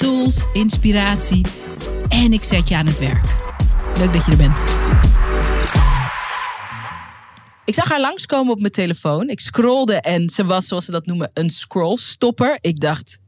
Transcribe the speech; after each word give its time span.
tools, 0.00 0.44
inspiratie 0.52 1.46
en 2.08 2.32
ik 2.32 2.42
zet 2.42 2.68
je 2.68 2.76
aan 2.76 2.86
het 2.86 2.98
werk. 2.98 3.24
Leuk 3.98 4.12
dat 4.12 4.24
je 4.24 4.30
er 4.30 4.36
bent. 4.36 4.64
Ik 7.64 7.74
zag 7.74 7.88
haar 7.88 8.00
langskomen 8.00 8.52
op 8.52 8.60
mijn 8.60 8.72
telefoon. 8.72 9.28
Ik 9.28 9.40
scrollde 9.40 9.94
en 9.94 10.30
ze 10.30 10.44
was, 10.44 10.66
zoals 10.66 10.84
ze 10.84 10.90
dat 10.90 11.06
noemen, 11.06 11.30
een 11.34 11.50
scrollstopper. 11.50 12.58
Ik 12.60 12.80
dacht, 12.80 13.18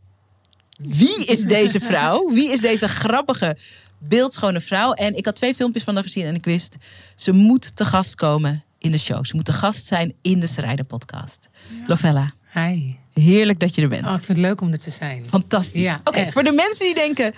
wie 0.81 1.27
is 1.27 1.43
deze 1.43 1.81
vrouw? 1.91 2.31
Wie 2.33 2.53
is 2.53 2.61
deze 2.61 2.89
grappige, 2.89 3.57
beeldschone 3.99 4.61
vrouw? 4.61 4.93
En 4.93 5.17
ik 5.17 5.25
had 5.25 5.35
twee 5.35 5.55
filmpjes 5.55 5.85
van 5.85 5.95
haar 5.95 6.03
gezien 6.03 6.25
en 6.25 6.35
ik 6.35 6.45
wist, 6.45 6.77
ze 7.17 7.33
moet 7.33 7.77
te 7.77 7.85
gast 7.85 8.15
komen 8.15 8.65
in 8.79 8.91
de 8.91 8.99
show. 8.99 9.25
Ze 9.25 9.37
moet 9.37 9.45
te 9.45 9.53
gast 9.53 9.87
zijn 9.87 10.15
in 10.23 10.41
de 10.41 10.47
Strijder 10.47 10.87
podcast. 10.87 11.49
Lovella, 11.87 12.33
Hi. 12.53 13.02
Heerlijk 13.15 13.59
dat 13.59 13.75
je 13.75 13.83
er 13.83 13.89
bent. 13.89 14.03
Oh, 14.07 14.11
ik 14.11 14.17
vind 14.25 14.29
het 14.39 14.47
leuk 14.47 14.61
om 14.61 14.73
er 14.73 14.81
te 14.81 14.91
zijn. 14.91 15.25
Fantastisch. 15.29 15.87
Ja, 15.87 16.01
Oké, 16.05 16.33
voor 16.33 16.43
de 16.43 16.53
mensen 16.53 16.85
die 16.87 16.95
denken, 16.95 17.33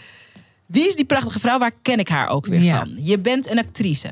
wie 0.66 0.88
is 0.88 0.96
die 0.96 1.04
prachtige 1.04 1.40
vrouw? 1.40 1.58
Waar 1.58 1.72
ken 1.82 1.98
ik 1.98 2.08
haar 2.08 2.28
ook 2.28 2.46
weer 2.46 2.62
Ja. 2.62 2.78
van? 2.78 2.98
Je 3.04 3.18
bent 3.18 3.50
een 3.50 3.58
actrice, 3.58 4.10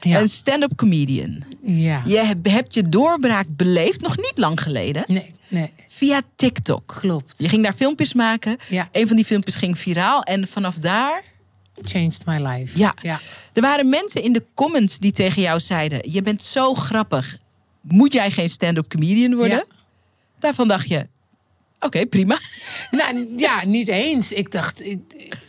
Ja. 0.00 0.20
een 0.20 0.28
stand-up 0.28 0.72
comedian. 0.76 1.42
ja. 1.62 2.02
Je 2.04 2.16
heb- 2.18 2.44
hebt 2.46 2.74
je 2.74 2.88
doorbraak 2.88 3.46
beleefd, 3.48 4.00
nog 4.00 4.16
niet 4.16 4.32
lang 4.34 4.62
geleden, 4.62 5.04
Nee, 5.06 5.26
nee. 5.48 5.70
via 5.88 6.20
TikTok. 6.36 6.94
Klopt. 7.00 7.34
Je 7.38 7.48
ging 7.48 7.62
daar 7.62 7.74
filmpjes 7.74 8.12
maken. 8.12 8.56
Ja. 8.68 8.88
Een 8.92 9.06
van 9.06 9.16
die 9.16 9.24
filmpjes 9.24 9.54
ging 9.56 9.78
viraal. 9.78 10.22
En 10.22 10.48
vanaf 10.48 10.74
daar, 10.74 11.24
Changed 11.82 12.26
my 12.26 12.46
life. 12.46 12.78
ja. 12.78 12.94
Ja. 13.02 13.20
Er 13.52 13.62
waren 13.62 13.88
mensen 13.88 14.22
in 14.22 14.32
de 14.32 14.44
comments 14.54 14.98
die 14.98 15.12
tegen 15.12 15.42
jou 15.42 15.60
zeiden: 15.60 16.10
Je 16.12 16.22
bent 16.22 16.42
zo 16.42 16.74
grappig. 16.74 17.36
Moet 17.80 18.12
jij 18.12 18.30
geen 18.30 18.50
stand-up 18.50 18.88
comedian 18.88 19.34
worden? 19.34 19.56
Ja. 19.68 19.76
Daarvan 20.42 20.68
dacht 20.68 20.88
je: 20.88 21.06
Oké, 21.80 22.06
prima. 22.06 22.38
Nou, 22.90 23.34
ja, 23.36 23.64
niet 23.64 23.88
eens. 23.88 24.32
Ik 24.32 24.50
dacht, 24.50 24.84
ik, 24.84 25.00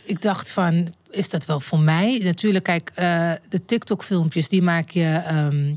ik 0.04 0.22
dacht 0.22 0.50
van, 0.50 0.94
is 1.10 1.28
dat 1.28 1.46
wel 1.46 1.60
voor 1.60 1.78
mij? 1.78 2.20
Natuurlijk, 2.22 2.64
kijk, 2.64 2.90
eh, 2.94 3.32
de 3.48 3.64
TikTok-filmpjes, 3.64 4.48
die 4.48 4.62
maak 4.62 4.90
je 4.90 5.22
ehm, 5.26 5.74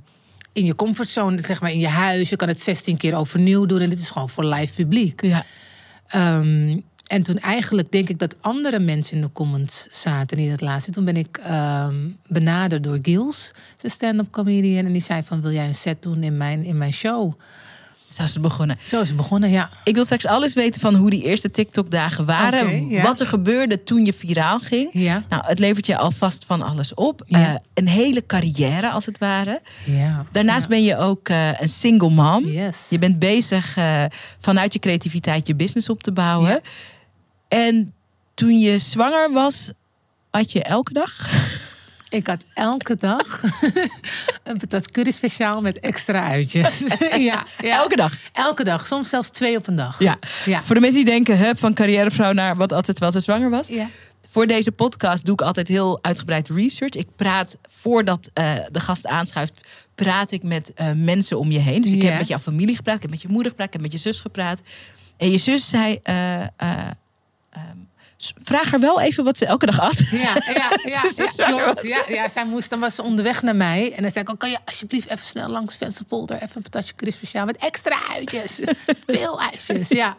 in 0.54 0.66
je 0.66 0.76
comfortzone, 0.76 1.42
zeg 1.46 1.62
maar 1.62 1.72
in 1.72 1.80
je 1.80 1.88
huis. 1.88 2.30
Je 2.30 2.36
kan 2.36 2.48
het 2.48 2.62
16 2.62 2.98
keer 2.98 3.16
overnieuw 3.16 3.66
doen 3.66 3.80
en 3.80 3.90
dit 3.90 4.00
is 4.00 4.09
gewoon 4.09 4.30
voor 4.30 4.46
live 4.46 4.74
publiek. 4.74 5.22
Ja. 5.22 5.46
Ehm, 6.08 6.80
en 7.08 7.24
toen 7.24 7.40
eigenlijk 7.40 7.92
denk 7.92 8.09
ik 8.09 8.20
dat 8.20 8.36
andere 8.42 8.80
mensen 8.80 9.16
in 9.16 9.22
de 9.22 9.31
comments 9.31 9.88
zaten 9.90 10.38
die 10.38 10.50
dat 10.50 10.62
laatste. 10.62 10.92
Toen 10.92 11.06
ben 11.06 11.18
ik 11.18 11.38
ehm, 11.38 12.09
benaderd 12.28 12.84
door 12.84 13.00
Gils, 13.02 13.52
de 13.81 13.90
stand-up 13.90 14.31
comedian. 14.31 14.86
En 14.86 14.92
die 14.92 15.02
zei 15.02 15.24
van, 15.24 15.42
wil 15.42 15.52
jij 15.52 15.68
een 15.68 15.76
set 15.76 16.02
doen 16.02 16.24
in 16.24 16.38
mijn, 16.38 16.64
in 16.64 16.78
mijn 16.78 16.94
show? 16.94 17.34
Zo 18.09 18.23
is 18.23 18.33
het 18.33 18.41
begonnen. 18.41 18.77
Zo 18.86 19.02
is 19.02 19.08
het 19.08 19.17
begonnen, 19.17 19.50
ja. 19.50 19.69
Ik 19.83 19.95
wil 19.95 20.03
straks 20.03 20.25
alles 20.25 20.53
weten 20.53 20.81
van 20.81 20.95
hoe 20.95 21.09
die 21.09 21.23
eerste 21.23 21.52
TikTok-dagen 21.52 22.25
waren. 22.25 22.88
Ja. 22.88 23.03
Wat 23.03 23.19
er 23.19 23.27
gebeurde 23.27 23.83
toen 23.83 24.05
je 24.05 24.13
viraal 24.13 24.59
ging. 24.59 24.89
Ja. 24.94 25.23
Nou, 25.30 25.44
het 25.45 25.59
levert 25.59 25.86
je 25.86 25.97
alvast 25.97 26.45
van 26.45 26.61
alles 26.61 26.94
op. 26.94 27.23
Ja. 27.25 27.53
Eh, 27.53 27.55
een 27.73 27.88
hele 27.88 28.25
carrière, 28.25 28.89
als 28.89 29.05
het 29.05 29.17
ware. 29.17 29.61
ja. 29.83 30.25
Daarnaast 30.31 30.67
ben 30.67 30.84
je 30.84 30.97
ook 30.97 31.29
eh, 31.29 31.62
een 31.62 31.69
single 31.69 32.09
mom. 32.09 32.46
Yes. 32.46 32.78
Je 32.90 33.00
bent 33.00 33.19
bezig 33.19 33.78
eh, 33.78 34.03
vanuit 34.40 34.73
je 34.73 34.79
creativiteit 34.79 35.47
je 35.47 35.56
business 35.56 35.90
op 35.90 36.03
te 36.03 36.12
bouwen. 36.12 36.50
Ja. 36.50 36.59
En 37.47 37.94
toen 38.34 38.59
je 38.59 38.79
zwanger 38.79 39.31
was, 39.34 39.72
had 40.31 40.51
je 40.51 40.63
elke 40.63 40.94
dag. 40.94 41.13
Ik 42.17 42.28
had 42.28 42.45
elke 42.53 42.95
dag 42.95 43.41
een 44.44 44.57
patat 44.57 44.91
curry 44.91 45.11
speciaal 45.11 45.61
met 45.61 45.79
extra 45.79 46.28
uitjes. 46.29 46.79
ja, 47.29 47.44
ja. 47.61 47.79
Elke 47.81 47.95
dag. 47.95 48.13
Elke 48.33 48.63
dag, 48.63 48.85
soms 48.88 49.09
zelfs 49.09 49.29
twee 49.29 49.57
op 49.57 49.67
een 49.67 49.75
dag. 49.75 50.00
Ja. 50.00 50.17
Ja. 50.45 50.61
Voor 50.63 50.75
de 50.75 50.81
mensen 50.81 51.03
die 51.03 51.13
denken, 51.13 51.38
hè, 51.38 51.55
van 51.55 51.73
carrièrevrouw 51.73 52.31
naar 52.31 52.55
wat 52.55 52.73
altijd 52.73 53.00
wel 53.00 53.11
ze 53.11 53.19
zwanger 53.19 53.50
was. 53.50 53.67
Ja. 53.67 53.88
Voor 54.31 54.47
deze 54.47 54.72
podcast 54.72 55.25
doe 55.25 55.33
ik 55.33 55.41
altijd 55.41 55.67
heel 55.67 56.00
uitgebreid 56.01 56.50
research. 56.50 56.94
Ik 56.95 57.07
praat 57.16 57.57
voordat 57.79 58.29
eh, 58.34 58.53
de 58.72 58.79
gast 58.79 59.07
aanschuift, 59.07 59.61
praat 59.95 60.31
ik 60.31 60.44
met 60.44 60.73
eh, 60.73 60.88
mensen 60.95 61.39
om 61.39 61.51
je 61.51 61.59
heen. 61.59 61.81
Dus 61.81 61.91
ik 61.91 62.01
heb 62.01 62.17
met 62.17 62.28
jouw 62.28 62.39
familie 62.39 62.75
gepraat, 62.75 62.95
ik 62.95 63.01
heb 63.01 63.11
met 63.11 63.22
je 63.22 63.28
moeder 63.28 63.49
gepraat, 63.51 63.67
ik 63.67 63.73
heb 63.73 63.81
met 63.81 63.91
je 63.91 63.97
zus 63.97 64.22
gepraat. 64.22 64.61
En 65.17 65.31
je 65.31 65.38
zus 65.38 65.67
zei, 65.67 65.99
s- 66.03 66.07
vraag 68.44 68.72
haar 68.72 68.79
wel 68.79 69.01
even 69.01 69.23
wat 69.23 69.38
ze 69.38 69.45
elke 69.45 69.66
dag 69.66 69.79
at. 69.79 69.97
Ja, 70.11 70.19
ja, 70.19 70.69
ja, 70.91 71.01
Dus 71.01 71.16
ja, 71.35 71.45
klopt. 71.45 71.88
Ja, 71.88 72.03
ja, 72.07 72.29
zij 72.29 72.45
moest, 72.45 72.69
dan 72.69 72.79
was 72.79 72.95
ze 72.95 73.01
onderweg 73.03 73.41
naar 73.41 73.55
mij. 73.55 73.94
En 73.95 74.01
dan 74.01 74.11
zei 74.11 74.25
ik, 74.28 74.35
kan 74.39 74.50
je 74.50 74.57
alsjeblieft 74.66 75.09
even 75.09 75.25
snel 75.25 75.50
langs 75.50 75.75
Vensterpolder... 75.78 76.35
even 76.35 76.50
een 76.53 76.61
patatje 76.61 77.11
speciaal 77.11 77.45
met 77.45 77.57
extra 77.57 77.97
uitjes. 78.13 78.59
Veel 79.07 79.41
uitjes, 79.41 79.88
ja. 79.89 80.17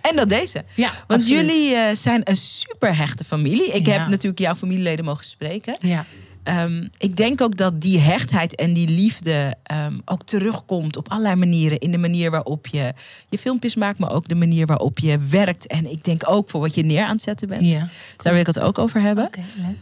En 0.00 0.16
dat 0.16 0.28
deze. 0.28 0.64
Ja, 0.74 0.90
Want 1.06 1.20
absoluut. 1.22 1.26
jullie 1.50 1.74
eh, 1.74 1.96
zijn 1.96 2.20
een 2.24 2.36
super 2.36 2.96
hechte 2.96 3.24
familie. 3.24 3.66
Ik 3.72 3.86
heb 3.86 3.96
Ja. 3.96 4.08
natuurlijk 4.08 4.38
jouw 4.38 4.54
familieleden 4.54 5.04
mogen 5.04 5.24
spreken. 5.24 5.76
Ja, 5.80 6.04
Ehm, 6.46 6.86
ik 6.98 7.16
denk 7.16 7.40
ook 7.40 7.56
dat 7.56 7.80
die 7.80 7.98
hechtheid 7.98 8.54
en 8.54 8.72
die 8.72 8.88
liefde 8.88 9.54
ehm, 9.62 9.98
ook 10.04 10.22
terugkomt 10.22 10.96
op 10.96 11.08
allerlei 11.08 11.34
manieren. 11.34 11.78
In 11.78 11.90
de 11.90 11.98
manier 11.98 12.30
waarop 12.30 12.66
je 12.66 12.92
je 13.28 13.38
filmpjes 13.38 13.74
maakt, 13.74 13.98
maar 13.98 14.12
ook 14.12 14.28
de 14.28 14.34
manier 14.34 14.66
waarop 14.66 14.98
je 14.98 15.18
werkt. 15.18 15.66
En 15.66 15.90
ik 15.90 16.04
denk 16.04 16.22
ook 16.28 16.50
voor 16.50 16.60
wat 16.60 16.74
je 16.74 16.84
neer 16.84 17.04
aan 17.04 17.14
het 17.14 17.22
zetten 17.22 17.48
bent. 17.48 17.66
ja. 17.66 17.88
Daar 18.16 18.32
wil 18.32 18.40
ik 18.40 18.46
het 18.46 18.60
ook 18.60 18.78
over 18.78 19.00
hebben. 19.00 19.24
Oké, 19.24 19.40
leuk. 19.56 19.76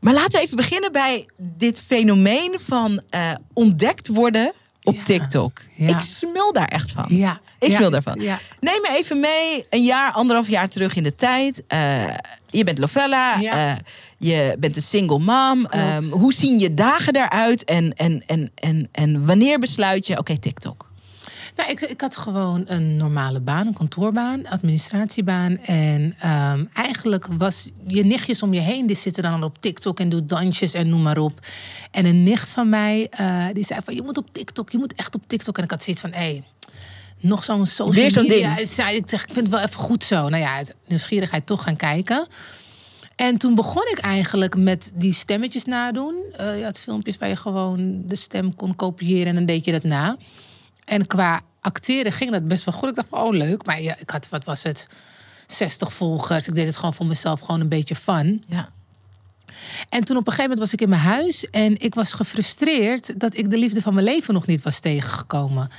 Maar 0.00 0.14
laten 0.14 0.38
we 0.38 0.44
even 0.44 0.56
beginnen 0.56 0.92
bij 0.92 1.28
dit 1.36 1.80
fenomeen 1.80 2.56
van 2.60 3.00
eh, 3.10 3.30
ontdekt 3.52 4.08
worden 4.08 4.52
op 4.82 4.94
Ja. 4.94 5.02
TikTok. 5.02 5.60
Ja. 5.74 5.88
Ik 5.88 6.00
smul 6.00 6.52
daar 6.52 6.68
echt 6.68 6.90
van. 6.90 7.04
Ja. 7.08 7.40
Ik 7.58 7.76
wil 7.78 7.90
daarvan. 7.90 8.18
Neem 8.60 8.80
me 8.82 8.88
even 8.96 9.20
mee, 9.20 9.66
een 9.70 9.84
jaar, 9.84 10.12
anderhalf 10.12 10.48
jaar 10.48 10.68
terug 10.68 10.96
in 10.96 11.02
de 11.02 11.14
tijd. 11.14 11.64
Eh, 11.66 12.04
je 12.50 12.64
bent 12.64 12.78
Lovella, 12.78 13.36
Ja. 13.40 13.52
eh, 13.70 13.76
je 14.18 14.56
bent 14.58 14.76
een 14.76 14.82
single 14.82 15.18
mom. 15.18 15.66
Ehm, 15.66 16.04
hoe 16.04 16.32
zien 16.32 16.58
je 16.58 16.74
dagen 16.74 17.16
eruit 17.16 17.64
en, 17.64 17.94
en, 17.96 18.22
en, 18.26 18.50
en, 18.54 18.88
en 18.92 19.26
wanneer 19.26 19.58
besluit 19.58 20.06
je, 20.06 20.18
oké, 20.18 20.38
TikTok? 20.38 20.90
Nou, 21.56 21.70
ik, 21.70 21.80
ik 21.80 22.00
had 22.00 22.16
gewoon 22.16 22.64
een 22.66 22.96
normale 22.96 23.40
baan, 23.40 23.66
een 23.66 23.74
kantoorbaan, 23.74 24.46
administratiebaan. 24.46 25.58
En 25.58 26.14
ehm, 26.18 26.64
eigenlijk 26.72 27.26
was 27.26 27.70
je 27.86 28.04
nichtjes 28.04 28.42
om 28.42 28.54
je 28.54 28.60
heen, 28.60 28.86
die 28.86 28.96
zitten 28.96 29.22
dan 29.22 29.42
op 29.42 29.60
TikTok 29.60 30.00
en 30.00 30.08
doen 30.08 30.26
dansjes 30.26 30.72
en 30.74 30.88
noem 30.88 31.02
maar 31.02 31.18
op. 31.18 31.46
En 31.90 32.04
een 32.04 32.22
nicht 32.22 32.48
van 32.48 32.68
mij, 32.68 33.06
eh, 33.10 33.46
die 33.52 33.64
zei 33.64 33.80
van, 33.84 33.94
je 33.94 34.02
moet 34.02 34.18
op 34.18 34.28
TikTok, 34.32 34.70
je 34.70 34.78
moet 34.78 34.94
echt 34.94 35.14
op 35.14 35.22
TikTok. 35.26 35.58
En 35.58 35.64
ik 35.64 35.70
had 35.70 35.82
zoiets 35.82 36.02
van, 36.02 36.12
hé, 36.12 36.18
hey, 36.18 36.42
nog 37.20 37.44
zo'n 37.44 37.66
social 37.66 37.92
Weer 37.92 38.10
zo'n 38.10 38.26
media. 38.26 38.54
ding. 38.54 38.68
Zei, 38.68 38.96
ik 38.96 39.08
zeg, 39.08 39.20
ik 39.22 39.32
vind 39.32 39.46
het 39.46 39.54
wel 39.54 39.64
even 39.64 39.80
goed 39.80 40.04
zo. 40.04 40.28
Nou 40.28 40.42
ja, 40.42 40.62
nieuwsgierigheid 40.86 41.46
toch 41.46 41.62
gaan 41.62 41.76
kijken. 41.76 42.26
En 43.16 43.36
toen 43.38 43.54
begon 43.54 43.88
ik 43.90 43.98
eigenlijk 43.98 44.56
met 44.56 44.92
die 44.94 45.12
stemmetjes 45.12 45.64
nadoen. 45.64 46.14
Eh 46.36 46.58
je 46.58 46.64
had 46.64 46.78
filmpjes 46.78 47.18
waar 47.18 47.28
je 47.28 47.36
gewoon 47.36 48.02
de 48.06 48.16
stem 48.16 48.56
kon 48.56 48.76
kopiëren 48.76 49.26
en 49.26 49.34
dan 49.34 49.46
deed 49.46 49.64
je 49.64 49.72
dat 49.72 49.82
na. 49.82 50.16
En 50.84 51.06
qua 51.06 51.40
acteren 51.60 52.12
ging 52.12 52.30
dat 52.30 52.48
best 52.48 52.64
wel 52.64 52.74
goed. 52.74 52.88
Ik 52.88 52.94
dacht, 52.94 53.08
oh 53.10 53.32
leuk. 53.32 53.66
Maar 53.66 53.80
ja, 53.80 53.96
ik 53.98 54.10
had, 54.10 54.28
wat 54.28 54.44
was 54.44 54.62
het, 54.62 54.86
60 55.46 55.92
volgers. 55.92 56.48
Ik 56.48 56.54
deed 56.54 56.66
het 56.66 56.76
gewoon 56.76 56.94
voor 56.94 57.06
mezelf, 57.06 57.40
gewoon 57.40 57.60
een 57.60 57.68
beetje 57.68 57.96
fun. 57.96 58.44
Ja. 58.46 58.68
En 59.88 60.04
toen 60.04 60.16
op 60.16 60.26
een 60.26 60.32
gegeven 60.32 60.50
moment 60.50 60.58
was 60.58 60.72
ik 60.72 60.80
in 60.80 60.88
mijn 60.88 61.00
huis 61.00 61.50
en 61.50 61.80
ik 61.80 61.94
was 61.94 62.12
gefrustreerd 62.12 63.20
dat 63.20 63.36
ik 63.36 63.50
de 63.50 63.58
liefde 63.58 63.82
van 63.82 63.94
mijn 63.94 64.06
leven 64.06 64.34
nog 64.34 64.46
niet 64.46 64.62
was 64.62 64.78
tegengekomen. 64.78 65.70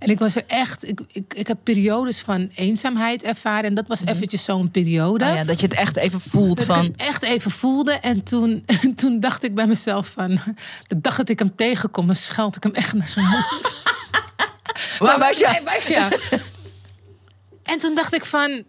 En 0.00 0.08
ik 0.08 0.18
was 0.18 0.36
er 0.36 0.44
echt, 0.46 0.88
ik, 0.88 1.00
ik, 1.12 1.34
ik 1.34 1.46
heb 1.46 1.58
periodes 1.62 2.20
van 2.20 2.50
eenzaamheid 2.54 3.22
ervaren. 3.22 3.64
En 3.64 3.74
dat 3.74 3.88
was 3.88 4.04
eventjes 4.04 4.44
zo'n 4.44 4.70
periode. 4.70 5.24
Oh 5.24 5.34
ja, 5.34 5.44
dat 5.44 5.60
je 5.60 5.66
het 5.66 5.74
echt 5.74 5.96
even 5.96 6.20
voelt 6.20 6.56
Dat 6.56 6.66
van. 6.66 6.84
ik 6.84 6.92
het 6.92 7.00
echt 7.00 7.22
even 7.22 7.50
voelde. 7.50 7.92
En 7.92 8.22
toen, 8.22 8.64
toen 8.96 9.20
dacht 9.20 9.44
ik 9.44 9.54
bij 9.54 9.66
mezelf 9.66 10.08
van... 10.08 10.38
De 10.86 11.00
dag 11.00 11.16
dat 11.16 11.28
ik 11.28 11.38
hem 11.38 11.56
tegenkom, 11.56 12.06
dan 12.06 12.16
scheld 12.16 12.56
ik 12.56 12.62
hem 12.62 12.72
echt 12.72 12.92
naar 12.92 13.08
zijn 13.08 13.26
mond. 13.26 13.60
Waar 14.98 15.18
was 15.18 15.38
je? 15.38 15.60
Was 15.64 15.86
je? 15.86 16.38
En 17.62 17.78
toen 17.78 17.94
dacht 17.94 18.14
ik 18.14 18.24
van... 18.24 18.62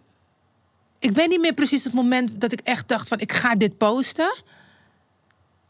Ik 0.98 1.12
weet 1.12 1.28
niet 1.28 1.40
meer 1.40 1.54
precies 1.54 1.84
het 1.84 1.92
moment 1.92 2.40
dat 2.40 2.52
ik 2.52 2.60
echt 2.60 2.88
dacht 2.88 3.08
van... 3.08 3.20
Ik 3.20 3.32
ga 3.32 3.54
dit 3.54 3.78
posten. 3.78 4.32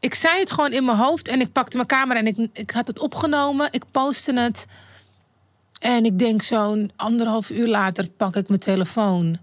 Ik 0.01 0.15
zei 0.15 0.39
het 0.39 0.51
gewoon 0.51 0.73
in 0.73 0.85
mijn 0.85 0.99
hoofd. 0.99 1.29
En 1.29 1.41
ik 1.41 1.53
pakte 1.53 1.77
mijn 1.77 1.89
camera 1.89 2.19
en 2.19 2.27
ik, 2.27 2.37
ik 2.53 2.71
had 2.71 2.87
het 2.87 2.99
opgenomen. 2.99 3.69
Ik 3.71 3.85
postte 3.91 4.41
het. 4.41 4.67
En 5.83 6.05
ik 6.05 6.19
denk 6.19 6.43
zo'n 6.43 6.91
anderhalf 6.97 7.51
uur 7.51 7.69
later 7.69 8.09
pak 8.09 8.37
ik 8.37 8.49
mijn 8.49 8.61
telefoon. 8.61 9.39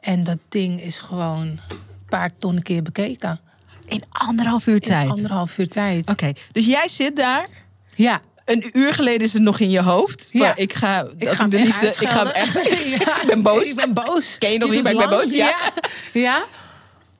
En 0.00 0.24
dat 0.24 0.38
ding 0.48 0.82
is 0.82 0.98
gewoon 0.98 1.46
een 1.46 1.78
paar 2.08 2.30
ton 2.38 2.62
keer 2.62 2.82
bekeken. 2.82 3.40
In 3.86 4.02
anderhalf 4.08 4.66
uur 4.66 4.80
tijd. 4.80 5.04
In 5.04 5.10
anderhalf 5.10 5.58
uur 5.58 5.68
tijd. 5.68 6.08
Oké, 6.08 6.32
dus 6.52 6.66
jij 6.66 6.88
zit 6.88 7.16
daar. 7.16 7.48
Ja. 7.94 8.20
Een 8.44 8.70
uur 8.72 8.94
geleden 8.94 9.26
is 9.26 9.32
het 9.32 9.42
nog 9.42 9.58
in 9.58 9.70
je 9.70 9.82
hoofd. 9.82 10.28
Ja. 10.32 10.40
Maar 10.40 10.58
ik 10.58 10.72
ga, 10.72 11.00
als 11.00 11.12
Ik 11.18 11.28
ga 11.28 11.48
de 11.48 11.58
liefde, 11.58 11.86
ik 11.86 12.08
ga 12.08 12.24
hem 12.24 12.32
echt. 12.32 12.54
Ja. 12.98 13.20
Ik 13.22 13.26
ben 13.26 13.42
boos. 13.42 13.62
Ik 13.62 13.74
ben 13.74 13.92
boos. 13.92 14.38
Ken 14.38 14.52
je 14.52 14.58
nog 14.58 14.70
niet, 14.70 14.82
maar 14.82 14.92
ik 14.92 14.98
ben 14.98 15.08
boos, 15.08 15.30
Ja. 15.30 15.72
ja. 16.12 16.44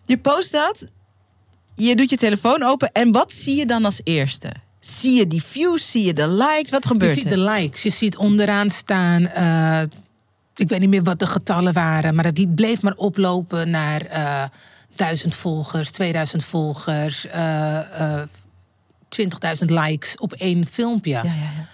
Je 0.05 0.19
post 0.19 0.53
dat. 0.53 0.87
Je 1.75 1.97
doet 1.97 2.11
je 2.11 2.17
telefoon 2.17 2.63
open. 2.63 2.93
En 2.93 3.13
wat 3.13 3.33
zie 3.33 3.57
je 3.57 3.67
dan 3.67 3.85
als 3.85 4.01
eerste? 4.05 4.53
Zie 4.87 5.13
je 5.13 5.27
die 5.27 5.43
views? 5.43 5.91
Zie 5.91 6.05
je 6.05 6.13
de 6.13 6.29
likes? 6.29 6.71
Wat 6.71 6.83
Je 6.83 6.89
gebeurt 6.89 7.13
ziet 7.15 7.25
er? 7.25 7.31
de 7.31 7.39
likes. 7.39 7.83
Je 7.83 7.91
ziet 7.91 8.17
onderaan 8.17 8.71
staan. 8.71 9.27
eh, 9.27 9.83
ik 10.57 10.69
weet 10.69 10.81
niet 10.81 10.89
meer 10.89 11.03
wat 11.03 11.19
de 11.19 11.27
getallen 11.27 11.73
waren. 11.73 12.15
Maar 12.15 12.25
het 12.25 12.55
bleef 12.55 12.83
maar 12.83 12.95
oplopen 12.97 13.71
naar 13.71 14.01
eh 14.03 14.43
1000 14.95 15.35
volgers, 15.35 15.91
2000 15.91 16.45
volgers, 16.45 17.27
eh, 17.27 17.79
eh, 18.21 18.23
20.000 19.09 19.71
likes 19.71 20.17
op 20.19 20.33
één 20.33 20.67
filmpje. 20.69 21.11
Ja, 21.11 21.23
ja, 21.23 21.31
ja. 21.33 21.67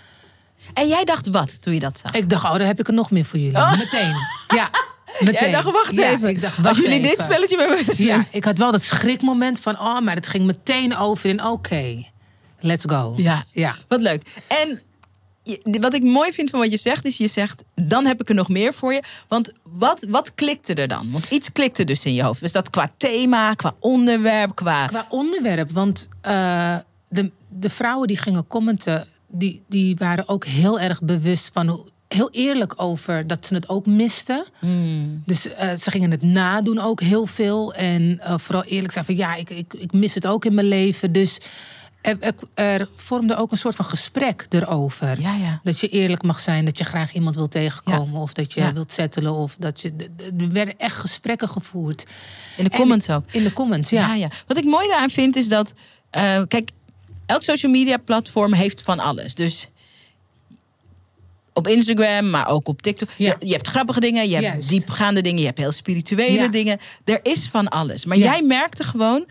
En 0.74 0.88
jij 0.88 1.04
dacht 1.04 1.28
wat 1.28 1.62
toen 1.62 1.74
je 1.74 1.80
dat 1.80 1.98
zag? 2.02 2.12
Ik 2.12 2.30
dacht, 2.30 2.44
oh, 2.44 2.50
dan 2.56 2.66
heb 2.66 2.80
ik 2.80 2.86
er 2.88 2.94
nog 2.94 3.10
meer 3.10 3.24
voor 3.24 3.38
jullie. 3.38 3.56
Oh. 3.56 3.78
Meteen. 3.78 4.14
Ja, 4.58 4.70
meteen. 5.20 5.40
Jij 5.40 5.50
dacht, 5.50 5.70
wacht 5.72 5.92
Ja, 5.94 6.10
even. 6.10 6.28
Ik 6.28 6.40
dacht, 6.40 6.56
Als 6.56 6.66
wacht 6.66 6.76
jullie 6.76 7.00
dit 7.00 7.12
even. 7.12 7.22
spelletje 7.24 7.56
met 7.56 7.98
me. 7.98 8.04
Ja, 8.04 8.24
ik 8.30 8.44
had 8.44 8.58
wel 8.58 8.72
dat 8.72 8.82
schrikmoment 8.82 9.60
van, 9.60 9.78
oh, 9.80 10.00
maar 10.00 10.14
het 10.14 10.26
ging 10.26 10.44
meteen 10.44 10.96
over 10.96 11.28
in, 11.28 11.44
oké, 11.44 12.04
let's 12.62 12.84
go. 12.86 13.14
Ja. 13.16 13.44
ja. 13.52 13.74
Wat 13.88 14.00
leuk. 14.00 14.42
En 14.46 14.80
wat 15.80 15.94
ik 15.94 16.02
mooi 16.02 16.32
vind 16.32 16.50
van 16.50 16.60
wat 16.60 16.70
je 16.70 16.76
zegt, 16.76 17.06
is 17.06 17.16
je 17.16 17.28
zegt, 17.28 17.64
dan 17.74 18.06
heb 18.06 18.20
ik 18.20 18.28
er 18.28 18.34
nog 18.34 18.48
meer 18.48 18.74
voor 18.74 18.92
je. 18.92 19.02
Want 19.28 19.52
wat, 19.62 20.06
wat 20.08 20.34
klikte 20.34 20.74
er 20.74 20.88
dan? 20.88 21.10
Want 21.10 21.30
iets 21.30 21.52
klikte 21.52 21.84
dus 21.84 22.04
in 22.04 22.14
je 22.14 22.22
hoofd. 22.22 22.42
Is 22.42 22.52
dat 22.52 22.70
qua 22.70 22.92
thema, 22.96 23.54
qua 23.54 23.74
onderwerp, 23.78 24.54
qua... 24.54 24.86
Qua 24.86 25.06
onderwerp, 25.08 25.70
want 25.70 26.08
eh, 26.20 26.76
de, 27.08 27.30
de 27.48 27.70
vrouwen 27.70 28.08
die 28.08 28.16
gingen 28.16 28.46
commenten, 28.46 29.08
die, 29.28 29.62
die 29.68 29.96
waren 29.96 30.28
ook 30.28 30.44
heel 30.44 30.80
erg 30.80 31.02
bewust 31.02 31.50
van 31.52 31.68
hoe 31.68 31.84
heel 32.14 32.30
eerlijk 32.30 32.72
over 32.76 33.26
dat 33.26 33.46
ze 33.46 33.54
het 33.54 33.68
ook 33.68 33.86
misten. 33.86 34.44
Hmm. 34.58 35.22
Dus 35.26 35.54
eh, 35.54 35.74
ze 35.74 35.90
gingen 35.90 36.10
het 36.10 36.22
nadoen 36.22 36.78
ook 36.78 37.00
heel 37.00 37.26
veel. 37.26 37.74
En 37.74 38.20
eh, 38.20 38.38
vooral 38.38 38.64
eerlijk 38.64 38.92
zijn 38.92 39.04
van 39.04 39.16
ja, 39.16 39.34
ik, 39.34 39.50
ik, 39.50 39.74
ik 39.74 39.92
mis 39.92 40.14
het 40.14 40.26
ook 40.26 40.44
in 40.44 40.54
mijn 40.54 40.66
leven. 40.66 41.12
Dus 41.12 41.38
er, 42.54 42.88
vormde 42.96 43.36
ook 43.36 43.50
een 43.50 43.58
soort 43.58 43.74
van 43.74 43.84
gesprek 43.84 44.46
erover. 44.48 45.20
Ja, 45.20 45.34
ja. 45.34 45.60
Dat 45.64 45.80
je 45.80 45.88
eerlijk 45.88 46.22
mag 46.22 46.40
zijn, 46.40 46.64
dat 46.64 46.78
je 46.78 46.84
graag 46.84 47.12
iemand 47.12 47.34
wil 47.34 47.48
tegenkomen. 47.48 48.20
Of 48.20 48.32
dat 48.32 48.52
je 48.52 48.72
wilt 48.72 48.92
settelen. 48.92 49.32
Of 49.32 49.56
dat 49.58 49.80
je. 49.80 49.92
Er 50.38 50.52
werden 50.52 50.78
echt 50.78 50.96
gesprekken 50.96 51.48
gevoerd. 51.48 52.04
In 52.56 52.64
de 52.64 52.70
En- 52.70 52.78
comments 52.78 53.10
ook. 53.10 53.24
In 53.30 53.42
de 53.42 53.52
comments, 53.52 53.90
ja. 53.90 54.06
Ja, 54.06 54.14
ja. 54.14 54.28
Wat 54.46 54.58
ik 54.58 54.64
mooi 54.64 54.88
daaraan 54.88 55.10
vind 55.10 55.36
is 55.36 55.48
dat, 55.48 55.72
eh, 56.10 56.42
kijk, 56.48 56.70
elk 57.26 57.42
social 57.42 57.72
media 57.72 57.96
platform 57.96 58.52
heeft 58.52 58.82
van 58.82 58.98
alles. 58.98 59.34
Dus 59.34 59.68
op 61.52 61.68
Instagram, 61.68 62.30
maar 62.30 62.46
ook 62.48 62.68
op 62.68 62.82
TikTok. 62.82 63.08
Ja. 63.16 63.36
Je, 63.40 63.46
je 63.46 63.52
hebt 63.52 63.68
grappige 63.68 64.00
dingen, 64.00 64.28
je 64.28 64.34
hebt 64.34 64.46
Juist. 64.46 64.68
diepgaande 64.68 65.20
dingen, 65.20 65.40
je 65.40 65.46
hebt 65.46 65.58
heel 65.58 65.72
spirituele 65.72 66.32
Ja. 66.40 66.48
dingen. 66.48 66.78
Er 67.04 67.20
is 67.22 67.46
van 67.48 67.68
alles. 67.68 68.04
Maar 68.04 68.16
Ja. 68.18 68.24
jij 68.24 68.42
merkte 68.42 68.84
gewoon, 68.84 69.26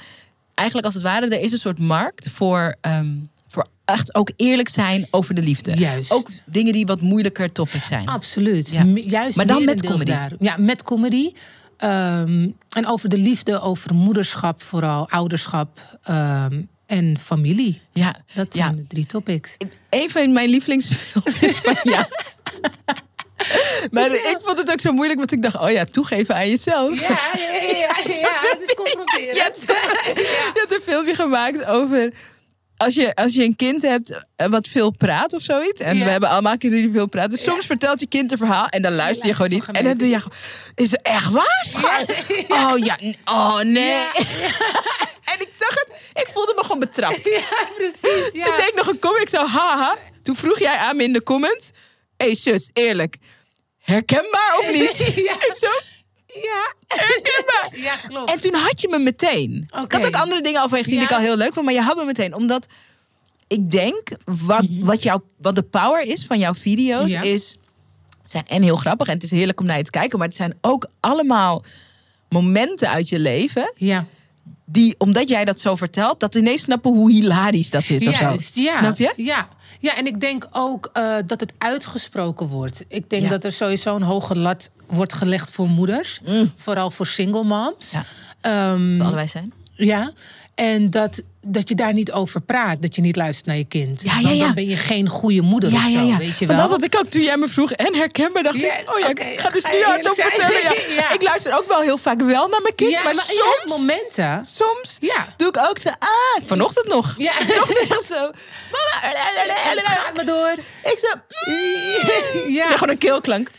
eigenlijk 0.61 0.85
als 0.85 0.93
het 0.95 1.03
ware, 1.03 1.27
er 1.27 1.41
is 1.41 1.51
een 1.51 1.57
soort 1.57 1.79
markt 1.79 2.29
voor, 2.29 2.75
ehm, 2.81 3.15
voor 3.47 3.67
echt 3.85 4.15
ook 4.15 4.31
eerlijk 4.35 4.69
zijn 4.69 5.07
over 5.11 5.35
de 5.35 5.41
liefde. 5.41 5.75
Juist. 5.77 6.11
Ook 6.11 6.29
dingen 6.45 6.73
die 6.73 6.85
wat 6.85 7.01
moeilijker 7.01 7.51
topic 7.51 7.83
zijn. 7.83 8.05
Absoluut. 8.07 8.69
Ja. 8.69 8.83
Juist 8.95 9.37
Maar 9.37 9.47
dan 9.47 9.65
met 9.65 9.81
comedy. 9.81 10.11
Daar. 10.11 10.31
Ja, 10.39 10.55
met 10.57 10.83
comedy. 10.83 11.31
Ehm, 11.77 12.49
en 12.69 12.87
over 12.87 13.09
de 13.09 13.17
liefde, 13.17 13.59
over 13.61 13.93
moederschap 13.95 14.61
vooral, 14.61 15.09
ouderschap 15.09 15.99
ehm, 16.03 16.61
en 16.85 17.19
familie. 17.19 17.81
Ja, 17.93 18.15
Dat 18.33 18.53
ja. 18.55 18.63
zijn 18.63 18.75
de 18.75 18.87
drie 18.87 19.05
topics. 19.05 19.57
een 19.89 20.09
van 20.09 20.31
mijn 20.33 20.49
lievelingsfilms 20.49 21.59
van 21.59 21.77
jou. 21.83 22.05
Maar 23.91 24.13
ik 24.13 24.37
vond 24.43 24.57
het 24.57 24.71
ook 24.71 24.81
zo 24.81 24.91
moeilijk, 24.91 25.19
want 25.19 25.31
ik 25.31 25.41
dacht, 25.41 25.57
oh 25.59 25.71
ja, 25.71 25.85
toegeven 25.85 26.35
aan 26.35 26.49
jezelf. 26.49 26.99
Ja, 26.99 27.07
ja, 27.09 27.53
ja, 27.53 27.71
ja, 28.07 28.15
ja, 28.15 28.39
het 28.51 28.61
is 28.67 28.73
confronterend. 28.73 29.35
Je 29.35 29.41
hebt, 29.41 29.61
je 30.55 30.59
hebt 30.59 30.73
een 30.73 30.81
filmpje 30.93 31.15
gemaakt 31.15 31.65
over 31.65 32.11
als 32.77 32.93
je, 32.93 33.15
als 33.15 33.33
je 33.33 33.43
een 33.43 33.55
kind 33.55 33.81
hebt 33.81 34.11
eh, 34.35 34.47
wat 34.47 34.67
veel 34.67 34.91
praat 34.91 35.33
of 35.33 35.41
zoiets. 35.41 35.81
En 35.81 35.97
Ja. 35.97 36.03
we 36.03 36.09
hebben 36.09 36.29
allemaal 36.29 36.57
kinderen 36.57 36.85
die 36.85 36.93
veel 36.93 37.07
praten. 37.07 37.31
Dus 37.31 37.43
soms 37.43 37.65
vertelt 37.65 37.99
je 37.99 38.07
kind 38.07 38.31
een 38.31 38.37
verhaal 38.37 38.67
en 38.67 38.81
dan 38.81 38.95
luister 38.95 39.27
je 39.27 39.33
gewoon 39.33 39.51
niet. 39.51 39.65
En 39.71 39.83
dan 39.83 39.97
doe 39.97 40.09
je 40.09 40.19
gewoon, 40.19 40.37
is 40.75 40.91
het 40.91 41.01
echt 41.01 41.29
waar, 41.29 41.65
schat? 41.69 42.05
Oh 42.49 42.77
ja, 42.77 42.97
oh 43.25 43.59
nee. 43.59 43.93
en 45.31 45.39
ik 45.39 45.49
zag 45.59 45.69
het, 45.69 45.87
ik 46.13 46.27
voelde 46.33 46.53
me 46.55 46.61
gewoon 46.61 46.79
betrapt. 46.79 47.19
Ja, 47.23 47.65
precies. 47.75 48.29
Ja. 48.33 48.43
Toen 48.45 48.55
deed 48.57 48.67
ik 48.67 48.73
nog 48.75 48.87
een 48.87 48.99
comment, 48.99 49.21
ik 49.21 49.29
zo 49.29 49.45
haha. 49.45 49.95
Toen 50.23 50.35
vroeg 50.35 50.59
jij 50.59 50.75
aan 50.75 50.95
me 50.95 51.03
in 51.03 51.13
de 51.13 51.23
comments. 51.23 51.69
Hé 52.21 52.27
hey, 52.27 52.35
zus, 52.35 52.69
eerlijk. 52.73 53.17
Herkenbaar 53.79 54.55
of 54.59 54.71
niet? 54.79 54.97
Ja. 55.15 55.33
Ik 55.33 55.55
zo, 55.59 55.67
ja. 56.41 56.73
herkenbaar. 56.87 57.69
ja, 57.89 57.95
klopt. 58.07 58.31
En 58.31 58.39
toen 58.39 58.53
had 58.53 58.81
je 58.81 58.87
me 58.87 58.99
meteen. 58.99 59.69
Ik 59.83 59.91
had 59.91 60.05
ook 60.05 60.15
andere 60.15 60.41
dingen 60.41 60.61
gezien 60.69 60.83
die 60.83 60.95
Ja. 60.97 61.03
ik 61.03 61.11
al 61.11 61.19
heel 61.19 61.37
leuk 61.37 61.53
vond. 61.53 61.65
Maar 61.65 61.73
je 61.75 61.81
had 61.81 61.95
me 61.95 62.03
meteen. 62.05 62.33
Omdat 62.35 62.65
ik 63.47 63.71
denk, 63.71 64.07
wat, 64.25 64.65
wat, 64.79 65.03
jou, 65.03 65.21
wat 65.37 65.55
de 65.55 65.63
power 65.63 66.01
is 66.03 66.25
van 66.25 66.39
jouw 66.39 66.53
video's, 66.53 67.01
Mhm. 67.11 67.11
Ja. 67.11 67.21
is... 67.21 67.57
zijn 68.25 68.47
en 68.47 68.61
heel 68.61 68.75
grappig 68.75 69.07
en 69.07 69.13
het 69.13 69.23
is 69.23 69.31
heerlijk 69.31 69.59
om 69.59 69.65
naar 69.65 69.77
je 69.77 69.83
te 69.83 69.89
kijken. 69.91 70.17
Maar 70.19 70.27
het 70.27 70.37
zijn 70.37 70.57
ook 70.61 70.89
allemaal 70.99 71.63
momenten 72.29 72.89
uit 72.89 73.09
je 73.09 73.19
leven... 73.19 73.73
ja. 73.75 74.05
Die, 74.71 74.95
omdat 74.97 75.29
jij 75.29 75.45
dat 75.45 75.59
zo 75.59 75.75
vertelt... 75.75 76.19
dat 76.19 76.33
we 76.33 76.39
ineens 76.39 76.61
snappen 76.61 76.91
hoe 76.91 77.11
hilarisch 77.11 77.69
dat 77.69 77.89
is 77.89 78.07
of 78.07 78.15
zo. 78.15 78.35
Ja. 78.61 78.77
Snap 78.77 78.97
je? 78.97 79.13
Ja. 79.15 79.47
Ja, 79.79 79.97
en 79.97 80.05
ik 80.07 80.19
denk 80.19 80.47
ook 80.51 80.89
eh, 80.93 81.15
dat 81.25 81.39
het 81.39 81.53
uitgesproken 81.57 82.47
wordt. 82.47 82.83
Ik 82.87 83.09
denk 83.09 83.23
Ja. 83.23 83.29
dat 83.29 83.43
er 83.43 83.51
sowieso 83.51 83.95
een 83.95 84.01
hoge 84.01 84.35
lat 84.37 84.69
wordt 84.87 85.13
gelegd 85.13 85.51
voor 85.51 85.67
moeders. 85.67 86.19
Vooral 86.55 86.91
voor 86.91 87.07
single 87.07 87.43
moms. 87.43 87.91
Ja. 87.91 88.05
Ehm, 88.41 88.97
We 88.97 89.03
allebei 89.03 89.27
zijn. 89.27 89.53
ja. 89.75 90.11
En 90.55 90.89
dat, 90.89 91.21
dat 91.45 91.69
je 91.69 91.75
daar 91.75 91.93
niet 91.93 92.11
over 92.11 92.41
praat. 92.41 92.81
Dat 92.81 92.95
je 92.95 93.01
niet 93.01 93.15
luistert 93.15 93.45
naar 93.47 93.57
je 93.57 93.65
kind. 93.65 94.01
Ja, 94.01 94.15
ja, 94.17 94.21
Dan- 94.21 94.35
ja. 94.35 94.45
Dan 94.45 94.53
ben 94.53 94.67
je 94.67 94.75
geen 94.75 95.09
goede 95.09 95.41
moeder 95.41 95.71
Ja, 95.71 95.75
of 95.77 95.83
zo, 95.83 95.89
ja. 96.05 96.17
weet 96.17 96.37
je 96.39 96.45
Want 96.45 96.59
wel. 96.59 96.69
dat 96.69 96.69
had 96.69 96.83
ik 96.83 96.95
ook 96.99 97.05
toen 97.05 97.21
jij 97.21 97.37
me 97.37 97.47
vroeg 97.47 97.71
en 97.71 97.95
herkenbaar. 97.95 98.43
Dacht 98.43 98.55
ik, 98.55 98.83
oh 98.93 98.99
ja, 98.99 99.07
ik 99.09 99.39
ga 99.39 99.49
dus 99.49 99.65
ga 99.65 99.71
nu 99.71 99.81
hardop 99.83 100.13
vertellen. 100.15 100.75
Ik 101.17 101.21
luister 101.21 101.57
ook 101.57 101.67
wel 101.67 101.81
heel 101.81 101.97
vaak 101.97 102.21
wel 102.21 102.47
naar 102.47 102.61
mijn 102.61 102.75
kind. 102.75 102.93
maar, 103.03 103.15
maar 103.15 103.25
soms, 103.27 103.77
momenten. 103.77 104.45
soms 104.45 104.97
Ja. 104.99 105.33
doe 105.37 105.47
ik 105.47 105.57
ook 105.69 105.77
zo. 105.77 105.89
Ah, 105.89 106.43
vanochtend 106.45 106.87
nog. 106.87 107.15
Ja. 107.17 107.31
Vanochtend 107.47 107.77
echt 107.89 108.05
zo. 108.05 108.19
Mama. 108.71 109.13
Ga 109.83 110.11
maar 110.15 110.25
door. 110.25 110.53
Ik 110.83 110.99
zo. 110.99 111.15
mm. 111.51 112.53
Ja. 112.53 112.63
Ja, 112.63 112.69
gewoon 112.69 112.89
een 112.89 112.97
keelklank. 112.97 113.51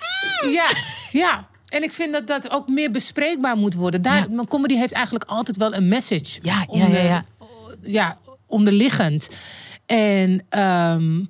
Ja, 0.52 0.66
ja. 1.12 1.48
En 1.72 1.82
ik 1.82 1.92
vind 1.92 2.12
dat 2.12 2.26
dat 2.26 2.50
ook 2.50 2.68
meer 2.68 2.90
bespreekbaar 2.90 3.56
moet 3.56 3.74
worden. 3.74 4.02
Daar, 4.02 4.30
Ja. 4.30 4.44
Comedy 4.48 4.76
heeft 4.76 4.92
eigenlijk 4.92 5.24
altijd 5.24 5.56
wel 5.56 5.74
een 5.74 5.88
message. 5.88 6.38
Ja, 6.42 6.66
ja, 6.70 6.86
ja, 6.86 7.02
ja. 7.02 7.24
ja, 7.80 8.18
onderliggend. 8.46 9.28
En 9.86 10.46
ehm, 10.48 11.24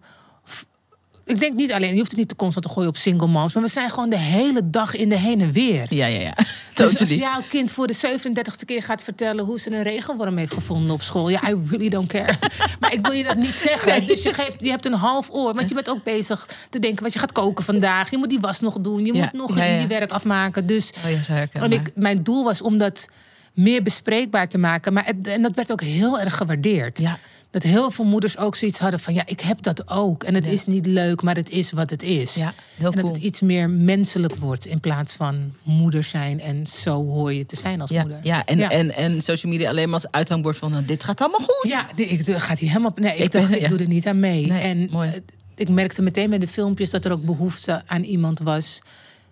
ik 1.32 1.40
denk 1.40 1.54
niet 1.56 1.72
alleen, 1.72 1.92
je 1.92 1.98
hoeft 1.98 2.10
het 2.10 2.18
niet 2.20 2.28
te 2.28 2.36
constant 2.36 2.66
te 2.66 2.72
gooien 2.72 2.88
op 2.88 2.96
single 2.96 3.26
moms. 3.26 3.54
Maar 3.54 3.62
we 3.62 3.68
zijn 3.68 3.90
gewoon 3.90 4.08
de 4.10 4.18
hele 4.18 4.70
dag 4.70 4.94
in 4.96 5.08
de 5.08 5.16
heen 5.16 5.40
en 5.40 5.52
weer. 5.52 5.86
Ja, 5.88 6.06
ja, 6.06 6.20
ja. 6.20 6.34
Dus 6.74 6.98
als 7.00 7.10
jouw 7.10 7.40
kind 7.48 7.70
voor 7.72 7.86
de 7.86 7.96
37ste 7.96 8.64
keer 8.64 8.82
gaat 8.82 9.02
vertellen 9.02 9.44
hoe 9.44 9.60
ze 9.60 9.72
een 9.74 9.82
regenworm 9.82 10.36
heeft 10.36 10.52
gevonden 10.52 10.90
op 10.90 11.02
school. 11.02 11.28
Ja, 11.28 11.48
I 11.48 11.54
really 11.70 11.88
don't 11.88 12.08
care. 12.12 12.34
maar 12.80 12.92
ik 12.92 13.06
wil 13.06 13.12
je 13.12 13.24
dat 13.24 13.36
niet 13.36 13.54
zeggen. 13.54 14.06
Dus 14.06 14.22
je, 14.22 14.34
geeft, 14.34 14.56
je 14.60 14.70
hebt 14.70 14.86
een 14.86 14.92
half 14.92 15.28
oor. 15.30 15.54
Want 15.54 15.68
je 15.68 15.74
bent 15.74 15.88
ook 15.90 16.04
bezig 16.04 16.48
te 16.70 16.78
denken 16.78 17.02
wat 17.02 17.12
je 17.12 17.18
gaat 17.18 17.32
koken 17.32 17.64
vandaag. 17.64 18.10
Je 18.10 18.18
moet 18.18 18.30
die 18.30 18.40
was 18.40 18.60
nog 18.60 18.80
doen. 18.80 19.06
Je 19.06 19.14
Ja, 19.14 19.20
moet 19.22 19.32
nog 19.32 19.56
ja, 19.58 19.64
ja. 19.64 19.78
die 19.78 19.86
werk 19.86 20.10
afmaken. 20.10 20.66
Dus 20.66 20.90
Oh 21.04 21.62
en 21.62 21.72
ik, 21.72 21.90
mijn 21.94 22.22
doel 22.22 22.44
was 22.44 22.62
om 22.62 22.78
dat 22.78 23.06
meer 23.52 23.82
bespreekbaar 23.82 24.48
te 24.48 24.58
maken. 24.58 24.92
Maar 24.92 25.04
het- 25.06 25.26
en 25.26 25.42
dat 25.42 25.54
werd 25.54 25.72
ook 25.72 25.80
heel 25.82 26.20
erg 26.20 26.36
gewaardeerd. 26.36 26.98
Ja. 26.98 27.18
Dat 27.52 27.62
heel 27.62 27.90
veel 27.90 28.04
moeders 28.04 28.38
ook 28.38 28.56
zoiets 28.56 28.78
hadden 28.78 29.00
van... 29.00 29.14
ja, 29.14 29.22
ik 29.26 29.40
heb 29.40 29.62
dat 29.62 29.88
ook. 29.90 30.24
En 30.24 30.34
het 30.34 30.44
Ja. 30.44 30.50
is 30.50 30.66
niet 30.66 30.86
leuk, 30.86 31.22
maar 31.22 31.34
het 31.34 31.50
is 31.50 31.72
wat 31.72 31.90
het 31.90 32.02
is. 32.02 32.34
Ja, 32.34 32.54
heel 32.74 32.86
en 32.90 32.92
dat 32.96 33.00
cool. 33.04 33.14
het 33.14 33.22
iets 33.22 33.40
meer 33.40 33.70
menselijk 33.70 34.34
wordt... 34.36 34.66
in 34.66 34.80
plaats 34.80 35.14
van 35.14 35.52
moeder 35.62 36.04
zijn 36.04 36.40
en 36.40 36.66
zo 36.66 37.04
hoor 37.06 37.32
je 37.32 37.46
te 37.46 37.56
zijn 37.56 37.80
als 37.80 37.90
Ja, 37.90 38.00
moeder. 38.00 38.18
ja, 38.22 38.44
en, 38.44 38.58
ja. 38.58 38.70
En, 38.70 38.94
en 38.94 39.22
social 39.22 39.52
media 39.52 39.68
alleen 39.70 39.84
maar 39.90 40.00
als 40.02 40.10
uithangbord 40.10 40.58
van 40.58 40.70
nou, 40.70 40.84
dit 40.84 41.04
gaat 41.04 41.20
allemaal 41.20 41.40
goed. 41.40 41.70
Ja, 41.70 41.90
ik, 41.96 42.26
doe- 42.26 42.40
gaat 42.40 42.58
hij 42.58 42.68
helemaal... 42.68 42.92
Nee, 42.94 43.16
ik, 43.16 43.24
Ik 43.24 43.32
dacht, 43.32 43.50
ben- 43.50 43.62
ik 43.62 43.68
doe 43.68 43.78
er 43.78 43.88
niet 43.88 44.06
aan 44.06 44.20
mee. 44.20 44.46
Nee, 44.46 44.60
en 44.62 44.88
mooi. 44.90 45.22
ik 45.54 45.68
merkte 45.68 46.02
meteen 46.02 46.30
met 46.30 46.40
de 46.40 46.48
filmpjes... 46.48 46.90
dat 46.90 47.04
er 47.04 47.12
ook 47.12 47.24
behoefte 47.24 47.82
aan 47.86 48.02
iemand 48.02 48.38
was... 48.38 48.78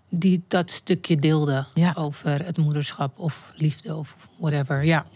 die 0.08 0.42
dat 0.48 0.70
stukje 0.70 1.16
deelde 1.16 1.66
over 1.94 2.44
het 2.44 2.56
moederschap 2.56 3.18
of 3.18 3.52
liefde 3.56 3.96
of 3.96 4.16
whatever. 4.38 4.84
Ja. 4.84 5.06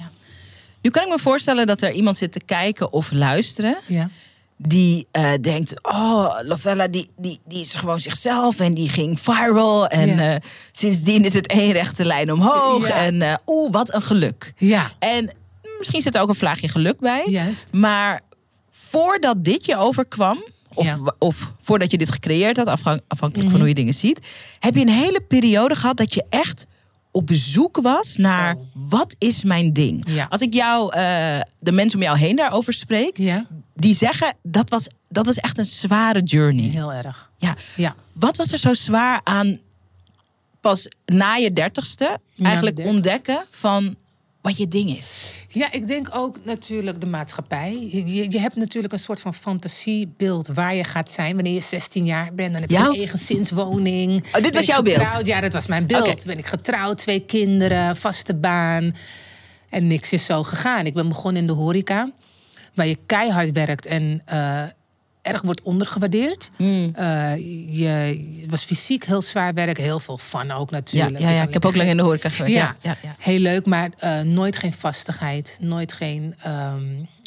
Nu 0.85 0.91
kan 0.91 1.03
ik 1.03 1.09
me 1.09 1.19
voorstellen 1.19 1.67
dat 1.67 1.81
er 1.83 1.93
iemand 1.93 2.17
zit 2.17 2.33
te 2.33 2.41
kijken 2.45 2.93
of 2.93 3.13
luisteren 3.13 3.77
ja. 3.87 4.09
die 4.57 5.07
eh, 5.11 5.33
denkt, 5.41 5.75
oh, 5.83 6.35
Lavella 6.43 6.89
die, 6.89 7.09
die, 7.17 7.41
die 7.47 7.61
is 7.61 7.75
gewoon 7.75 8.01
zichzelf 8.01 8.59
en 8.61 8.75
die 8.75 8.89
ging 8.89 9.21
viral. 9.21 9.87
En 9.87 10.17
Ja. 10.17 10.35
eh, 10.35 10.41
sindsdien 10.73 11.25
is 11.25 11.35
het 11.35 11.47
één 11.47 11.73
rechte 11.73 12.05
lijn 12.05 12.33
omhoog. 12.33 12.89
Ja. 12.89 12.95
En 13.05 13.23
eh, 13.23 13.35
oeh, 13.47 13.73
wat 13.73 13.95
een 13.95 14.03
geluk. 14.03 14.53
Ja, 14.57 14.91
En 14.99 15.31
misschien 15.79 16.03
zit 16.03 16.15
er 16.15 16.21
ook 16.21 16.29
een 16.29 16.35
vlaagje 16.35 16.69
geluk 16.69 16.99
bij. 17.01 17.25
juist. 17.29 17.69
Maar 17.73 18.23
voordat 18.71 19.45
dit 19.45 19.65
je 19.65 19.77
overkwam, 19.77 20.45
of, 20.75 20.85
Ja. 20.87 20.99
of 21.19 21.53
voordat 21.63 21.91
je 21.91 21.99
dit 21.99 22.11
gecreëerd 22.11 22.57
had, 22.57 22.67
afhankelijk 22.67 23.33
van 23.35 23.45
Mhm. 23.49 23.59
hoe 23.59 23.69
je 23.69 23.75
dingen 23.75 23.95
ziet, 23.95 24.19
heb 24.59 24.75
je 24.75 24.81
een 24.81 24.89
hele 24.89 25.21
periode 25.29 25.75
gehad 25.77 25.97
dat 25.97 26.15
je 26.15 26.25
echt 26.31 26.67
op 27.15 27.27
bezoek 27.27 27.77
was 27.83 28.17
naar 28.17 28.57
wat 28.73 29.15
is 29.19 29.43
mijn 29.43 29.73
ding. 29.73 30.05
Ja. 30.11 30.27
Als 30.31 30.41
ik 30.41 30.55
jou, 30.55 30.93
eh, 30.95 31.41
de 31.59 31.73
mensen 31.73 31.99
om 31.99 32.05
jou 32.05 32.19
heen 32.19 32.37
daarover 32.37 32.73
spreek, 32.73 33.17
Ja, 33.19 33.47
die 33.75 33.95
zeggen 33.95 34.37
dat 34.43 34.71
was, 34.71 34.87
dat 35.09 35.27
was 35.27 35.37
echt 35.37 35.59
een 35.59 35.67
zware 35.67 36.23
journey. 36.23 36.65
heel 36.69 36.93
erg. 36.93 37.31
Ja. 37.39 37.57
Ja. 37.77 37.95
Wat 38.13 38.37
was 38.37 38.53
er 38.53 38.59
zo 38.59 38.75
zwaar 38.75 39.21
aan 39.25 39.59
pas 40.61 40.89
na 41.05 41.35
je 41.35 41.53
dertigste 41.53 42.19
eigenlijk 42.43 42.77
dertig. 42.77 42.95
ontdekken 42.95 43.45
van 43.51 43.97
wat 44.45 44.57
je 44.57 44.69
ding 44.69 44.91
is? 44.99 45.33
Ja, 45.49 45.73
ik 45.73 45.87
denk 45.87 46.09
ook 46.13 46.37
natuurlijk 46.43 47.01
de 47.01 47.07
maatschappij. 47.07 47.89
Je, 47.91 48.31
je, 48.31 48.41
hebt 48.41 48.57
natuurlijk 48.57 48.93
een 48.93 48.99
soort 48.99 49.21
van 49.21 49.35
fantasiebeeld 49.35 50.47
waar 50.47 50.75
je 50.75 50.85
gaat 50.85 51.11
zijn 51.11 51.35
wanneer 51.35 51.55
je 51.55 51.61
16 51.61 52.05
jaar 52.05 52.35
bent. 52.35 52.53
Dan 52.53 52.61
heb 52.61 52.71
je 52.71 52.77
Jouw- 52.77 52.93
een 52.93 52.99
eigen 52.99 53.19
zinswoning. 53.19 54.25
Oh, 54.27 54.33
dit 54.33 54.43
Ben 54.43 54.53
was 54.53 54.67
jouw 54.67 54.83
beeld? 54.83 55.27
Ja, 55.27 55.41
dat 55.41 55.53
was 55.53 55.67
mijn 55.67 55.87
beeld. 55.87 56.09
Oké. 56.09 56.27
Ben 56.27 56.39
ik 56.39 56.47
getrouwd, 56.47 56.99
twee 56.99 57.21
kinderen, 57.21 57.97
vaste 57.97 58.35
baan. 58.35 58.97
En 59.71 59.87
niks 59.87 60.13
is 60.13 60.25
zo 60.25 60.43
gegaan. 60.43 60.87
Ik 60.87 60.95
ben 60.95 61.09
begonnen 61.09 61.41
in 61.41 61.47
de 61.47 61.53
horeca, 61.55 62.11
waar 62.75 62.87
je 62.87 62.99
keihard 63.07 63.53
werkt 63.53 63.87
en 63.87 64.23
eh, 64.25 64.63
erg 65.25 65.43
wordt 65.43 65.63
ondergewaardeerd. 65.63 66.51
Hmm. 66.57 66.91
Eh, 66.95 67.37
je, 67.79 67.87
het 68.41 68.51
was 68.51 68.65
fysiek 68.65 69.05
heel 69.05 69.23
zwaar 69.23 69.55
werk, 69.55 69.79
heel 69.79 70.01
veel 70.01 70.19
fun 70.19 70.53
ook 70.53 70.71
natuurlijk. 70.71 71.19
ja, 71.19 71.31
ja, 71.31 71.43
ik 71.43 71.53
heb 71.53 71.65
ook 71.65 71.77
lang 71.77 71.89
in 71.89 71.97
de 71.97 72.03
horeca 72.03 72.29
gewerkt. 72.29 72.55
Ja. 72.57 72.77
Ja, 72.81 72.97
ja. 73.03 73.15
Heel 73.19 73.39
leuk, 73.39 73.67
maar 73.67 73.91
eh, 73.99 74.21
nooit 74.21 74.59
geen 74.59 74.73
vastigheid. 74.73 75.57
Nooit 75.61 75.93
geen 75.93 76.35
ehm, 76.43 76.83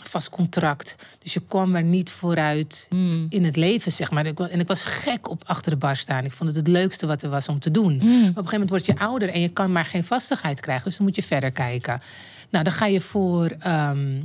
vast 0.10 0.30
contract. 0.30 0.96
Dus 1.24 1.34
je 1.34 1.42
kwam 1.48 1.76
er 1.76 1.84
niet 1.84 2.10
vooruit 2.10 2.86
Hmm. 2.90 3.26
in 3.30 3.44
het 3.46 3.56
leven, 3.56 3.92
zeg 3.92 4.12
maar. 4.12 4.26
En 4.26 4.60
ik 4.60 4.68
was 4.68 4.84
gek 4.84 5.30
op 5.30 5.42
achter 5.46 5.72
de 5.72 5.78
bar 5.78 5.96
staan. 5.96 6.26
Ik 6.26 6.32
vond 6.32 6.50
het 6.50 6.58
het 6.58 6.68
leukste 6.68 7.08
wat 7.08 7.22
er 7.22 7.30
was 7.30 7.48
om 7.48 7.60
te 7.60 7.72
doen. 7.72 8.00
Hmm. 8.00 8.10
Maar 8.10 8.20
op 8.20 8.26
een 8.26 8.34
gegeven 8.34 8.52
moment 8.52 8.70
word 8.70 8.86
je 8.86 8.98
ouder 9.00 9.30
en 9.30 9.42
je 9.42 9.50
kan 9.50 9.72
maar 9.72 9.86
geen 9.86 10.04
vastigheid 10.04 10.60
krijgen. 10.60 10.86
Dus 10.86 10.98
dan 10.98 11.06
moet 11.06 11.16
je 11.16 11.24
verder 11.24 11.52
kijken. 11.52 12.02
Nou, 12.50 12.64
dan 12.64 12.74
ga 12.74 12.86
je 12.86 13.02
voor... 13.02 13.56
ehm, 13.60 14.20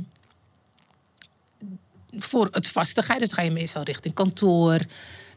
voor 2.17 2.47
het 2.51 2.67
vastigheid. 2.67 3.19
Dus 3.19 3.29
dan 3.29 3.37
ga 3.37 3.43
je 3.43 3.51
meestal 3.51 3.83
richting 3.83 4.13
kantoor. 4.13 4.79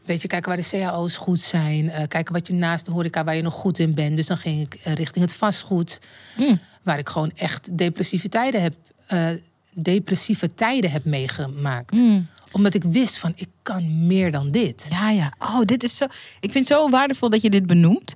Weet 0.05 0.21
je, 0.21 0.27
kijken 0.27 0.49
waar 0.49 0.61
de 0.61 0.67
cao's 0.69 1.17
goed 1.17 1.39
zijn. 1.39 1.89
eh, 1.89 2.07
kijken 2.07 2.33
wat 2.33 2.47
je 2.47 2.53
naast 2.53 2.85
de 2.85 2.91
horeca, 2.91 3.23
waar 3.23 3.35
je 3.35 3.41
nog 3.41 3.53
goed 3.53 3.79
in 3.79 3.93
bent. 3.93 4.15
Dus 4.15 4.27
dan 4.27 4.37
ging 4.37 4.61
ik 4.61 4.79
eh, 4.83 4.93
richting 4.93 5.25
het 5.25 5.33
vastgoed. 5.33 5.99
Mm. 6.37 6.59
Waar 6.83 6.97
ik 6.97 7.09
gewoon 7.09 7.31
echt 7.35 7.77
depressieve 7.77 8.29
tijden 8.29 8.61
heb, 8.61 8.73
eh, 9.07 9.27
depressieve 9.73 10.53
tijden 10.53 10.91
heb 10.91 11.05
meegemaakt. 11.05 11.91
Mm. 11.91 12.27
Omdat 12.51 12.73
ik 12.73 12.83
wist 12.83 13.17
van, 13.17 13.31
ik 13.35 13.47
kan 13.61 14.07
meer 14.07 14.31
dan 14.31 14.51
dit. 14.51 14.87
Ja, 14.89 15.09
ja. 15.09 15.33
Oh, 15.39 15.61
dit 15.61 15.83
is 15.83 15.95
zo. 15.95 16.05
Ik 16.39 16.51
vind 16.51 16.69
het 16.69 16.77
zo 16.77 16.89
waardevol 16.89 17.29
dat 17.29 17.41
je 17.41 17.49
dit 17.49 17.67
benoemt. 17.67 18.13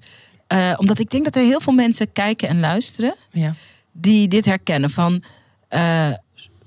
Omdat 0.78 1.00
ik 1.00 1.10
denk 1.10 1.24
dat 1.24 1.36
er 1.36 1.44
heel 1.44 1.62
veel 1.62 1.74
mensen 1.74 2.12
kijken 2.12 2.48
en 2.48 2.60
luisteren 2.60 3.16
Ja, 3.32 3.54
die 3.92 4.28
dit 4.28 4.46
herkennen. 4.46 4.90
Van 4.90 5.24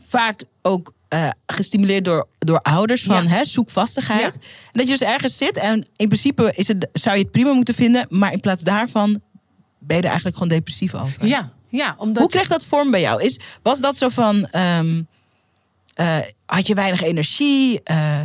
vaak 0.06 0.44
ook 0.62 0.92
eh, 1.14 1.28
gestimuleerd 1.46 2.04
door, 2.04 2.26
door 2.38 2.58
ouders 2.58 3.02
van 3.02 3.22
Ja. 3.22 3.28
hè, 3.28 3.44
zoek 3.44 3.70
vastigheid. 3.70 4.20
Ja. 4.40 4.40
En 4.40 4.72
dat 4.72 4.82
je 4.88 4.98
dus 4.98 5.08
ergens 5.08 5.36
zit 5.36 5.56
en 5.56 5.86
in 5.96 6.06
principe 6.08 6.52
is 6.54 6.68
het, 6.68 6.88
zou 6.92 7.16
je 7.16 7.22
het 7.22 7.30
prima 7.30 7.52
moeten 7.52 7.74
vinden, 7.74 8.06
maar 8.08 8.32
in 8.32 8.40
plaats 8.40 8.62
daarvan 8.62 9.20
ben 9.78 9.96
je 9.96 10.02
er 10.02 10.08
eigenlijk 10.08 10.36
gewoon 10.36 10.52
depressief 10.56 10.94
over. 10.94 11.26
ja, 11.26 11.52
ja 11.68 11.94
omdat 11.98 12.22
Hoe 12.22 12.30
kreeg 12.30 12.48
dat 12.48 12.64
vorm 12.64 12.90
bij 12.90 13.00
jou? 13.00 13.22
Is, 13.22 13.40
was 13.62 13.80
dat 13.80 13.96
zo 13.96 14.08
van. 14.08 14.46
ehm, 14.46 15.02
eh, 15.94 16.16
had 16.46 16.66
je 16.66 16.74
weinig 16.74 17.02
energie? 17.02 17.80
Eh, 17.82 18.20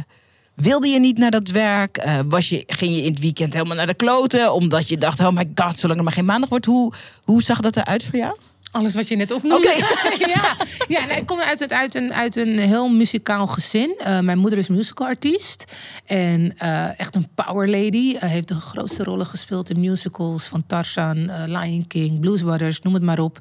wilde 0.55 0.87
je 0.87 0.99
niet 0.99 1.17
naar 1.17 1.31
dat 1.31 1.47
werk? 1.49 2.07
Was 2.27 2.49
je, 2.49 2.63
ging 2.67 2.95
je 2.95 3.01
in 3.03 3.11
het 3.11 3.19
weekend 3.19 3.53
helemaal 3.53 3.75
naar 3.75 3.85
de 3.87 3.93
kloten? 3.93 4.53
Omdat 4.53 4.89
je 4.89 4.97
dacht: 4.97 5.19
oh 5.19 5.29
my 5.31 5.49
god, 5.55 5.79
zolang 5.79 5.97
er 5.97 6.03
maar 6.05 6.13
geen 6.13 6.25
maandag 6.25 6.49
wordt. 6.49 6.65
Hoe, 6.65 6.93
hoe 7.23 7.43
zag 7.43 7.59
dat 7.59 7.77
eruit 7.77 8.03
voor 8.03 8.19
jou? 8.19 8.37
Alles 8.71 8.93
wat 8.95 9.07
je 9.07 9.15
net 9.15 9.31
opnoemde. 9.31 9.67
Oké. 9.67 10.25
ja, 10.33 10.55
ja 10.87 11.05
nee, 11.05 11.17
ik 11.17 11.25
kom 11.25 11.39
uit, 11.39 11.59
het- 11.59 11.73
uit, 11.73 11.95
een, 11.95 12.13
uit 12.13 12.35
een 12.35 12.59
heel 12.59 12.89
muzikaal 12.89 13.47
gezin. 13.47 13.95
Eh, 13.97 14.19
mijn 14.19 14.37
moeder 14.37 14.59
is 14.59 14.67
musicalartiest. 14.67 15.63
En 16.05 16.57
eh, 16.57 16.99
echt 16.99 17.15
een 17.15 17.27
power 17.35 17.69
lady. 17.69 18.15
Hij 18.17 18.29
heeft 18.29 18.47
de 18.47 18.55
grootste 18.59 19.03
rollen 19.03 19.25
gespeeld 19.25 19.69
in 19.69 19.79
musicals 19.79 20.43
van 20.43 20.63
Tarzan, 20.67 21.31
Lion 21.45 21.87
King, 21.87 22.19
Blues 22.19 22.41
Brothers, 22.41 22.81
noem 22.81 22.93
het 22.93 23.03
maar 23.03 23.19
op. 23.19 23.39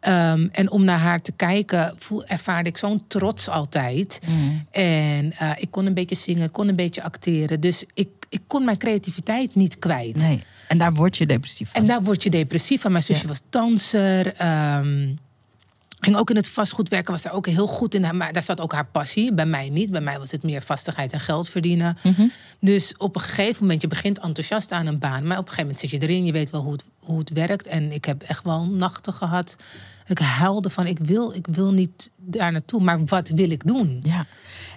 Ehm, 0.00 0.48
en 0.52 0.70
om 0.70 0.84
naar 0.84 0.98
haar 0.98 1.20
te 1.20 1.32
kijken, 1.32 1.94
voel, 1.98 2.24
ervaarde 2.24 2.68
ik 2.68 2.76
zo'n 2.76 3.04
trots 3.08 3.48
altijd. 3.48 4.18
En 4.70 5.32
eh, 5.38 5.50
ik 5.58 5.70
kon 5.70 5.86
een 5.86 5.94
beetje 5.94 6.16
zingen, 6.16 6.50
kon 6.50 6.68
een 6.68 6.76
beetje 6.76 7.02
acteren. 7.02 7.60
Dus 7.60 7.84
ik, 7.94 8.08
ik 8.28 8.40
kon 8.46 8.64
mijn 8.64 8.78
creativiteit 8.78 9.54
niet 9.54 9.78
kwijt. 9.78 10.16
Nee. 10.16 10.42
En 10.72 10.78
daar 10.78 10.94
word 10.94 11.16
je 11.16 11.26
depressief 11.26 11.70
van. 11.70 11.80
En 11.80 11.86
daar 11.86 12.02
word 12.02 12.22
je 12.22 12.30
depressief 12.30 12.80
van. 12.80 12.92
Mijn 12.92 13.04
zusje 13.04 13.22
Ja. 13.22 13.28
was 13.28 13.40
danser. 13.50 14.34
ehm, 14.34 15.14
ging 16.00 16.16
ook 16.16 16.30
in 16.30 16.36
het 16.36 16.48
vastgoed 16.48 16.88
werken, 16.88 17.12
was 17.12 17.22
daar 17.22 17.32
ook 17.32 17.46
heel 17.46 17.66
goed 17.66 17.94
in. 17.94 18.16
Maar 18.16 18.32
daar 18.32 18.42
zat 18.42 18.60
ook 18.60 18.72
haar 18.72 18.86
passie. 18.86 19.32
Bij 19.34 19.46
mij 19.46 19.68
niet. 19.68 19.90
Bij 19.90 20.00
mij 20.00 20.18
was 20.18 20.30
het 20.30 20.42
meer 20.42 20.62
vastigheid 20.62 21.12
en 21.12 21.20
geld 21.20 21.48
verdienen. 21.48 21.96
Mhm. 22.02 22.22
Dus 22.60 22.94
op 22.96 23.14
een 23.14 23.20
gegeven 23.20 23.62
moment, 23.62 23.82
je 23.82 23.88
begint 23.88 24.18
enthousiast 24.18 24.72
aan 24.72 24.86
een 24.86 24.98
baan. 24.98 25.26
Maar 25.26 25.38
op 25.38 25.44
een 25.48 25.48
gegeven 25.52 25.62
moment 25.62 25.78
zit 25.78 25.90
je 25.90 25.98
erin. 26.08 26.24
Je 26.24 26.32
weet 26.32 26.50
wel 26.50 26.60
hoe 26.62 26.72
het, 26.72 26.84
hoe 26.98 27.18
het 27.18 27.30
werkt. 27.30 27.66
En 27.66 27.92
ik 27.92 28.04
heb 28.04 28.22
echt 28.22 28.44
wel 28.44 28.64
nachten 28.64 29.12
gehad. 29.12 29.56
Ik 30.06 30.18
huilde 30.18 30.70
van, 30.70 30.86
ik 30.86 30.98
wil, 30.98 31.32
ik 31.34 31.46
wil 31.50 31.72
niet 31.72 32.10
daar 32.16 32.52
naartoe. 32.52 32.80
Maar 32.82 33.04
wat 33.04 33.28
wil 33.28 33.50
ik 33.50 33.66
doen? 33.66 34.00
Ja. 34.02 34.26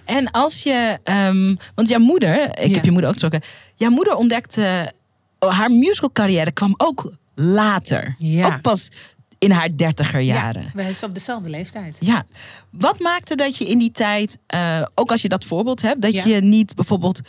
En 0.04 0.30
als 0.30 0.62
je, 0.62 0.98
ehm, 1.04 1.54
want 1.74 1.88
jouw 1.88 1.98
moeder, 2.00 2.58
ik 2.58 2.68
Ja. 2.68 2.74
heb 2.74 2.84
je 2.84 2.90
moeder 2.90 3.10
ook 3.10 3.18
gesproken, 3.18 3.48
jouw 3.74 3.90
moeder 3.90 4.14
ontdekte, 4.16 4.92
haar 5.38 5.70
musical 5.70 6.12
carrière 6.12 6.52
kwam 6.52 6.74
ook 6.76 7.12
later. 7.34 8.14
Ja. 8.18 8.46
Ook 8.46 8.60
pas 8.60 8.90
in 9.38 9.50
haar 9.50 9.76
dertiger 9.76 10.20
jaren. 10.20 10.62
Ja, 10.62 10.70
we 10.74 10.82
zijn 10.82 10.96
op 11.02 11.14
dezelfde 11.14 11.48
leeftijd. 11.50 11.96
Ja, 12.00 12.26
wat 12.70 13.00
maakte 13.00 13.34
dat 13.34 13.56
je 13.56 13.64
in 13.64 13.78
die 13.78 13.92
tijd, 13.92 14.38
eh, 14.46 14.82
ook 14.94 15.10
als 15.10 15.22
je 15.22 15.28
dat 15.28 15.44
voorbeeld 15.44 15.82
hebt, 15.82 16.02
dat 16.02 16.12
Ja. 16.12 16.24
je 16.24 16.40
niet 16.40 16.74
bijvoorbeeld, 16.74 17.20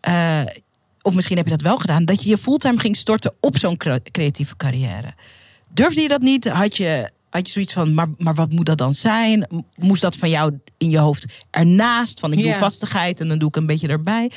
eh, 0.00 0.40
of 1.02 1.14
misschien 1.14 1.36
heb 1.36 1.44
je 1.46 1.50
dat 1.52 1.60
wel 1.60 1.76
gedaan, 1.78 2.04
dat 2.04 2.22
je 2.22 2.28
je 2.28 2.38
fulltime 2.38 2.78
ging 2.78 2.96
storten 2.96 3.34
op 3.40 3.58
zo'n 3.58 3.76
cre- 3.76 4.02
creatieve 4.10 4.56
carrière? 4.56 5.14
Durfde 5.68 6.00
je 6.00 6.08
dat 6.08 6.20
niet? 6.20 6.48
Had 6.48 6.76
je, 6.76 7.10
had 7.30 7.46
je 7.46 7.52
zoiets 7.52 7.72
van, 7.72 7.94
maar, 7.94 8.08
maar 8.18 8.34
wat 8.34 8.52
moet 8.52 8.66
dat 8.66 8.78
dan 8.78 8.94
zijn? 8.94 9.64
Moest 9.76 10.02
dat 10.02 10.16
van 10.16 10.30
jou 10.30 10.58
in 10.78 10.90
je 10.90 10.98
hoofd 10.98 11.26
ernaast? 11.50 12.20
Van 12.20 12.32
ik 12.32 12.38
doe 12.38 12.46
Ja. 12.46 12.58
vastigheid 12.58 13.20
en 13.20 13.28
dan 13.28 13.38
doe 13.38 13.48
ik 13.48 13.56
een 13.56 13.66
beetje 13.66 13.88
erbij. 13.88 14.30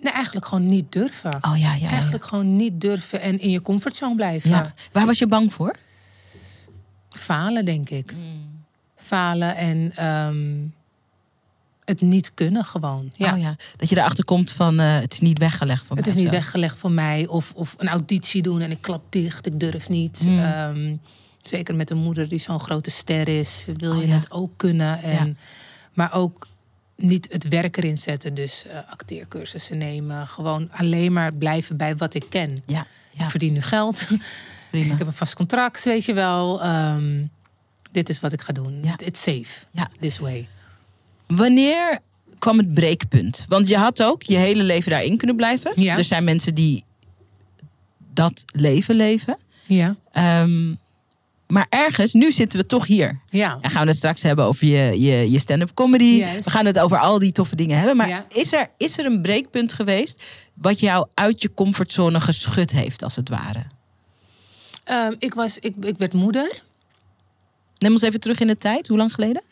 Nee, 0.00 0.12
eigenlijk 0.12 0.46
gewoon 0.46 0.66
niet 0.66 0.92
durven. 0.92 1.34
Oh 1.40 1.58
ja, 1.58 1.74
ja. 1.74 1.74
ja. 1.74 1.88
Eigenlijk 1.90 2.24
gewoon 2.24 2.56
niet 2.56 2.80
durven 2.80 3.20
en 3.20 3.40
in 3.40 3.50
je 3.50 3.62
comfortzone 3.62 4.14
blijven. 4.14 4.50
ja. 4.50 4.74
Waar 4.92 5.06
was 5.06 5.18
je 5.18 5.26
bang 5.26 5.52
voor? 5.52 5.76
Falen, 7.08 7.64
denk 7.64 7.90
ik. 7.90 8.14
Falen 8.96 9.56
en 9.56 9.92
ehm, 9.96 10.56
het 11.84 12.00
niet 12.00 12.34
kunnen 12.34 12.64
gewoon. 12.64 13.12
Ja. 13.14 13.32
Oh 13.34 13.40
ja. 13.40 13.56
Dat 13.76 13.88
je 13.88 13.96
erachter 13.96 14.24
komt 14.24 14.50
van, 14.50 14.80
eh, 14.80 14.98
het 14.98 15.12
is 15.12 15.20
niet 15.20 15.38
weggelegd 15.38 15.86
van 15.86 15.96
Het 15.96 16.06
mij 16.06 16.14
is 16.14 16.20
of 16.20 16.24
niet 16.24 16.34
zo. 16.34 16.40
weggelegd 16.40 16.78
voor 16.78 16.90
mij. 16.92 17.26
Of, 17.26 17.52
of 17.54 17.74
een 17.78 17.88
auditie 17.88 18.42
doen 18.42 18.60
en 18.60 18.70
ik 18.70 18.80
klap 18.82 19.02
dicht, 19.12 19.46
ik 19.46 19.60
durf 19.60 19.88
niet. 19.88 20.22
Mm. 20.26 20.38
Ehm, 20.38 20.96
zeker 21.42 21.74
met 21.74 21.90
een 21.90 21.98
moeder 21.98 22.28
die 22.28 22.38
zo'n 22.38 22.60
grote 22.60 22.90
ster 22.90 23.28
is, 23.28 23.66
wil 23.76 23.92
Oh 23.94 24.00
je 24.00 24.06
ja. 24.08 24.14
het 24.14 24.30
ook 24.30 24.50
kunnen. 24.56 25.02
En. 25.02 25.38
Maar 25.94 26.12
ook 26.14 26.46
niet 27.02 27.28
het 27.30 27.48
werk 27.48 27.76
erin 27.76 27.98
zetten. 27.98 28.34
Dus 28.34 28.66
eh, 28.66 28.78
acteercursussen 28.90 29.78
nemen. 29.78 30.26
Gewoon 30.26 30.68
alleen 30.72 31.12
maar 31.12 31.32
blijven 31.32 31.76
bij 31.76 31.96
wat 31.96 32.14
ik 32.14 32.24
ken. 32.28 32.58
Ja, 32.66 32.86
ja 33.10 33.24
Ik 33.24 33.30
verdien 33.30 33.52
nu 33.52 33.62
geld. 33.62 34.06
prima. 34.70 34.92
Ik 34.92 34.98
heb 34.98 35.06
een 35.06 35.12
vast 35.12 35.34
contract, 35.34 35.84
weet 35.84 36.04
je 36.04 36.12
wel. 36.12 36.62
Ehm, 36.62 37.22
dit 37.92 38.08
is 38.08 38.20
wat 38.20 38.32
ik 38.32 38.40
ga 38.40 38.52
doen. 38.52 38.78
Ja. 38.82 38.98
It's 39.04 39.22
safe. 39.22 39.64
Ja. 39.70 39.90
This 40.00 40.18
way. 40.18 40.48
Wanneer 41.26 41.98
kwam 42.38 42.58
het 42.58 42.74
breekpunt? 42.74 43.44
Want 43.48 43.68
je 43.68 43.76
had 43.76 44.02
ook 44.02 44.22
je 44.22 44.36
hele 44.36 44.62
leven 44.62 44.90
daarin 44.90 45.16
kunnen 45.16 45.36
blijven. 45.36 45.72
Ja. 45.82 45.96
Er 45.98 46.04
zijn 46.04 46.24
mensen 46.24 46.54
die 46.54 46.84
dat 48.14 48.44
leven 48.52 48.94
leven. 48.94 49.38
Ja. 49.66 49.96
Ehm, 50.12 50.74
maar 51.50 51.66
ergens, 51.68 52.12
nu 52.12 52.32
zitten 52.32 52.58
we 52.58 52.66
toch 52.66 52.86
hier. 52.86 53.20
Ja. 53.30 53.58
En 53.60 53.70
gaan 53.70 53.82
we 53.82 53.88
het 53.88 53.96
straks 53.96 54.22
hebben 54.22 54.44
over 54.44 54.66
je, 54.66 55.00
je, 55.00 55.30
je 55.30 55.38
stand-up 55.38 55.74
comedy. 55.74 56.24
We 56.44 56.50
gaan 56.50 56.66
het 56.66 56.78
over 56.78 56.98
al 56.98 57.18
die 57.18 57.32
toffe 57.32 57.56
dingen 57.56 57.76
hebben. 57.76 57.96
Maar 57.96 58.08
Ja. 58.08 58.24
is, 58.28 58.52
er, 58.52 58.68
is 58.76 58.98
er 58.98 59.06
een 59.06 59.22
breekpunt 59.22 59.72
geweest 59.72 60.24
wat 60.54 60.80
jou 60.80 61.06
uit 61.14 61.42
je 61.42 61.54
comfortzone 61.54 62.20
geschud 62.20 62.70
heeft, 62.70 63.02
als 63.04 63.16
het 63.16 63.28
ware? 63.28 63.62
Ehm, 64.84 65.14
ik, 65.18 65.34
was, 65.34 65.58
ik, 65.58 65.74
ik 65.80 65.98
werd 65.98 66.12
moeder. 66.12 66.62
Neem 67.78 67.92
ons 67.92 68.02
even 68.02 68.20
terug 68.20 68.40
in 68.40 68.46
de 68.46 68.56
tijd. 68.56 68.88
Hoe 68.88 68.96
lang 68.96 69.14
geleden? 69.14 69.42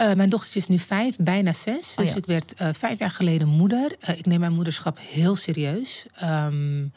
Uh, 0.00 0.12
mijn 0.12 0.28
dochtertje 0.28 0.58
is 0.58 0.66
nu 0.66 0.78
vijf, 0.78 1.16
bijna 1.16 1.52
zes. 1.52 1.90
Oh, 1.90 1.96
dus 1.96 2.08
ja. 2.08 2.16
ik 2.16 2.26
werd 2.26 2.54
uh, 2.62 2.68
vijf 2.78 2.98
jaar 2.98 3.10
geleden 3.10 3.48
moeder. 3.48 3.96
Uh, 4.08 4.18
ik 4.18 4.26
neem 4.26 4.40
mijn 4.40 4.52
moederschap 4.52 4.98
heel 5.00 5.36
serieus. 5.36 6.06
Um, 6.22 6.92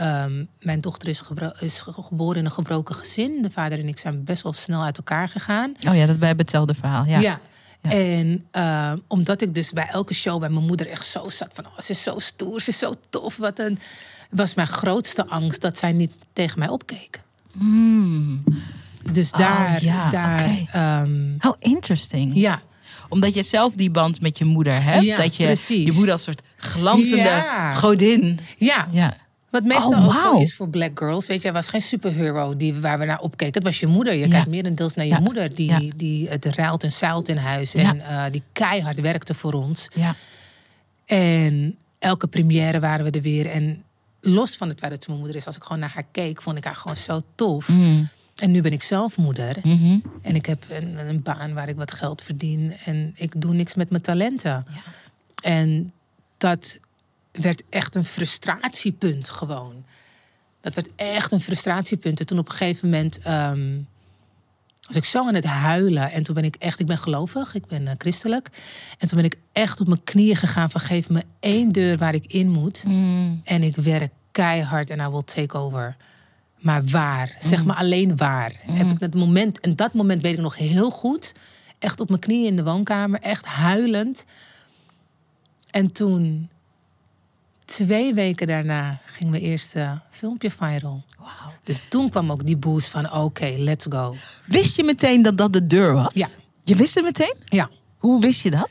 um, 0.00 0.48
mijn 0.60 0.80
dochter 0.80 1.08
is, 1.08 1.22
is, 1.58 1.80
geboren 1.80 2.38
in 2.38 2.44
een 2.44 2.50
gebroken 2.50 2.94
gezin. 2.94 3.42
De 3.42 3.50
vader 3.50 3.78
en 3.78 3.88
ik 3.88 3.98
zijn 3.98 4.24
best 4.24 4.42
wel 4.42 4.52
snel 4.52 4.82
uit 4.82 4.96
elkaar 4.96 5.28
gegaan. 5.28 5.74
Oh 5.88 5.96
ja, 5.96 6.06
dat 6.06 6.16
wij 6.16 6.26
hebben 6.26 6.44
hetzelfde 6.44 6.74
verhaal. 6.74 7.04
Ja. 7.04 7.18
ja. 7.18 7.40
Ja. 7.82 7.90
En 7.90 8.46
uh, 8.56 8.92
omdat 9.06 9.40
ik 9.40 9.54
dus 9.54 9.72
bij 9.72 9.86
elke 9.86 10.14
show 10.14 10.40
bij 10.40 10.48
mijn 10.48 10.64
moeder 10.64 10.86
echt 10.86 11.06
zo 11.06 11.28
zat 11.28 11.50
van... 11.54 11.66
Oh, 11.66 11.78
ze 11.78 11.90
is 11.90 12.02
zo 12.02 12.18
stoer, 12.18 12.60
ze 12.60 12.70
is 12.70 12.78
zo 12.78 12.94
tof. 13.10 13.36
Wat 13.36 13.58
een... 13.58 13.78
was 14.30 14.54
mijn 14.54 14.68
grootste 14.68 15.26
angst 15.26 15.60
dat 15.60 15.78
zij 15.78 15.92
niet 15.92 16.12
tegen 16.32 16.58
mij 16.58 16.68
opkeek. 16.68 17.20
Mm. 17.52 18.44
Dus 19.12 19.30
daar... 19.30 19.76
Oh, 19.76 19.82
ja, 19.82 20.10
daar 20.10 20.40
okay. 20.40 21.02
um, 21.02 21.36
How 21.38 21.54
interesting. 21.58 22.34
Ja. 22.34 22.62
Omdat 23.08 23.34
je 23.34 23.42
zelf 23.42 23.74
die 23.74 23.90
band 23.90 24.20
met 24.20 24.38
je 24.38 24.44
moeder 24.44 24.82
hebt. 24.82 25.04
Ja, 25.04 25.16
dat 25.16 25.36
je 25.36 25.44
precies. 25.44 25.84
je 25.84 25.92
moeder 25.92 26.12
als 26.12 26.22
soort 26.22 26.42
glanzende 26.56 27.22
Ja. 27.22 27.74
godin... 27.74 28.40
Ja. 28.56 28.88
Ja. 28.90 29.16
Wat 29.50 29.64
meestal 29.64 29.92
Oh, 29.92 30.06
ook 30.06 30.12
zo 30.12 30.38
is 30.38 30.54
voor 30.54 30.68
black 30.68 30.98
girls. 30.98 31.26
Weet 31.26 31.36
je, 31.36 31.42
hij 31.44 31.52
was 31.52 31.68
geen 31.68 31.82
superhero 31.82 32.56
die, 32.56 32.74
waar 32.74 32.98
we 32.98 33.04
naar 33.04 33.20
opkeken. 33.20 33.54
Het 33.54 33.62
was 33.62 33.80
je 33.80 33.86
moeder. 33.86 34.12
Je 34.14 34.18
Ja. 34.24 34.28
kijkt 34.28 34.46
merendeels 34.48 34.94
naar 34.94 35.04
je 35.06 35.12
Ja. 35.12 35.20
moeder. 35.20 35.54
Die, 35.54 35.70
Ja. 35.70 35.92
die 35.96 36.28
het 36.28 36.44
ruilt 36.44 36.82
en 36.84 36.92
zeilt 36.92 37.28
in 37.28 37.36
huis. 37.36 37.74
En 37.74 38.00
eh, 38.00 38.24
die 38.30 38.42
keihard 38.52 39.00
werkte 39.00 39.34
voor 39.34 39.52
ons. 39.52 39.88
Ja. 39.94 40.14
En 41.06 41.76
elke 41.98 42.26
première 42.26 42.80
waren 42.80 43.04
we 43.04 43.10
er 43.10 43.22
weer. 43.22 43.46
En 43.50 43.82
los 44.20 44.56
van 44.56 44.68
het 44.68 44.78
feit 44.78 44.92
dat 44.92 45.06
mijn 45.06 45.18
moeder 45.18 45.36
is. 45.36 45.46
Als 45.46 45.56
ik 45.56 45.62
gewoon 45.62 45.78
naar 45.78 45.92
haar 45.94 46.06
keek, 46.10 46.42
vond 46.42 46.56
ik 46.58 46.64
haar 46.64 46.76
gewoon 46.76 46.96
zo 46.96 47.20
tof. 47.34 47.68
Mm. 47.68 48.08
En 48.36 48.50
nu 48.50 48.60
ben 48.60 48.72
ik 48.72 48.82
zelf 48.82 49.16
moeder. 49.16 49.56
Mhm. 49.62 49.98
En 50.22 50.34
ik 50.34 50.46
heb 50.46 50.64
een, 50.68 51.08
een 51.08 51.22
baan 51.22 51.54
waar 51.54 51.68
ik 51.68 51.76
wat 51.76 51.92
geld 51.92 52.22
verdien. 52.22 52.74
En 52.84 53.12
ik 53.16 53.32
doe 53.40 53.54
niks 53.54 53.74
met 53.74 53.90
mijn 53.90 54.02
talenten. 54.02 54.64
Ja. 54.74 54.80
En 55.42 55.92
dat 56.38 56.78
werd 57.32 57.62
echt 57.68 57.94
een 57.94 58.04
frustratiepunt 58.04 59.28
gewoon. 59.28 59.84
Dat 60.60 60.74
werd 60.74 60.88
echt 60.96 61.32
een 61.32 61.40
frustratiepunt. 61.40 62.20
En 62.20 62.26
toen 62.26 62.38
op 62.38 62.48
een 62.48 62.56
gegeven 62.56 62.88
moment 62.88 63.18
ehm, 63.18 63.78
was 64.86 64.96
ik 64.96 65.04
zo 65.04 65.26
aan 65.26 65.34
het 65.34 65.44
huilen. 65.44 66.10
En 66.10 66.22
toen 66.22 66.34
ben 66.34 66.44
ik 66.44 66.56
echt, 66.56 66.80
ik 66.80 66.86
ben 66.86 66.98
gelovig, 66.98 67.54
ik 67.54 67.66
ben 67.66 67.88
eh, 67.88 67.94
christelijk. 67.98 68.48
En 68.98 69.08
toen 69.08 69.16
ben 69.16 69.26
ik 69.26 69.36
echt 69.52 69.80
op 69.80 69.86
mijn 69.86 70.04
knieën 70.04 70.36
gegaan 70.36 70.70
van 70.70 70.80
geef 70.80 71.08
me 71.08 71.22
één 71.40 71.72
deur 71.72 71.96
waar 71.96 72.14
ik 72.14 72.26
in 72.26 72.48
moet. 72.48 72.84
Mm. 72.86 73.40
En 73.44 73.62
ik 73.62 73.76
werk 73.76 74.12
keihard 74.30 74.90
en 74.90 75.00
I 75.00 75.08
will 75.08 75.22
take 75.24 75.58
over. 75.58 75.96
Maar 76.58 76.84
waar? 76.84 77.36
Zeg 77.38 77.64
me 77.64 77.74
alleen 77.74 78.16
waar. 78.16 78.52
Heb 78.60 78.86
ik 78.86 79.00
dat 79.00 79.14
moment, 79.14 79.60
en 79.60 79.76
dat 79.76 79.94
moment 79.94 80.22
weet 80.22 80.32
ik 80.32 80.40
nog 80.40 80.56
heel 80.56 80.90
goed. 80.90 81.32
Echt 81.78 82.00
op 82.00 82.08
mijn 82.08 82.20
knieën 82.20 82.46
in 82.46 82.56
de 82.56 82.64
woonkamer, 82.64 83.20
echt 83.20 83.44
huilend. 83.44 84.24
En 85.70 85.92
toen, 85.92 86.50
twee 87.76 88.14
weken 88.14 88.46
daarna, 88.46 89.00
ging 89.04 89.30
mijn 89.30 89.42
eerste 89.42 90.00
filmpje 90.10 90.50
viral. 90.50 91.04
Wauw. 91.18 91.52
Dus 91.64 91.80
toen 91.88 92.10
kwam 92.10 92.30
ook 92.32 92.46
die 92.46 92.56
boost 92.56 92.88
van 92.88 93.12
oké, 93.12 93.54
let's 93.58 93.86
go. 93.88 94.16
Wist 94.46 94.76
je 94.76 94.84
meteen 94.84 95.22
dat 95.22 95.38
dat 95.38 95.52
de 95.52 95.66
deur 95.66 95.94
was? 95.94 96.12
Ja. 96.14 96.28
Je 96.64 96.76
wist 96.76 96.94
het 96.94 97.04
meteen? 97.04 97.34
Ja, 97.44 97.70
Hoe 97.98 98.20
wist 98.20 98.40
je 98.40 98.50
dat? 98.50 98.68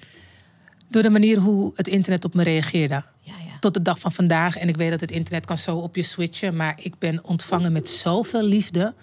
door 0.90 1.02
de 1.02 1.10
manier 1.10 1.38
hoe 1.38 1.72
het 1.76 1.88
internet 1.88 2.26
op 2.26 2.34
me 2.34 2.44
reageerde. 2.44 3.04
Ja, 3.22 3.34
ja. 3.46 3.60
tot 3.60 3.74
de 3.74 3.82
dag 3.82 4.00
van 4.00 4.12
vandaag. 4.12 4.58
En 4.58 4.68
ik 4.68 4.76
weet 4.76 4.92
dat 4.92 5.02
het 5.02 5.12
internet 5.12 5.46
kan 5.46 5.58
zo 5.58 5.78
op 5.78 5.96
je 5.96 6.04
switchen. 6.04 6.56
Maar 6.56 6.80
ik 6.82 6.98
ben 6.98 7.24
ontvangen 7.24 7.72
met 7.72 7.90
zoveel 7.90 8.44
liefde. 8.44 8.94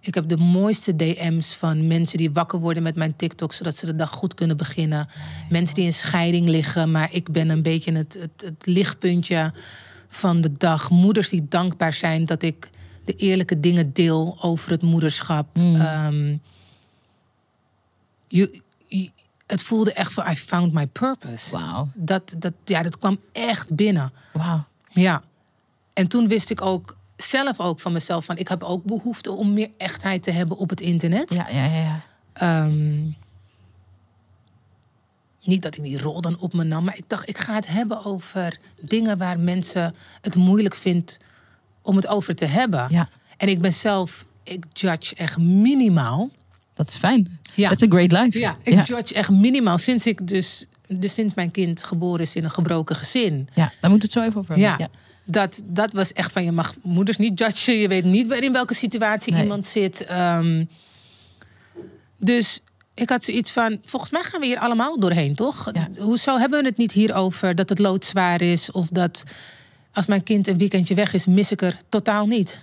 Ik 0.00 0.14
heb 0.14 0.28
de 0.28 0.36
mooiste 0.36 0.96
DM's 0.96 1.54
van 1.54 1.86
mensen 1.86 2.18
die 2.18 2.30
wakker 2.32 2.58
worden 2.58 2.82
met 2.82 2.94
mijn 2.96 3.16
TikTok. 3.16 3.52
Zodat 3.52 3.76
ze 3.76 3.86
de 3.86 3.96
dag 3.96 4.10
goed 4.10 4.34
kunnen 4.34 4.56
beginnen. 4.56 5.08
Mensen 5.50 5.74
die 5.74 5.84
in 5.84 5.92
scheiding 5.94 6.48
liggen. 6.48 6.90
Maar 6.90 7.12
ik 7.12 7.30
ben 7.32 7.48
een 7.50 7.62
beetje 7.62 7.92
het, 7.92 8.16
het, 8.20 8.42
het 8.44 8.66
lichtpuntje 8.66 9.52
van 10.08 10.40
de 10.40 10.52
dag. 10.52 10.90
Moeders 10.90 11.28
die 11.28 11.46
dankbaar 11.48 11.92
zijn 11.92 12.24
dat 12.24 12.42
ik 12.42 12.70
de 13.04 13.14
eerlijke 13.16 13.60
dingen 13.60 13.92
deel 13.92 14.38
over 14.40 14.70
het 14.70 14.82
moederschap. 14.82 15.56
Ehm, 15.56 16.36
je, 18.28 18.60
je- 18.88 19.10
het 19.46 19.62
voelde 19.62 19.92
echt 19.92 20.12
van 20.12 20.30
I 20.30 20.36
found 20.36 20.72
my 20.72 20.86
purpose. 20.86 21.50
Wauw. 21.50 21.88
Dat, 21.94 22.34
dat, 22.38 22.52
ja, 22.64 22.82
dat 22.82 22.98
kwam 22.98 23.18
echt 23.32 23.74
binnen. 23.74 24.12
Wauw. 24.32 24.64
Ja. 24.92 25.22
En 25.92 26.08
toen 26.08 26.28
wist 26.28 26.50
ik 26.50 26.62
ook 26.62 26.96
zelf 27.22 27.60
ook 27.60 27.80
van 27.80 27.92
mezelf 27.92 28.24
van 28.24 28.36
ik 28.36 28.48
heb 28.48 28.62
ook 28.62 28.84
behoefte 28.84 29.32
om 29.32 29.52
meer 29.52 29.70
echtheid 29.76 30.22
te 30.22 30.30
hebben 30.30 30.56
op 30.56 30.70
het 30.70 30.80
internet. 30.80 31.34
Ja, 31.34 31.46
ja, 31.48 31.64
ja. 31.64 31.80
ja. 31.80 32.04
Ehm, 32.32 33.08
niet 35.42 35.62
dat 35.62 35.76
ik 35.76 35.82
die 35.82 35.98
rol 35.98 36.20
dan 36.20 36.38
op 36.38 36.52
me 36.52 36.64
nam, 36.64 36.84
maar 36.84 36.96
ik 36.96 37.04
dacht 37.06 37.28
ik 37.28 37.38
ga 37.38 37.54
het 37.54 37.66
hebben 37.66 38.04
over 38.04 38.58
dingen 38.80 39.18
waar 39.18 39.38
mensen 39.38 39.94
het 40.20 40.34
moeilijk 40.34 40.74
vindt 40.74 41.18
om 41.82 41.96
het 41.96 42.06
over 42.06 42.34
te 42.34 42.44
hebben. 42.44 42.86
Ja. 42.90 43.08
En 43.36 43.48
ik 43.48 43.60
ben 43.60 43.72
zelf, 43.72 44.26
ik 44.42 44.64
judge 44.72 45.14
echt 45.14 45.38
minimaal. 45.38 46.30
Dat 46.74 46.88
is 46.88 46.96
fijn. 46.96 47.38
Ja. 47.54 47.68
That's 47.68 47.82
a 47.82 47.86
great 47.88 48.12
life. 48.12 48.38
Ja, 48.38 48.56
ik 48.62 48.86
judge 48.86 49.14
echt 49.14 49.30
minimaal 49.30 49.78
sinds 49.78 50.06
ik 50.06 50.28
dus, 50.28 50.66
dus 50.88 51.14
sinds 51.14 51.34
mijn 51.34 51.50
kind 51.50 51.82
geboren 51.82 52.20
is 52.20 52.34
in 52.34 52.44
een 52.44 52.50
gebroken 52.50 52.96
gezin. 52.96 53.48
Ja, 53.54 53.72
daar 53.80 53.90
moet 53.90 54.02
het 54.02 54.12
zo 54.12 54.22
even 54.22 54.40
over 54.40 54.54
hebben. 54.54 54.76
Ja, 54.78 54.90
Dat, 55.30 55.62
dat 55.64 55.92
was 55.92 56.12
echt 56.12 56.32
van 56.32 56.44
je 56.44 56.52
mag 56.52 56.74
moeders 56.82 57.16
niet 57.16 57.38
judgen. 57.38 57.74
Je 57.74 57.88
weet 57.88 58.04
niet 58.04 58.32
in 58.32 58.52
welke 58.52 58.74
situatie 58.74 59.32
Nee. 59.32 59.42
iemand 59.42 59.66
zit. 59.66 60.04
Ehm, 60.04 60.64
dus 62.16 62.60
ik 62.94 63.08
had 63.08 63.24
zoiets 63.24 63.50
van, 63.50 63.78
volgens 63.84 64.10
mij 64.10 64.22
gaan 64.22 64.40
we 64.40 64.46
hier 64.46 64.58
allemaal 64.58 64.98
doorheen, 65.00 65.34
toch? 65.34 65.70
Ja. 65.72 65.88
Hoezo 65.98 66.38
hebben 66.38 66.60
we 66.60 66.68
het 66.68 66.76
niet 66.76 66.92
hier 66.92 67.14
over 67.14 67.54
dat 67.54 67.68
het 67.68 67.78
loodzwaar 67.78 68.40
is... 68.40 68.70
of 68.70 68.88
dat 68.88 69.24
als 69.92 70.06
mijn 70.06 70.22
kind 70.22 70.46
een 70.46 70.58
weekendje 70.58 70.94
weg 70.94 71.12
is, 71.12 71.26
mis 71.26 71.52
ik 71.52 71.62
er 71.62 71.76
totaal 71.88 72.26
niet. 72.26 72.58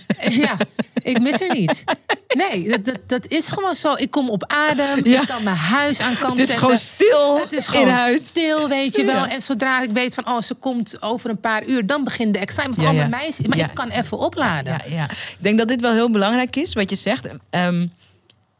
ja, 0.44 0.56
ik 1.02 1.20
mis 1.20 1.40
er 1.40 1.54
niet. 1.54 1.84
Nee, 2.28 2.68
dat, 2.68 2.84
dat, 2.84 2.98
dat 3.06 3.26
is 3.26 3.48
gewoon 3.48 3.74
zo. 3.76 3.94
Ik 3.96 4.10
kom 4.10 4.30
op 4.30 4.44
adem, 4.46 5.00
Ja. 5.06 5.20
ik 5.20 5.26
kan 5.26 5.42
mijn 5.44 5.56
huis 5.56 6.00
aan 6.00 6.14
kant 6.18 6.30
Het 6.30 6.38
is 6.38 6.46
zetten. 6.46 6.58
gewoon 6.58 6.78
stil 6.78 7.40
Het 7.40 7.52
is 7.52 7.66
gewoon 7.66 7.86
in 7.86 7.92
huis. 7.92 8.26
stil, 8.26 8.68
weet 8.68 8.96
je 8.96 9.04
wel. 9.04 9.14
Ja. 9.14 9.30
En 9.30 9.42
zodra 9.42 9.82
ik 9.82 9.90
weet 9.90 10.14
van, 10.14 10.26
oh, 10.28 10.40
ze 10.42 10.54
komt 10.54 11.02
over 11.02 11.30
een 11.30 11.40
paar 11.40 11.64
uur, 11.66 11.86
dan 11.86 12.04
begint 12.04 12.34
de 12.34 12.40
examen. 12.40 12.74
Van, 12.74 12.94
Ja, 12.94 13.06
mij 13.06 13.28
is 13.28 13.40
Maar 13.40 13.58
ik 13.58 13.70
kan 13.74 13.88
even 13.88 14.18
opladen. 14.18 14.72
Ja, 14.72 14.94
ja. 14.96 15.04
Ik 15.10 15.36
denk 15.38 15.58
dat 15.58 15.68
dit 15.68 15.80
wel 15.80 15.92
heel 15.92 16.10
belangrijk 16.10 16.56
is, 16.56 16.72
wat 16.72 16.90
je 16.90 16.96
zegt. 16.96 17.26
Ehm 17.50 17.86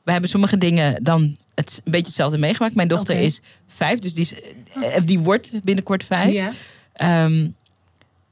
we 0.05 0.13
hebben 0.13 0.31
sommige 0.31 0.59
dingen 0.59 1.03
dan 1.05 1.37
het, 1.55 1.81
een 1.85 1.91
beetje 1.93 2.07
hetzelfde 2.07 2.39
meegemaakt. 2.39 2.75
Mijn 2.75 2.89
dochter 2.89 3.17
is 3.17 3.41
vijf, 3.69 3.99
dus 3.99 4.15
die, 4.15 4.23
is, 4.23 4.35
eh, 4.83 5.03
die 5.05 5.19
wordt 5.19 5.51
binnenkort 5.63 6.05
vijf. 6.05 6.33
Ja. 6.33 6.53
Ehm, 6.93 7.49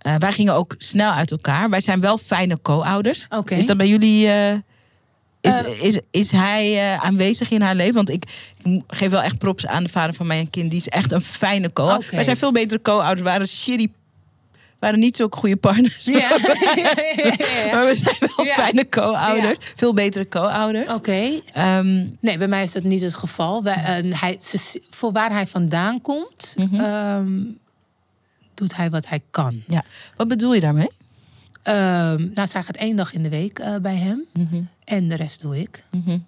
eh, 0.01 0.15
wij 0.19 0.33
gingen 0.33 0.55
ook 0.55 0.75
snel 0.79 1.13
uit 1.13 1.31
elkaar. 1.31 1.71
Wij 1.71 1.81
zijn 1.81 2.01
wel 2.01 2.19
fijne 2.19 2.59
co-ouders. 2.63 3.27
Is 3.47 3.67
dat 3.67 3.77
bij 3.77 3.89
jullie... 3.89 4.29
eh, 4.29 4.53
is, 5.41 5.53
Eh. 5.53 5.83
is, 5.83 5.99
is 6.11 6.31
hij 6.31 6.97
aanwezig 6.99 7.51
in 7.51 7.61
haar 7.63 7.75
leven? 7.75 7.95
Want 7.95 8.11
ik, 8.11 8.25
ik 8.63 8.83
geef 8.87 9.11
wel 9.11 9.23
echt 9.23 9.39
props 9.39 9.67
aan 9.67 9.83
de 9.83 9.89
vader 9.89 10.15
van 10.15 10.27
mijn 10.27 10.51
kind. 10.51 10.71
Die 10.71 10.81
is 10.81 10.89
echt 10.89 11.13
een 11.13 11.21
fijne 11.21 11.73
co-ouder. 11.73 12.09
Wij 12.11 12.25
zijn 12.25 12.37
veel 12.37 12.53
betere 12.53 12.83
co-ouders. 12.83 13.21
waren 13.21 13.49
shitty... 13.49 13.89
waren 14.79 14.99
niet 14.99 15.17
zulke 15.17 15.37
goede 15.39 15.57
partners. 15.57 16.05
Ja. 16.05 16.29
Maar 17.73 17.87
we 17.87 17.95
zijn 18.03 18.17
wel 18.37 18.47
Ja. 18.47 18.53
fijne 18.55 18.89
co-ouders. 18.89 19.73
Veel 19.77 19.95
betere 19.95 20.29
co-ouders. 20.29 20.95
Oké. 20.95 21.41
Ehm, 21.55 22.05
Nee, 22.21 22.39
bij 22.39 22.49
mij 22.49 22.63
is 22.63 22.73
dat 22.73 22.83
niet 22.83 23.01
het 23.01 23.15
geval. 23.15 23.63
Wij, 23.63 23.75
hij, 24.15 24.37
ze- 24.41 24.83
voor 24.91 25.13
waar 25.13 25.31
hij 25.31 25.47
vandaan 25.47 26.01
komt, 26.01 26.55
Mhm. 26.57 26.81
ehm, 26.81 27.31
doet 28.61 28.77
hij 28.77 28.91
wat 28.91 29.07
hij 29.09 29.21
kan. 29.31 29.63
ja. 29.67 29.83
Wat 30.17 30.29
bedoel 30.29 30.55
je 30.55 30.61
daarmee? 30.61 30.91
Ehm, 31.63 32.29
nou, 32.35 32.49
zij 32.49 32.63
gaat 32.63 32.77
één 32.77 32.97
dag 32.97 33.13
in 33.13 33.23
de 33.23 33.29
week 33.29 33.59
eh, 33.59 33.77
bij 33.77 33.97
hem. 33.97 34.25
Mhm, 34.33 34.63
En 34.85 35.09
de 35.09 35.17
rest 35.17 35.41
doe 35.41 35.61
ik. 35.61 35.85
mhm, 35.91 36.19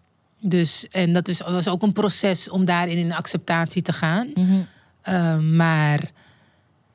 Dus, 0.40 0.88
en 0.88 1.12
dat 1.12 1.28
is, 1.28 1.40
was 1.40 1.68
ook 1.68 1.82
een 1.82 1.92
proces 1.92 2.48
om 2.48 2.64
daarin 2.64 2.96
in 2.98 3.12
acceptatie 3.12 3.82
te 3.82 3.92
gaan. 3.92 4.30
mhm. 4.34 4.60
Ehm, 5.02 5.56
maar 5.56 6.10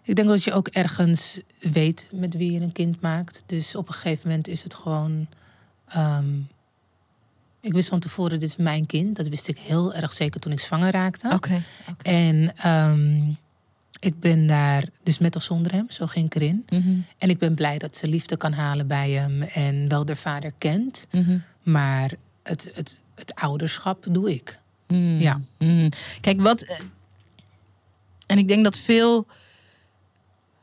ik 0.04 0.16
denk 0.16 0.28
dat 0.28 0.44
je 0.44 0.54
ook 0.54 0.68
ergens 0.68 1.40
weet 1.60 2.08
met 2.12 2.34
wie 2.36 2.52
je 2.52 2.60
een 2.60 2.72
kind 2.72 3.02
maakt. 3.02 3.44
Dus 3.46 3.76
op 3.76 3.88
een 3.88 3.94
gegeven 3.94 4.28
moment 4.30 4.48
is 4.48 4.64
het 4.64 4.74
gewoon. 4.74 5.28
ehm, 5.88 6.26
ik 7.62 7.74
wist 7.74 7.90
van 7.90 8.00
tevoren, 8.00 8.40
dit 8.40 8.50
is 8.50 8.56
mijn 8.56 8.86
kind. 8.86 9.16
Dat 9.16 9.28
wist 9.28 9.48
ik 9.48 9.58
heel 9.60 9.94
erg 9.94 10.14
zeker 10.14 10.40
toen 10.40 10.52
ik 10.52 10.60
zwanger 10.60 10.92
raakte. 10.92 11.30
Oké. 11.34 11.62
En 12.02 12.56
ik 14.00 14.20
ben 14.20 14.48
daar, 14.48 14.84
dus 15.04 15.18
met 15.20 15.36
of 15.36 15.44
zonder 15.44 15.72
hem, 15.72 15.86
zo 15.90 16.06
ging 16.06 16.26
ik 16.26 16.36
erin. 16.36 16.66
Mhm, 16.70 16.90
En 17.18 17.30
ik 17.30 17.38
ben 17.38 17.56
blij 17.56 17.78
dat 17.78 17.96
ze 17.98 18.08
liefde 18.08 18.38
kan 18.38 18.54
halen 18.54 18.88
bij 18.88 19.12
hem 19.12 19.42
en 19.42 19.88
wel 19.90 20.06
de 20.06 20.16
vader 20.16 20.52
kent. 20.58 21.08
mhm, 21.12 21.38
Maar 21.64 22.12
het, 22.44 22.72
het, 22.74 23.00
het 23.16 23.36
ouderschap 23.36 24.06
doe 24.10 24.34
ik. 24.34 24.60
mhm, 24.88 25.18
Ja. 25.20 25.42
Kijk, 26.22 26.42
wat... 26.42 26.62
eh, 26.62 26.78
En 28.26 28.38
ik 28.38 28.48
denk 28.48 28.64
dat 28.64 28.78
veel 28.78 29.26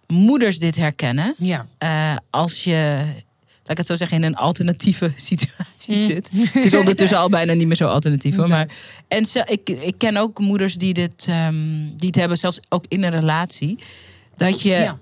moeders 0.07 0.59
dit 0.59 0.77
herkennen. 0.77 1.35
Ja, 1.39 1.67
Eh, 1.79 2.17
als 2.31 2.65
je 2.65 3.07
laat 3.67 3.71
ik 3.71 3.77
het 3.77 3.87
zo 3.87 3.97
zeggen, 3.97 4.17
in 4.17 4.23
een 4.23 4.37
alternatieve 4.37 5.13
situatie 5.31 5.97
Mm. 5.97 6.07
zit. 6.09 6.31
Het 6.35 6.65
is 6.65 6.75
ondertussen 6.75 7.19
al 7.19 7.29
bijna 7.29 7.53
niet 7.53 7.67
meer 7.67 7.77
zo 7.77 7.87
alternatief. 7.89 8.37
Hoor. 8.37 8.49
Maar, 8.49 8.69
en 9.09 9.27
ze, 9.27 9.43
ik, 9.51 9.69
ik 9.81 9.95
ken 9.99 10.17
ook 10.17 10.39
moeders 10.39 10.75
die, 10.77 10.95
dit, 10.95 11.25
ehm, 11.29 11.55
die 11.97 12.07
het 12.07 12.15
hebben, 12.15 12.39
zelfs 12.39 12.61
ook 12.69 12.85
in 12.89 13.03
een 13.05 13.11
relatie. 13.11 13.79
Dat 14.37 14.61
je, 14.63 14.69
Ja. 14.69 14.99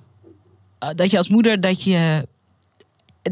eh, 0.78 0.88
dat 0.94 1.10
je 1.10 1.18
als 1.18 1.28
moeder, 1.28 1.60
dat 1.60 1.82
je... 1.82 2.26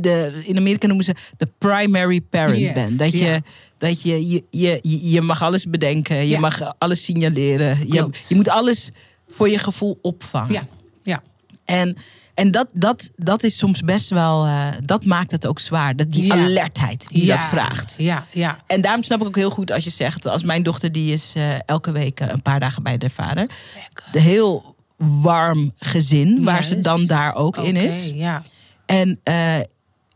De, 0.01 0.41
in 0.45 0.57
Amerika 0.57 0.87
noemen 0.87 1.05
ze 1.05 1.15
de 1.37 1.49
primary 1.59 2.21
parent 2.21 2.59
Yes, 2.59 2.73
bent. 2.73 2.99
Dat, 2.99 3.13
je, 3.13 3.43
dat 3.79 4.03
je, 4.03 4.29
je, 4.29 4.43
je, 4.51 5.11
je- 5.11 5.21
mag 5.21 5.43
alles 5.43 5.65
bedenken. 5.67 6.27
Je 6.29 6.39
mag 6.39 6.75
alles 6.79 7.05
signaleren. 7.05 7.79
Je, 7.89 8.09
je 8.29 8.35
moet 8.35 8.49
alles 8.49 8.91
voor 9.29 9.49
je 9.49 9.59
gevoel 9.59 9.99
opvangen. 10.03 10.53
Ja, 10.53 10.67
ja. 11.03 11.23
En, 11.65 11.97
en 12.41 12.51
dat, 12.51 12.69
dat, 12.73 13.11
dat 13.17 13.43
is 13.43 13.57
soms 13.57 13.81
best 13.83 14.09
wel... 14.09 14.45
eh, 14.47 14.67
dat 14.85 15.05
maakt 15.05 15.31
het 15.31 15.47
ook 15.47 15.59
zwaar. 15.59 15.97
Dat, 15.97 16.11
die 16.11 16.25
Ja. 16.27 16.35
alertheid 16.35 17.07
die 17.09 17.25
ja. 17.25 17.37
dat 17.37 17.45
vraagt. 17.49 17.95
Ja, 17.99 18.27
ja. 18.33 18.59
En 18.67 18.81
daarom 18.81 19.03
snap 19.03 19.21
ik 19.21 19.27
ook 19.27 19.37
heel 19.37 19.51
goed 19.51 19.73
als 19.73 19.85
je 19.85 19.91
zegt... 19.91 20.27
als 20.27 20.43
mijn 20.43 20.63
dochter 20.63 20.93
die 20.93 21.13
is 21.13 21.33
eh, 21.37 21.43
elke 21.67 21.93
week 21.93 22.21
eh, 22.21 22.29
een 22.29 22.43
paar 22.43 22.61
dagen 22.61 22.83
bij 22.83 22.99
de 22.99 23.11
vader. 23.11 23.49
Lekker. 23.75 24.05
De 24.13 24.21
heel 24.21 24.75
warm 24.97 25.73
gezin 25.79 26.45
waar 26.45 26.65
ze 26.65 26.79
dan 26.79 27.07
daar 27.07 27.35
ook 27.35 27.57
in 27.57 27.77
is. 27.77 28.11
Ja, 28.15 28.43
En 28.87 29.21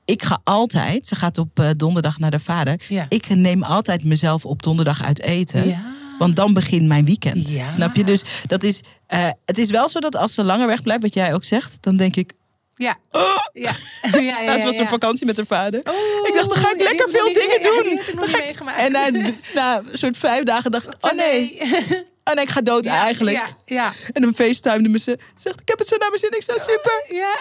ik 0.04 0.24
ga 0.24 0.40
altijd... 0.44 1.06
Ze 1.06 1.14
gaat 1.16 1.38
op 1.38 1.72
donderdag 1.76 2.18
naar 2.18 2.30
de 2.30 2.38
vader. 2.38 2.80
ja. 2.88 3.06
Ik 3.08 3.28
neem 3.28 3.62
altijd 3.62 4.04
mezelf 4.04 4.44
op 4.44 4.62
donderdag 4.62 5.02
uit 5.02 5.20
eten. 5.22 5.68
ja. 5.68 5.92
Want 6.18 6.36
dan 6.36 6.52
begint 6.54 6.86
mijn 6.86 7.04
weekend. 7.04 7.48
Ja. 7.50 7.72
Snap 7.72 7.94
je? 7.96 8.04
Dus 8.04 8.22
dat 8.46 8.62
is, 8.62 8.80
eh, 9.06 9.28
het 9.44 9.58
is 9.58 9.70
wel 9.70 9.88
zo 9.88 9.98
dat 10.00 10.16
als 10.16 10.34
ze 10.34 10.44
langer 10.44 10.66
weg 10.66 10.82
blijft, 10.82 11.02
wat 11.02 11.14
jij 11.14 11.34
ook 11.34 11.44
zegt, 11.44 11.76
dan 11.80 11.96
denk 11.96 12.16
ik, 12.16 12.32
Ja. 12.76 12.96
Ja. 13.52 13.72
Ja, 14.02 14.18
ja, 14.18 14.40
ja, 14.40 14.48
"Ah, 14.48 14.54
het 14.54 14.64
was 14.64 14.76
ja. 14.76 14.80
een 14.82 14.88
vakantie 14.88 15.26
met 15.26 15.36
haar 15.36 15.46
vader. 15.46 15.80
Oeh, 15.88 16.28
Ik 16.28 16.34
dacht, 16.34 16.48
dan 16.48 16.58
ga 16.58 16.72
ik 16.72 16.78
ja, 16.78 16.84
lekker 16.84 17.08
veel 17.08 17.26
ik 17.26 17.34
dingen 17.34 17.60
ja, 17.60 17.82
doen. 17.82 18.00
Dan 18.20 18.28
ga 18.28 18.42
ik-. 18.42 18.60
En 18.76 18.92
na, 18.92 19.10
na 19.54 19.78
een 19.92 19.98
soort 19.98 20.16
vijf 20.18 20.42
dagen 20.42 20.70
dacht 20.70 20.86
ik, 20.86 20.92
oh 21.00 21.12
nee, 21.12 21.58
oh 22.24 22.34
nee, 22.34 22.44
ik 22.44 22.50
ga 22.50 22.60
dood 22.60 22.84
Ja, 22.84 23.02
eigenlijk. 23.04 23.36
Ja, 23.36 23.46
ja. 23.66 23.92
En 24.12 24.22
dan 24.22 24.34
facetimede 24.34 24.88
me 24.88 24.98
ze. 24.98 25.18
Zegt, 25.34 25.60
ik 25.60 25.68
heb 25.68 25.78
het 25.78 25.88
zo 25.88 25.96
naar 25.96 26.08
mijn 26.08 26.20
zin. 26.20 26.30
Ik 26.30 26.42
zo, 26.42 26.52
super. 26.58 27.04
Ja. 27.08 27.34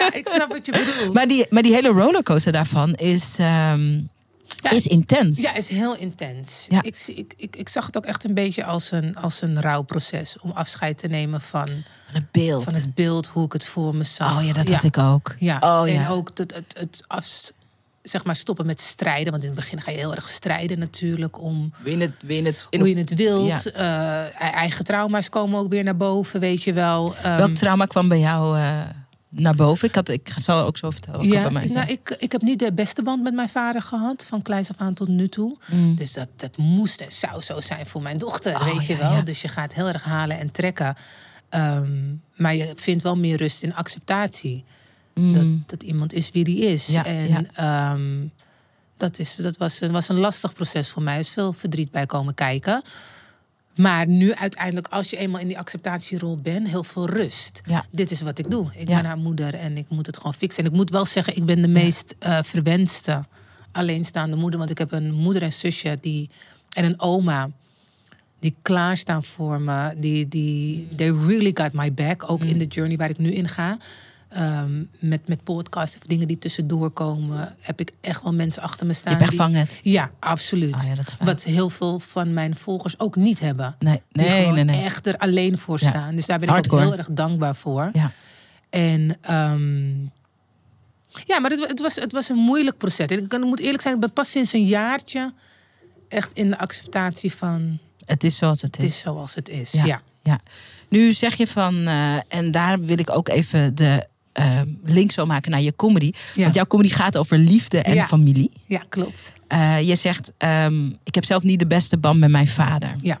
ja, 0.00 0.12
ik 0.12 0.28
snap 0.28 0.48
wat 0.52 0.66
je 0.66 0.72
bedoelt. 0.72 1.14
Maar 1.14 1.28
die, 1.28 1.46
maar 1.50 1.62
die 1.62 1.74
hele 1.74 1.88
rollercoaster 1.88 2.52
daarvan 2.52 2.92
is, 2.92 3.34
ehm, 3.38 4.00
Ja. 4.62 4.70
is 4.70 4.86
intens. 4.86 5.40
Ja, 5.40 5.54
is 5.56 5.68
heel 5.68 5.96
intens. 5.96 6.66
Ja. 6.68 6.82
Ik, 6.82 6.96
zie- 6.96 7.14
ik, 7.14 7.34
ik, 7.36 7.56
ik 7.56 7.68
zag 7.68 7.86
het 7.86 7.96
ook 7.96 8.04
echt 8.04 8.24
een 8.24 8.34
beetje 8.34 8.64
als 8.64 8.90
een, 8.90 9.16
als 9.16 9.42
een 9.42 9.60
rouwproces. 9.60 10.36
Om 10.40 10.50
afscheid 10.50 10.98
te 10.98 11.06
nemen 11.06 11.40
van, 11.40 11.66
Van 11.66 11.74
het 12.12 12.30
beeld. 12.30 12.64
van 12.64 12.74
het 12.74 12.94
beeld, 12.94 13.26
hoe 13.26 13.44
ik 13.44 13.52
het 13.52 13.64
voor 13.66 13.94
me 13.94 14.04
zag. 14.04 14.38
Oh 14.38 14.46
ja, 14.46 14.52
dat 14.52 14.68
had 14.68 14.84
ik 14.84 14.98
ook. 14.98 15.34
Ja, 15.38 15.58
Oh 15.60 15.88
en 15.88 15.94
ja. 15.94 16.08
ook 16.08 16.28
het, 16.34 16.38
het, 16.54 16.76
het 16.78 17.04
af, 17.06 17.52
zeg 18.02 18.24
maar 18.24 18.36
stoppen 18.36 18.66
met 18.66 18.80
strijden. 18.80 19.30
Want 19.32 19.44
in 19.44 19.50
het 19.50 19.58
begin 19.58 19.80
ga 19.80 19.90
je 19.90 19.96
heel 19.98 20.14
erg 20.14 20.28
strijden 20.28 20.78
natuurlijk 20.78 21.40
om 21.40 21.72
Win 21.82 22.00
het, 22.00 22.22
win 22.26 22.44
het. 22.44 22.66
In 22.70 22.78
hoe 22.80 22.88
je 22.88 22.96
het 22.96 23.14
wilt. 23.14 23.62
Ja. 23.74 24.28
Eh, 24.38 24.54
eigen 24.54 24.84
trauma's 24.84 25.28
komen 25.28 25.60
ook 25.60 25.70
weer 25.70 25.84
naar 25.84 25.96
boven, 25.96 26.40
weet 26.40 26.62
je 26.62 26.72
wel. 26.72 27.14
Ehm, 27.16 27.36
Welk 27.36 27.54
trauma 27.54 27.84
kwam 27.86 28.08
bij 28.08 28.18
jou 28.20 28.58
eh, 28.58 28.80
naar 29.34 29.54
boven? 29.54 29.88
Ik, 29.88 29.94
had, 29.94 30.08
ik 30.08 30.34
zal 30.36 30.64
ook 30.66 30.76
zo 30.76 30.90
vertellen. 30.90 31.18
wat 31.18 31.28
er 31.28 31.34
ja, 31.34 31.42
bij 31.42 31.50
mij 31.50 31.66
nou, 31.66 31.88
ik, 31.88 32.16
ik 32.18 32.32
heb 32.32 32.42
niet 32.42 32.58
de 32.58 32.72
beste 32.72 33.02
band 33.02 33.22
met 33.22 33.34
mijn 33.34 33.48
vader 33.48 33.82
gehad, 33.82 34.24
van 34.24 34.42
kleins 34.42 34.70
af 34.70 34.76
aan 34.78 34.94
tot 34.94 35.08
nu 35.08 35.28
toe. 35.28 35.56
Mm. 35.66 35.94
Dus 35.96 36.12
dat, 36.12 36.28
dat 36.36 36.56
moest 36.56 37.00
en 37.00 37.12
zou 37.12 37.40
zo 37.40 37.60
zijn 37.60 37.86
voor 37.86 38.02
mijn 38.02 38.18
dochter, 38.18 38.54
Oh, 38.54 38.72
weet 38.72 38.86
je 38.86 38.96
wel. 38.96 39.12
ja. 39.12 39.22
Dus 39.22 39.42
je 39.42 39.48
gaat 39.48 39.74
heel 39.74 39.88
erg 39.88 40.04
halen 40.04 40.38
en 40.38 40.50
trekken. 40.50 40.96
Ehm, 41.48 42.14
maar 42.34 42.54
je 42.54 42.72
vindt 42.74 43.02
wel 43.02 43.16
meer 43.16 43.36
rust 43.36 43.62
in 43.62 43.74
acceptatie. 43.74 44.64
Mm. 45.14 45.32
Dat, 45.32 45.68
dat 45.68 45.82
iemand 45.82 46.12
is 46.12 46.30
wie 46.30 46.44
die 46.44 46.58
is. 46.58 46.86
Ja, 46.86 47.04
en 47.04 47.54
ehm, 47.54 48.26
dat, 48.96 49.18
is, 49.18 49.36
dat 49.36 49.56
was, 49.56 49.78
het 49.78 49.90
was 49.90 50.08
een 50.08 50.18
lastig 50.18 50.52
proces 50.52 50.88
voor 50.88 51.02
mij. 51.02 51.14
Er 51.14 51.20
is 51.20 51.28
veel 51.28 51.52
verdriet 51.52 51.90
bij 51.90 52.06
komen 52.06 52.34
kijken. 52.34 52.82
Maar 53.76 54.06
nu 54.06 54.32
uiteindelijk, 54.34 54.86
als 54.88 55.10
je 55.10 55.16
eenmaal 55.16 55.40
in 55.40 55.46
die 55.48 55.58
acceptatierol 55.58 56.36
bent, 56.40 56.68
heel 56.68 56.84
veel 56.84 57.08
rust. 57.08 57.60
Ja. 57.66 57.84
Dit 57.90 58.10
is 58.10 58.20
wat 58.20 58.38
ik 58.38 58.50
doe. 58.50 58.66
Ik 58.74 58.88
Ja. 58.88 58.96
ben 58.96 59.04
haar 59.04 59.18
moeder 59.18 59.54
en 59.54 59.76
ik 59.76 59.86
moet 59.88 60.06
het 60.06 60.16
gewoon 60.16 60.34
fixen. 60.34 60.64
En 60.64 60.70
ik 60.70 60.76
moet 60.76 60.90
wel 60.90 61.04
zeggen, 61.04 61.36
ik 61.36 61.44
ben 61.44 61.62
de 61.62 61.68
meest 61.68 62.14
eh 62.18 62.38
verwenste 62.42 63.24
alleenstaande 63.72 64.36
moeder. 64.36 64.58
Want 64.58 64.70
ik 64.70 64.78
heb 64.78 64.92
een 64.92 65.12
moeder 65.12 65.42
en 65.42 65.52
zusje 65.52 65.98
die, 66.00 66.30
en 66.72 66.84
een 66.84 67.00
oma 67.00 67.50
die 68.38 68.54
klaarstaan 68.62 69.24
voor 69.24 69.60
me. 69.60 69.94
Die, 69.96 70.28
die, 70.28 70.88
they 70.96 71.10
really 71.26 71.50
got 71.54 71.72
my 71.72 71.92
back. 71.94 72.30
Ook 72.30 72.40
Mm. 72.42 72.48
in 72.48 72.58
de 72.58 72.66
journey 72.66 72.96
waar 72.96 73.10
ik 73.10 73.18
nu 73.18 73.32
in 73.32 73.48
ga. 73.48 73.78
Ehm, 74.34 74.82
met, 74.98 75.28
met 75.28 75.44
podcasts 75.44 75.96
of 75.96 76.02
dingen 76.02 76.26
die 76.28 76.38
tussendoor 76.38 76.90
komen, 76.90 77.54
heb 77.60 77.80
ik 77.80 77.90
echt 78.00 78.22
wel 78.22 78.34
mensen 78.34 78.62
achter 78.62 78.86
me 78.86 78.92
Je 78.92 78.98
staan. 78.98 79.10
hebt 79.12 79.22
echt 79.22 79.30
die- 79.30 79.40
vangnet. 79.40 79.80
Ja, 79.82 80.10
absoluut. 80.18 80.74
Oh 80.74 80.82
ja, 80.86 80.94
dat 80.94 81.06
is 81.06 81.12
fijn. 81.12 81.28
Wat 81.28 81.42
heel 81.42 81.70
veel 81.70 82.00
van 82.00 82.32
mijn 82.32 82.56
volgers 82.56 82.98
ook 82.98 83.16
niet 83.16 83.40
hebben. 83.40 83.76
Nee, 83.78 84.00
Die 84.12 84.24
nee, 84.26 84.38
gewoon 84.40 84.54
nee. 84.54 84.64
nee. 84.64 84.84
echt 84.84 85.06
er 85.06 85.16
alleen 85.18 85.58
voor 85.58 85.78
Ja. 85.80 85.88
staan. 85.90 86.14
Dus 86.14 86.26
daar 86.26 86.38
ben 86.38 86.48
Hardcore. 86.48 86.82
ik 86.82 86.86
ook 86.88 86.94
heel 86.94 87.04
erg 87.04 87.12
dankbaar 87.16 87.56
voor. 87.56 87.90
Ja. 87.92 88.12
En 88.70 89.16
ehm, 89.20 89.98
ja, 91.26 91.40
maar 91.40 91.50
het, 91.50 91.68
het, 91.68 91.80
was, 91.80 91.94
het 91.94 92.12
was 92.12 92.28
een 92.28 92.36
moeilijk 92.36 92.76
proces. 92.76 93.06
Ik, 93.06 93.32
ik 93.32 93.38
moet 93.44 93.60
eerlijk 93.60 93.82
zijn, 93.82 93.94
ik 93.94 94.00
ben 94.00 94.12
pas 94.12 94.30
sinds 94.30 94.52
een 94.52 94.64
jaartje 94.66 95.32
echt 96.08 96.32
in 96.32 96.50
de 96.50 96.58
acceptatie 96.58 97.32
van 97.34 97.78
Het 98.04 98.24
is 98.24 98.36
zoals 98.36 98.62
het 98.62 98.76
het 98.76 98.84
is. 98.84 98.90
is 98.94 99.00
zoals 99.00 99.34
het 99.34 99.48
is. 99.48 99.70
Ja. 99.72 99.84
Ja. 99.84 100.00
Ja. 100.22 100.40
Nu 100.88 101.12
zeg 101.12 101.34
je 101.34 101.46
van, 101.46 101.86
eh, 101.86 102.16
en 102.28 102.50
daar 102.50 102.80
wil 102.80 102.98
ik 102.98 103.10
ook 103.10 103.28
even 103.28 103.74
de 103.74 104.06
eh, 104.34 104.60
link 104.84 105.12
zo 105.12 105.26
maken 105.26 105.50
naar 105.50 105.60
je 105.60 105.76
comedy. 105.76 106.10
Ja. 106.34 106.42
Want 106.42 106.54
jouw 106.54 106.64
comedy 106.66 106.88
gaat 106.88 107.16
over 107.16 107.38
liefde 107.38 107.78
en 107.78 107.94
Ja. 107.94 108.06
familie. 108.06 108.50
ja, 108.66 108.82
klopt. 108.88 109.32
Eh, 109.48 109.82
je 109.82 109.94
zegt, 109.96 110.32
ehm, 110.38 110.86
ik 111.04 111.14
heb 111.14 111.24
zelf 111.24 111.42
niet 111.42 111.58
de 111.58 111.66
beste 111.66 111.98
band 111.98 112.18
met 112.18 112.30
mijn 112.30 112.48
vader. 112.48 112.94
Ja, 113.02 113.20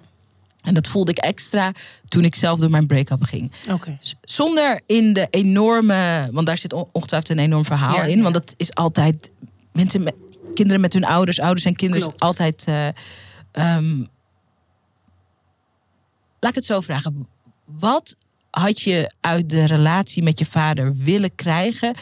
En 0.62 0.74
dat 0.74 0.88
voelde 0.88 1.10
ik 1.10 1.18
extra 1.18 1.72
toen 2.08 2.24
ik 2.24 2.34
zelf 2.34 2.58
door 2.58 2.70
mijn 2.70 2.86
break-up 2.86 3.22
ging. 3.22 3.52
oké. 3.70 3.98
Zonder 4.22 4.80
in 4.86 5.12
de 5.12 5.26
enorme, 5.30 6.28
want 6.32 6.46
daar 6.46 6.58
zit 6.58 6.72
on- 6.72 6.88
ongetwijfeld 6.92 7.30
een 7.38 7.44
enorm 7.44 7.64
verhaal 7.64 7.94
Ja, 7.96 8.02
in. 8.04 8.22
Want 8.22 8.34
dat 8.34 8.54
is 8.56 8.74
altijd 8.74 9.30
mensen 9.72 10.02
met 10.02 10.14
kinderen 10.54 10.80
met 10.80 10.92
hun 10.92 11.04
ouders, 11.04 11.40
ouders 11.40 11.66
en 11.66 11.76
kinderen 11.76 12.02
is 12.06 12.08
Klopt. 12.08 12.22
altijd. 12.22 12.64
eh, 12.66 12.86
ehm, 13.52 13.98
laat 16.40 16.50
ik 16.50 16.54
het 16.54 16.64
zo 16.64 16.80
vragen. 16.80 17.26
Wat 17.64 18.16
had 18.60 18.80
je 18.80 19.10
uit 19.20 19.50
de 19.50 19.64
relatie 19.64 20.22
met 20.22 20.38
je 20.38 20.46
vader 20.46 20.94
willen 20.96 21.34
krijgen, 21.34 21.94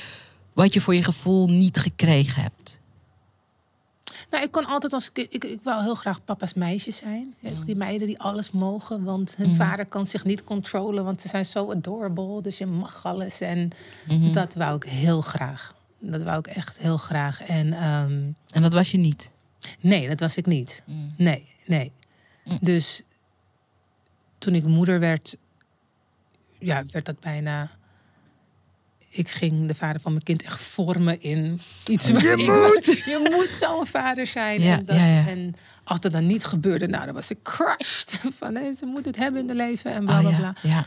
wat 0.52 0.74
je 0.74 0.80
voor 0.80 0.94
je 0.94 1.04
gevoel 1.04 1.46
niet 1.46 1.76
gekregen 1.78 2.42
hebt? 2.42 2.80
Nou, 4.30 4.44
ik 4.44 4.50
kon 4.50 4.64
altijd 4.66 4.92
als 4.92 5.10
ik, 5.12 5.26
ik 5.32 5.58
wou 5.62 5.82
heel 5.82 5.94
graag 5.94 6.24
papa's 6.24 6.54
meisje 6.54 6.90
zijn. 6.90 7.34
Ja, 7.38 7.50
Die 7.64 7.76
meiden 7.76 8.06
die 8.06 8.18
alles 8.20 8.50
mogen, 8.50 9.04
want 9.04 9.36
hun 9.36 9.54
vader 9.56 9.86
kan 9.86 10.06
zich 10.06 10.24
niet 10.24 10.44
controlen, 10.44 11.04
want 11.04 11.20
ze 11.20 11.28
zijn 11.28 11.46
zo 11.46 11.70
adorable, 11.70 12.42
dus 12.42 12.58
je 12.58 12.66
mag 12.66 13.04
alles. 13.04 13.40
En 13.40 13.70
dat 14.32 14.54
wou 14.54 14.76
ik 14.76 14.84
heel 14.84 15.20
graag. 15.20 15.74
Dat 15.98 16.22
wou 16.22 16.38
ik 16.38 16.46
echt 16.46 16.78
heel 16.78 16.96
graag. 16.96 17.42
En 17.42 17.72
ehm, 17.72 18.22
En 18.50 18.62
dat 18.62 18.72
was 18.72 18.90
je 18.90 18.98
niet. 18.98 19.30
nee, 19.80 20.08
dat 20.08 20.20
was 20.20 20.36
ik 20.36 20.46
niet. 20.46 20.82
Nee, 21.16 21.48
nee. 21.66 21.92
Mm. 22.44 22.58
Dus 22.60 23.02
toen 24.38 24.54
ik 24.54 24.64
moeder 24.64 25.00
werd, 25.00 25.36
ja, 26.62 26.82
werd 26.90 27.04
dat 27.04 27.20
bijna. 27.20 27.70
Ik 29.08 29.28
ging 29.28 29.68
de 29.68 29.74
vader 29.74 30.00
van 30.00 30.12
mijn 30.12 30.24
kind 30.24 30.42
echt 30.42 30.62
vormen 30.62 31.20
in 31.20 31.60
iets 31.86 32.10
wat 32.10 32.22
Je 32.22 32.28
ik 32.28 32.36
moet. 32.46 32.86
Je 33.12 33.28
moet 33.30 33.48
zo'n 33.60 33.86
vader 33.86 34.26
zijn. 34.26 34.60
Ja, 34.60 34.76
en, 34.78 34.84
dat, 34.84 34.96
ja, 34.96 35.06
ja. 35.06 35.26
en 35.28 35.54
als 35.84 36.00
dat 36.00 36.12
dan 36.12 36.26
niet 36.26 36.44
gebeurde, 36.44 36.86
nou, 36.86 37.04
dan 37.04 37.14
was 37.14 37.30
ik 37.30 37.42
crushed. 37.42 38.20
Van 38.38 38.52
nee, 38.52 38.74
ze 38.74 38.86
moet 38.86 39.04
het 39.04 39.16
hebben 39.16 39.40
in 39.40 39.46
de 39.46 39.54
leven 39.54 39.92
en 39.92 40.04
bla 40.06 40.14
Oh, 40.16 40.20
bla 40.20 40.30
ja, 40.30 40.36
bla. 40.36 40.54
ja. 40.70 40.86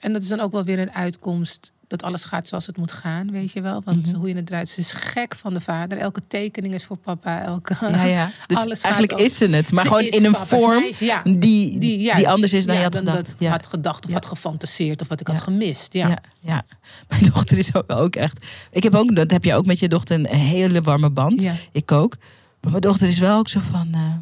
En 0.00 0.12
dat 0.12 0.22
is 0.22 0.28
dan 0.28 0.40
ook 0.40 0.52
wel 0.52 0.64
weer 0.64 0.78
een 0.78 0.92
uitkomst 0.92 1.72
dat 1.92 2.02
alles 2.02 2.24
gaat 2.24 2.46
zoals 2.48 2.66
het 2.66 2.76
moet 2.76 2.92
gaan, 2.92 3.30
weet 3.30 3.52
je 3.52 3.60
wel. 3.60 3.82
Want 3.84 4.06
Mhm. 4.06 4.16
hoe 4.16 4.28
je 4.28 4.34
het 4.34 4.46
draait, 4.46 4.68
ze 4.68 4.80
is 4.80 4.92
gek 4.92 5.34
van 5.36 5.54
de 5.54 5.60
vader. 5.60 5.98
Elke 5.98 6.22
tekening 6.28 6.74
is 6.74 6.84
voor 6.84 6.96
papa. 6.96 7.42
Elke, 7.42 7.76
ja, 7.80 8.04
ja. 8.04 8.30
Dus 8.46 8.56
Alles 8.56 8.80
eigenlijk 8.80 9.12
is 9.14 9.36
ze 9.36 9.46
het, 9.48 9.72
maar 9.72 9.82
Ze 9.84 9.88
gewoon 9.88 10.04
in 10.04 10.24
een 10.24 10.34
vorm 10.34 10.80
meisje, 10.80 11.04
ja. 11.04 11.22
die, 11.24 11.78
die, 11.78 12.28
anders 12.28 12.52
is 12.52 12.66
dan 12.66 12.76
je 12.76 12.82
had 12.82 12.92
dan 12.92 13.06
gedacht. 13.06 13.26
dat 13.26 13.34
ja. 13.38 13.50
had 13.50 13.66
gedacht 13.66 14.06
of 14.06 14.12
had 14.12 14.26
gefantaseerd 14.26 15.00
of 15.02 15.08
wat 15.08 15.20
ik 15.20 15.26
had 15.26 15.40
gemist. 15.40 15.92
Ja. 15.92 16.18
Ja. 16.40 16.62
Mijn 17.08 17.24
dochter 17.24 17.58
is 17.58 17.70
ook, 17.86 18.16
echt. 18.16 18.46
Ik 18.70 18.82
heb 18.82 18.94
ook, 18.94 19.14
dat 19.16 19.30
heb 19.30 19.44
je 19.44 19.54
ook 19.54 19.66
met 19.66 19.78
je 19.78 19.88
dochter, 19.88 20.18
een 20.18 20.26
hele 20.26 20.80
warme 20.82 21.10
band. 21.10 21.44
Ik 21.72 21.92
ook. 21.92 22.16
Maar 22.60 22.70
mijn 22.70 22.82
dochter 22.82 23.08
is 23.08 23.18
wel 23.18 23.38
ook 23.38 23.48
zo 23.48 23.60
van. 23.70 23.88
eh, 23.92 24.14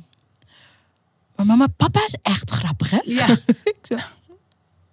maar 1.36 1.46
mama, 1.46 1.66
papa 1.76 2.00
is 2.06 2.16
echt 2.22 2.50
grappig, 2.50 2.90
hè? 2.90 2.98
Ja. 3.04 3.26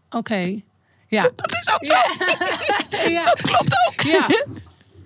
Oké. 0.10 0.62
Ja. 1.08 1.22
dat 1.36 1.52
is 1.52 1.70
ook 1.74 1.86
zo. 1.86 1.94
ja. 3.18 3.24
Dat 3.26 3.42
klopt 3.42 3.88
ook. 3.88 4.02
Ja. 4.02 4.28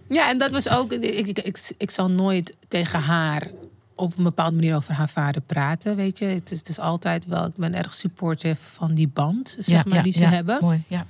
ja, 0.09 0.29
en 0.29 0.37
dat 0.37 0.51
was 0.51 0.69
ook. 0.69 0.91
Ik, 0.93 1.27
ik, 1.27 1.39
ik, 1.39 1.71
ik 1.77 1.91
zal 1.91 2.09
nooit 2.11 2.55
tegen 2.67 2.99
haar 2.99 3.47
op 3.95 4.17
een 4.17 4.23
bepaalde 4.23 4.55
manier 4.55 4.75
over 4.75 4.93
haar 4.93 5.09
vader 5.09 5.41
praten. 5.41 5.95
Weet 5.95 6.17
je, 6.19 6.25
het 6.25 6.51
is, 6.51 6.57
het 6.57 6.69
is 6.69 6.79
altijd 6.79 7.25
wel. 7.25 7.45
Ik 7.45 7.55
ben 7.55 7.73
erg 7.75 7.93
supportive 7.93 8.61
van 8.63 8.93
die 8.93 9.07
band, 9.07 9.49
zeg 9.59 9.65
Ja, 9.65 9.83
maar, 9.85 9.95
ja, 9.97 10.01
die 10.03 10.13
ze 10.13 10.19
ja, 10.21 10.29
hebben. 10.29 10.57
Mooi, 10.61 10.83
ja. 10.87 11.05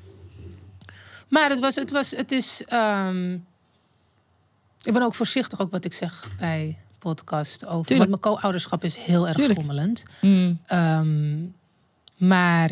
Maar 1.28 1.50
het 1.50 1.60
was, 1.60 1.76
het 1.76 1.92
was, 1.92 2.12
het 2.12 2.32
is. 2.32 2.62
ehm, 2.68 3.34
ik 4.84 4.94
ben 4.94 5.02
ook 5.02 5.16
voorzichtig 5.16 5.60
ook 5.60 5.72
wat 5.72 5.86
ik 5.86 5.94
zeg 5.94 6.30
bij 6.40 6.78
podcast 7.00 7.66
over. 7.66 7.86
Tuurlijk. 7.86 8.10
Want 8.10 8.24
mijn 8.24 8.36
co-ouderschap 8.36 8.84
is 8.84 8.96
heel 8.96 9.28
erg 9.28 9.44
schommelend. 9.44 10.04
Mm, 10.22 10.60
Ehm, 10.66 11.40
maar 12.18 12.72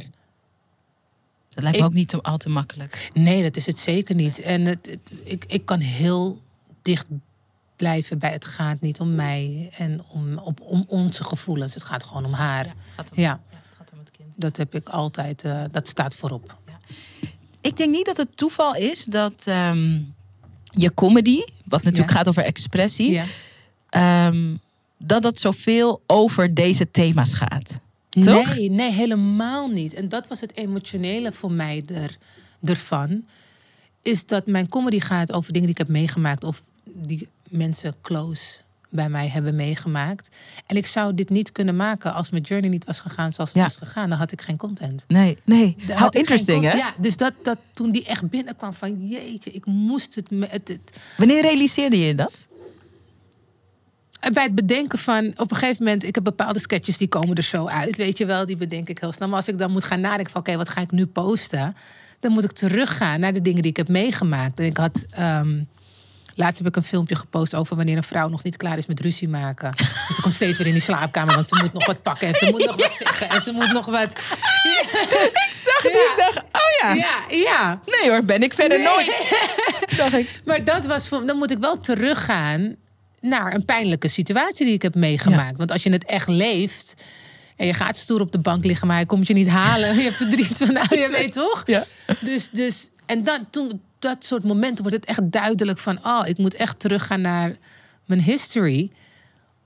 dat 1.49 1.63
lijkt 1.63 1.77
me 1.77 1.83
Ik- 1.83 1.89
ook 1.89 1.95
niet 1.97 2.13
al 2.15 2.37
te 2.37 2.49
makkelijk. 2.49 3.09
nee, 3.13 3.41
dat 3.43 3.55
is 3.55 3.65
het 3.65 3.77
zeker 3.77 4.15
niet. 4.15 4.39
En 4.41 4.65
het, 4.65 4.85
het- 4.89 5.11
ik, 5.23 5.45
ik 5.47 5.65
kan 5.65 5.79
heel 5.79 6.41
dicht 6.81 7.07
blijven 7.75 8.19
bij 8.19 8.31
het 8.31 8.45
gaat 8.45 8.81
niet 8.81 8.99
om 8.99 9.15
mij 9.15 9.69
en 9.77 10.01
om, 10.07 10.37
op, 10.37 10.61
om 10.61 10.83
onze 10.87 11.23
gevoelens. 11.23 11.73
Het 11.73 11.83
gaat 11.83 12.03
gewoon 12.03 12.25
om 12.25 12.33
haar. 12.33 12.65
Ja, 12.65 12.71
het 12.71 12.93
gaat 12.95 13.09
om, 13.11 13.19
Ja. 13.23 13.39
ja, 13.51 13.57
het 13.57 13.75
gaat 13.77 13.89
om 13.93 13.99
het 13.99 14.11
kind. 14.11 14.29
Dat 14.35 14.57
heb 14.57 14.75
ik 14.75 14.89
altijd, 14.89 15.43
eh, 15.43 15.63
dat 15.71 15.87
staat 15.87 16.15
voorop. 16.15 16.57
Ik 17.61 17.77
denk 17.77 17.91
niet 17.91 18.05
dat 18.05 18.17
het 18.17 18.37
toeval 18.37 18.75
is 18.75 19.03
dat 19.05 19.33
ehm, 19.45 19.99
je 20.63 20.93
comedy, 20.93 21.41
wat 21.65 21.83
natuurlijk 21.83 22.11
Ja. 22.11 22.17
gaat 22.17 22.27
over 22.27 22.43
expressie, 22.43 23.11
Ja. 23.11 23.23
ehm, 23.89 24.55
dat 24.97 25.21
dat 25.23 25.39
zoveel 25.39 26.01
over 26.07 26.53
deze 26.53 26.91
thema's 26.91 27.33
gaat. 27.33 27.79
Toch? 28.09 28.55
Nee, 28.55 28.69
nee, 28.69 28.91
helemaal 28.91 29.67
niet. 29.67 29.93
En 29.93 30.09
dat 30.09 30.27
was 30.27 30.41
het 30.41 30.55
emotionele 30.57 31.31
voor 31.31 31.51
mij 31.51 31.83
er, 31.93 32.17
ervan. 32.63 33.25
Is 34.01 34.25
dat 34.25 34.45
mijn 34.47 34.69
comedy 34.69 34.99
gaat 34.99 35.31
over 35.33 35.53
dingen 35.53 35.67
die 35.67 35.77
ik 35.79 35.87
heb 35.87 35.95
meegemaakt. 35.95 36.43
Of 36.43 36.61
die 36.83 37.27
mensen 37.49 37.95
close 38.01 38.61
bij 38.91 39.09
mij 39.09 39.27
hebben 39.27 39.55
meegemaakt. 39.55 40.29
En 40.65 40.75
ik 40.77 40.85
zou 40.85 41.13
dit 41.13 41.29
niet 41.29 41.51
kunnen 41.51 41.75
maken 41.75 42.13
als 42.13 42.29
mijn 42.29 42.43
journey 42.43 42.69
niet 42.69 42.85
was 42.85 42.99
gegaan 42.99 43.31
zoals 43.31 43.49
het 43.49 43.57
Ja. 43.59 43.63
was 43.63 43.75
gegaan. 43.75 44.09
Dan 44.09 44.17
had 44.17 44.31
ik 44.31 44.41
geen 44.41 44.57
content. 44.57 45.03
Nee, 45.07 45.37
nee. 45.45 45.75
Dan 45.87 45.97
How 45.97 46.15
interesting, 46.15 46.63
hè? 46.63 46.71
Ja, 46.77 46.93
dus 46.99 47.17
dat, 47.17 47.33
dat 47.43 47.57
toen 47.73 47.89
die 47.91 48.05
echt 48.05 48.29
binnenkwam 48.29 48.73
van 48.73 49.07
jeetje, 49.07 49.51
ik 49.51 49.65
moest 49.65 50.15
het 50.15 50.31
met 50.31 50.51
het, 50.51 50.67
het- 50.67 50.97
Wanneer 51.17 51.41
realiseerde 51.41 51.99
je 51.99 52.15
dat? 52.15 52.31
Bij 54.33 54.43
het 54.43 54.55
bedenken 54.55 54.99
van, 54.99 55.33
op 55.35 55.51
een 55.51 55.57
gegeven 55.57 55.83
moment, 55.83 56.03
ik 56.03 56.15
heb 56.15 56.23
bepaalde 56.23 56.59
sketches 56.59 56.97
die 56.97 57.07
komen 57.07 57.35
er 57.35 57.43
zo 57.43 57.67
uit, 57.67 57.97
weet 57.97 58.17
je 58.17 58.25
wel, 58.25 58.45
die 58.45 58.57
bedenk 58.57 58.89
ik 58.89 58.99
heel 58.99 59.11
snel. 59.11 59.27
Maar 59.27 59.37
als 59.37 59.47
ik 59.47 59.59
dan 59.59 59.71
moet 59.71 59.83
gaan 59.83 60.01
nadenken 60.01 60.31
van, 60.31 60.41
oké, 60.41 60.57
wat 60.57 60.69
ga 60.69 60.81
ik 60.81 60.91
nu 60.91 61.05
posten? 61.05 61.75
Dan 62.19 62.31
moet 62.31 62.43
ik 62.43 62.51
teruggaan 62.51 63.19
naar 63.19 63.33
de 63.33 63.41
dingen 63.41 63.61
die 63.61 63.71
ik 63.71 63.77
heb 63.77 63.87
meegemaakt. 63.87 64.59
En 64.59 64.65
ik 64.65 64.77
had, 64.77 65.05
ehm, 65.11 65.59
laatst 66.35 66.57
heb 66.57 66.67
ik 66.67 66.75
een 66.75 66.83
filmpje 66.83 67.15
gepost 67.15 67.55
over 67.55 67.75
wanneer 67.75 67.97
een 67.97 68.03
vrouw 68.03 68.29
nog 68.29 68.43
niet 68.43 68.57
klaar 68.57 68.77
is 68.77 68.85
met 68.85 68.99
ruzie 68.99 69.27
maken. 69.29 69.71
Dus 70.07 70.15
ze 70.15 70.21
komt 70.21 70.35
steeds 70.35 70.57
weer 70.57 70.67
in 70.67 70.73
die 70.73 70.81
slaapkamer, 70.81 71.35
want 71.35 71.47
ze 71.47 71.57
moet 71.61 71.73
nog 71.73 71.85
wat 71.85 72.01
pakken 72.01 72.27
en 72.27 72.35
ze 72.35 72.47
moet 72.51 72.65
nog 72.65 72.75
wat 72.75 72.95
zeggen 73.05 73.29
en 73.29 73.41
ze 73.41 73.51
moet 73.51 73.71
nog 73.73 73.85
wat. 73.85 74.11
Zag 75.65 75.81
het 75.83 75.91
Ja. 75.93 76.11
ik 76.11 76.13
dacht, 76.17 76.37
oh 76.37 76.71
ja. 76.81 76.93
Ja, 76.93 77.17
ja. 77.29 77.81
Nee 77.85 78.09
hoor, 78.11 78.23
ben 78.23 78.43
ik 78.43 78.53
verder 78.53 78.77
Nee. 78.77 78.87
nooit. 78.87 79.33
Dacht 79.97 80.13
ik. 80.13 80.41
Maar 80.45 80.63
dat 80.63 80.85
was 80.85 81.09
dan 81.09 81.37
moet 81.37 81.51
ik 81.51 81.57
wel 81.57 81.79
teruggaan 81.79 82.75
naar 83.21 83.53
een 83.53 83.65
pijnlijke 83.65 84.07
situatie 84.07 84.65
die 84.65 84.75
ik 84.75 84.81
heb 84.81 84.95
meegemaakt. 84.95 85.57
Want 85.57 85.71
als 85.71 85.83
je 85.83 85.91
het 85.91 86.05
echt 86.05 86.27
leeft 86.27 86.93
en 87.55 87.65
je 87.67 87.73
gaat 87.73 87.97
stoer 87.97 88.21
op 88.21 88.31
de 88.31 88.39
bank 88.39 88.65
liggen, 88.65 88.87
maar 88.87 88.95
hij 88.95 89.05
komt 89.05 89.27
je 89.27 89.33
niet 89.33 89.47
halen, 89.47 89.95
je 89.95 90.01
hebt 90.01 90.15
verdriet 90.15 90.57
van, 90.57 90.73
nou, 90.73 90.99
je 90.99 91.09
weet 91.11 91.31
toch? 91.31 91.63
Ja. 91.65 91.85
Dus, 92.19 92.49
dus 92.49 92.89
en 93.05 93.23
dan, 93.23 93.47
toen 93.49 93.81
dat 93.99 94.25
soort 94.25 94.43
momenten 94.43 94.83
wordt 94.83 94.97
het 94.97 95.05
echt 95.05 95.31
duidelijk 95.31 95.77
van, 95.77 95.99
oh, 96.05 96.21
ik 96.25 96.37
moet 96.37 96.53
echt 96.53 96.79
teruggaan 96.79 97.21
naar 97.21 97.57
mijn 98.05 98.21
history 98.21 98.91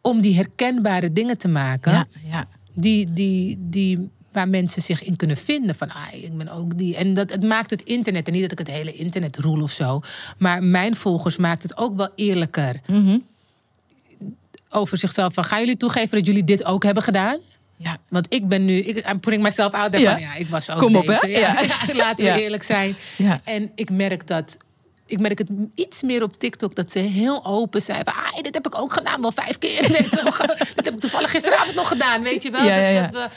om 0.02 0.22
die 0.22 0.36
herkenbare 0.36 1.14
dingen 1.14 1.38
te 1.38 1.48
maken 1.48 1.92
Ja, 1.92 2.08
ja. 2.24 2.48
die, 2.74 3.14
die, 3.14 3.58
die, 3.60 4.10
waar 4.32 4.50
mensen 4.50 4.82
zich 4.82 5.04
in 5.04 5.16
kunnen 5.16 5.38
vinden. 5.38 5.76
Van, 5.76 5.90
ah, 5.90 6.14
ik 6.14 6.38
ben 6.38 6.50
ook 6.50 6.78
die. 6.78 6.96
En 6.96 7.14
dat, 7.14 7.32
het 7.32 7.44
maakt 7.44 7.70
het 7.70 7.82
internet, 7.82 8.28
en 8.28 8.34
niet 8.34 8.42
dat 8.42 8.52
ik 8.52 8.58
het 8.58 8.68
hele 8.68 8.94
internet 8.94 9.38
roel 9.38 9.62
of 9.62 9.72
zo. 9.72 10.02
Maar 10.38 10.64
mijn 10.64 10.96
volgers 10.96 11.38
maakt 11.38 11.64
het 11.64 11.78
ook 11.78 11.96
wel 11.96 12.10
eerlijker 12.16 12.82
Mhm. 12.88 13.18
Over 14.74 14.98
zichzelf. 14.98 15.34
Van, 15.34 15.44
gaan 15.46 15.60
jullie 15.60 15.78
toegeven 15.78 16.18
dat 16.18 16.26
jullie 16.28 16.44
dit 16.44 16.66
ook 16.66 16.84
hebben 16.84 17.04
gedaan? 17.04 17.38
ja. 17.78 17.98
Want 18.10 18.26
ik 18.30 18.48
ben 18.48 18.66
nu, 18.66 18.78
ik, 18.78 19.10
I'm 19.10 19.20
putting 19.20 19.44
myself 19.44 19.74
out 19.74 19.92
there 19.92 20.04
Ja. 20.04 20.12
van, 20.12 20.22
ja, 20.22 20.34
ik 20.36 20.48
was 20.48 20.70
ook 20.70 20.78
Kom 20.78 20.96
op, 20.96 21.06
deze. 21.06 21.26
hè? 21.28 21.40
Ja, 21.40 21.60
Ja. 21.62 21.96
laten 22.06 22.26
we 22.26 22.42
eerlijk 22.42 22.64
zijn. 22.64 22.96
Ja. 23.18 23.42
En 23.44 23.72
ik 23.76 23.90
merk 23.90 24.28
dat, 24.28 24.58
ik 25.06 25.20
merk 25.20 25.38
het 25.38 25.48
iets 25.76 26.02
meer 26.02 26.24
op 26.24 26.40
TikTok, 26.40 26.76
dat 26.76 26.92
ze 26.92 27.00
heel 27.00 27.46
open 27.46 27.82
zijn. 27.82 28.02
Van, 28.04 28.14
ah, 28.14 28.42
dit 28.42 28.54
heb 28.54 28.66
ik 28.68 28.78
ook 28.80 28.94
gedaan, 28.94 29.22
wel 29.22 29.32
vijf 29.32 29.58
keer. 29.58 29.82
Dit 30.76 30.86
heb 30.86 30.94
ik 30.94 31.00
toevallig 31.00 31.32
gisteravond 31.32 31.76
nog 31.76 31.88
gedaan, 31.88 32.24
weet 32.24 32.44
je 32.44 32.52
wel. 32.52 32.64
Ja, 32.66 32.76
ja, 32.90 33.02
dat 33.02 33.10
we, 33.12 33.30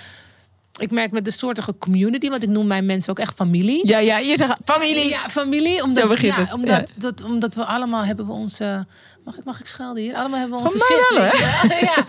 ik 0.79 0.91
merk 0.91 1.11
met 1.13 1.25
de 1.25 1.31
soortige 1.31 1.75
community, 1.79 2.29
want 2.29 2.43
ik 2.43 2.49
noem 2.49 2.67
mijn 2.67 2.87
mensen 2.87 3.11
ook 3.11 3.19
echt 3.19 3.35
familie. 3.35 3.89
Ja, 3.89 3.99
ja, 3.99 4.19
je 4.19 4.37
zegt 4.37 4.61
familie. 4.65 5.09
Ja, 5.09 5.29
familie. 5.31 5.83
Omdat, 5.83 6.03
Zo 6.03 6.09
begint 6.09 6.35
ja, 6.35 6.41
het, 6.41 6.53
Omdat, 6.53 6.93
Dat, 6.97 7.23
omdat 7.23 7.55
we 7.55 7.65
allemaal 7.65 8.05
hebben 8.05 8.27
we 8.27 8.33
onze... 8.33 8.87
Mag 9.25 9.37
ik, 9.37 9.45
mag 9.45 9.61
ik 9.61 9.67
schelden 9.67 10.03
hier? 10.03 10.15
Allemaal 10.15 10.39
hebben 10.39 10.59
we 10.59 10.65
Van 10.65 10.73
onze 10.73 10.87
mij 10.89 11.29
shit. 11.29 11.41
wel, 11.41 11.69
wel. 11.69 11.79
ja. 11.95 12.05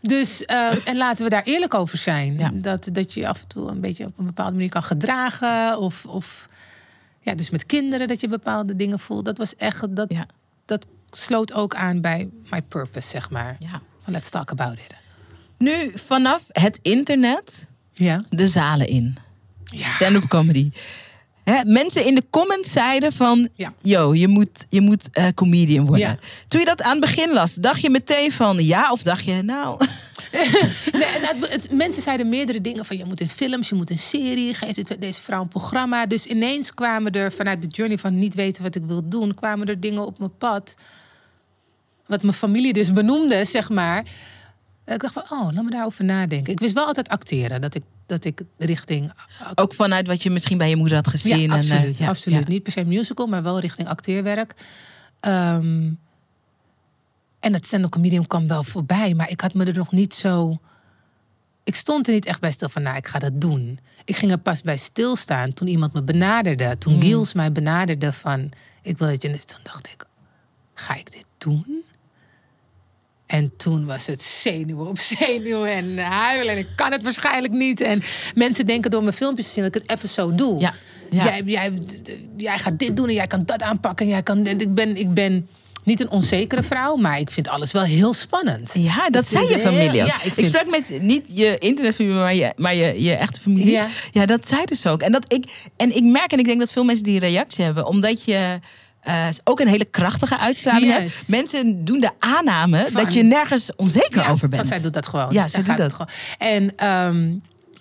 Dus, 0.00 0.44
eh, 0.44 0.88
en 0.88 0.96
laten 0.96 1.24
we 1.24 1.30
daar 1.30 1.42
eerlijk 1.42 1.74
over 1.74 1.98
zijn. 1.98 2.38
Ja. 2.38 2.50
Dat, 2.54 2.88
dat 2.92 3.14
je 3.14 3.28
af 3.28 3.40
en 3.40 3.48
toe 3.48 3.68
een 3.70 3.80
beetje 3.80 4.04
op 4.06 4.18
een 4.18 4.26
bepaalde 4.26 4.52
manier 4.52 4.68
kan 4.68 4.82
gedragen. 4.82 5.78
Of, 5.78 6.04
of 6.06 6.48
ja, 7.20 7.34
dus 7.34 7.50
met 7.50 7.66
kinderen 7.66 8.08
dat 8.08 8.20
je 8.20 8.28
bepaalde 8.28 8.76
dingen 8.76 8.98
voelt. 8.98 9.24
Dat 9.24 9.38
was 9.38 9.56
echt... 9.56 9.96
Dat, 9.96 10.12
Ja. 10.12 10.26
dat 10.64 10.86
sloot 11.10 11.52
ook 11.52 11.74
aan 11.74 12.00
bij 12.00 12.28
my 12.50 12.62
purpose, 12.62 13.08
zeg 13.08 13.30
maar. 13.30 13.56
Ja. 13.58 13.80
Van 14.04 14.12
let's 14.12 14.28
talk 14.28 14.50
about 14.50 14.72
it. 14.72 14.94
Nu, 15.58 15.92
vanaf 15.94 16.44
het 16.48 16.78
internet, 16.82 17.66
Ja. 17.98 18.22
de 18.30 18.48
zalen 18.48 18.86
in. 18.86 19.16
Ja. 19.64 19.90
Stand-up 19.92 20.28
comedy. 20.28 20.70
Hè, 21.44 21.64
mensen 21.64 22.06
in 22.06 22.14
de 22.14 22.24
comments 22.30 22.72
zeiden 22.72 23.12
van... 23.12 23.48
Ja. 23.54 23.74
Yo, 23.82 24.14
je 24.14 24.28
moet, 24.28 24.66
je 24.68 24.80
moet 24.80 25.08
eh, 25.12 25.26
comedian 25.34 25.86
worden. 25.86 26.06
Ja. 26.08 26.18
Toen 26.48 26.60
je 26.60 26.66
dat 26.66 26.82
aan 26.82 26.90
het 26.90 27.00
begin 27.00 27.32
las, 27.32 27.54
dacht 27.54 27.80
je 27.80 27.90
meteen 27.90 28.32
van 28.32 28.64
ja? 28.64 28.92
Of 28.92 29.02
dacht 29.02 29.24
je, 29.24 29.42
nou... 29.42 29.76
Nee, 30.92 31.48
het, 31.48 31.72
mensen 31.72 32.02
zeiden 32.02 32.28
meerdere 32.28 32.60
dingen 32.60 32.84
van 32.84 32.96
je 32.96 33.04
moet 33.04 33.20
in 33.20 33.30
films, 33.30 33.68
je 33.68 33.74
moet 33.74 33.90
een 33.90 33.98
serie, 33.98 34.54
geef 34.54 34.72
dit- 34.72 35.00
deze 35.00 35.22
vrouw 35.22 35.42
een 35.42 35.48
programma. 35.48 36.06
Dus 36.06 36.26
ineens 36.26 36.74
kwamen 36.74 37.12
er 37.12 37.32
vanuit 37.32 37.62
de 37.62 37.68
journey 37.68 37.98
van 37.98 38.18
niet 38.18 38.34
weten 38.34 38.62
wat 38.62 38.74
ik 38.74 38.82
wil 38.86 39.08
doen, 39.08 39.34
kwamen 39.34 39.66
er 39.66 39.80
dingen 39.80 40.06
op 40.06 40.18
mijn 40.18 40.36
pad. 40.38 40.74
Wat 42.06 42.22
mijn 42.22 42.34
familie 42.34 42.72
dus 42.72 42.92
benoemde, 42.92 43.44
zeg 43.44 43.68
maar. 43.68 44.04
Ik 44.94 45.00
dacht 45.00 45.12
van, 45.12 45.22
oh, 45.30 45.52
laat 45.52 45.64
me 45.64 45.70
daarover 45.70 46.04
nadenken. 46.04 46.52
Ik 46.52 46.60
wist 46.60 46.74
wel 46.74 46.86
altijd 46.86 47.08
acteren, 47.08 47.60
dat 47.60 47.74
ik, 47.74 47.82
dat 48.06 48.24
ik 48.24 48.42
richting... 48.58 49.12
Ook 49.54 49.74
vanuit 49.74 50.06
wat 50.06 50.22
je 50.22 50.30
misschien 50.30 50.58
bij 50.58 50.68
je 50.68 50.76
moeder 50.76 50.96
had 50.96 51.08
gezien. 51.08 51.38
Ja, 51.38 51.44
en, 51.44 51.50
eh, 51.50 51.58
absoluut. 51.58 51.98
ja, 51.98 52.08
absoluut. 52.08 52.38
ja. 52.38 52.48
Niet 52.48 52.62
per 52.62 52.72
se 52.72 52.84
musical, 52.84 53.26
maar 53.26 53.42
wel 53.42 53.60
richting 53.60 53.88
acteerwerk. 53.88 54.54
Ehm, 55.20 55.90
en 57.40 57.52
het 57.52 57.66
stand-up 57.66 57.90
comedian 57.90 58.26
kwam 58.26 58.48
wel 58.48 58.64
voorbij, 58.64 59.14
maar 59.14 59.30
ik 59.30 59.40
had 59.40 59.54
me 59.54 59.64
er 59.64 59.74
nog 59.76 59.92
niet 59.92 60.14
zo... 60.14 60.58
Ik 61.64 61.74
stond 61.74 62.06
er 62.06 62.12
niet 62.12 62.26
echt 62.26 62.40
bij 62.40 62.52
stil 62.52 62.68
van, 62.68 62.82
nou, 62.82 62.96
ik 62.96 63.08
ga 63.08 63.18
dat 63.18 63.40
doen. 63.40 63.78
Ik 64.04 64.16
ging 64.16 64.30
er 64.30 64.38
pas 64.38 64.62
bij 64.62 64.76
stilstaan 64.76 65.52
toen 65.52 65.68
iemand 65.68 65.92
me 65.92 66.02
benaderde. 66.02 66.78
Toen 66.78 66.94
Mm. 66.94 67.00
Giels 67.00 67.32
mij 67.32 67.52
benaderde 67.52 68.12
van, 68.12 68.50
ik 68.82 68.98
wil 68.98 69.08
dat 69.08 69.22
je... 69.22 69.44
Toen 69.44 69.60
dacht 69.62 69.86
ik, 69.86 70.04
ga 70.74 70.94
ik 70.96 71.12
dit 71.12 71.26
doen? 71.38 71.84
En 73.28 73.52
toen 73.56 73.86
was 73.86 74.06
het 74.06 74.22
zenuwen 74.22 74.86
op 74.86 74.98
zenuwen 75.18 75.70
en 75.70 75.98
huilen. 75.98 76.52
En 76.52 76.58
ik 76.58 76.68
kan 76.74 76.92
het 76.92 77.02
waarschijnlijk 77.02 77.52
niet. 77.52 77.80
En 77.80 78.02
mensen 78.34 78.66
denken 78.66 78.90
door 78.90 79.02
mijn 79.02 79.14
filmpjes 79.14 79.46
te 79.46 79.52
zien 79.52 79.64
dat 79.64 79.74
ik 79.74 79.82
het 79.82 79.96
even 79.96 80.08
zo 80.08 80.34
doe. 80.34 80.60
Ja, 80.60 80.74
ja. 81.10 81.24
Jij, 81.24 81.42
jij, 81.44 81.72
jij 82.36 82.58
gaat 82.58 82.78
dit 82.78 82.96
doen 82.96 83.08
en 83.08 83.14
jij 83.14 83.26
kan 83.26 83.42
dat 83.44 83.62
aanpakken. 83.62 84.06
En 84.06 84.12
jij 84.12 84.22
kan, 84.22 84.42
dit. 84.42 84.62
ik, 84.62 84.74
ben, 84.74 84.96
ik 84.96 85.14
ben 85.14 85.48
niet 85.84 86.00
een 86.00 86.10
onzekere 86.10 86.62
vrouw, 86.62 86.96
maar 86.96 87.18
ik 87.18 87.30
vind 87.30 87.48
alles 87.48 87.72
wel 87.72 87.82
heel 87.82 88.14
spannend. 88.14 88.74
Ja, 88.74 89.10
dat 89.10 89.28
zei 89.28 89.48
je 89.48 89.58
familie. 89.58 90.00
ook. 90.00 90.06
ja, 90.06 90.16
ik 90.34 90.46
sprak 90.46 90.70
met 90.70 91.02
niet 91.02 91.22
je 91.26 91.56
internetfamilie, 91.58 92.18
maar 92.18 92.34
je, 92.34 92.52
maar 92.56 92.74
je, 92.74 93.02
je 93.02 93.14
echte 93.14 93.40
familie. 93.40 93.70
Ja. 93.70 93.88
Ja. 94.12 94.26
dat 94.26 94.48
zeiden 94.48 94.76
ze 94.76 94.88
ook. 94.88 95.02
En, 95.02 95.12
dat 95.12 95.24
ik, 95.28 95.68
en 95.76 95.96
ik 95.96 96.02
merk 96.02 96.32
en 96.32 96.38
ik 96.38 96.46
denk 96.46 96.60
dat 96.60 96.72
veel 96.72 96.84
mensen 96.84 97.04
die 97.04 97.20
reactie 97.20 97.64
hebben, 97.64 97.86
omdat 97.86 98.24
je 98.24 98.60
eh, 99.00 99.26
ook 99.44 99.60
een 99.60 99.68
hele 99.68 99.84
krachtige 99.84 100.38
uitstraling 100.38 100.92
hebt. 100.92 101.28
Mensen 101.28 101.84
doen 101.84 102.00
de 102.00 102.10
aanname 102.18 102.86
Van- 102.90 103.02
dat 103.04 103.14
je 103.14 103.22
nergens 103.22 103.70
onzeker 103.76 104.20
Ja, 104.22 104.30
over 104.30 104.48
bent. 104.48 104.62
Want 104.62 104.74
zij 104.74 104.82
doet 104.82 104.92
dat 104.94 105.06
gewoon. 105.06 105.32
Ja, 105.32 105.48
Zij 105.48 105.62
zij 105.64 105.76
doet 105.76 105.76
dat. 105.76 105.92
gewoon. 105.92 106.08
En 106.38 106.76
ehm, 106.76 107.34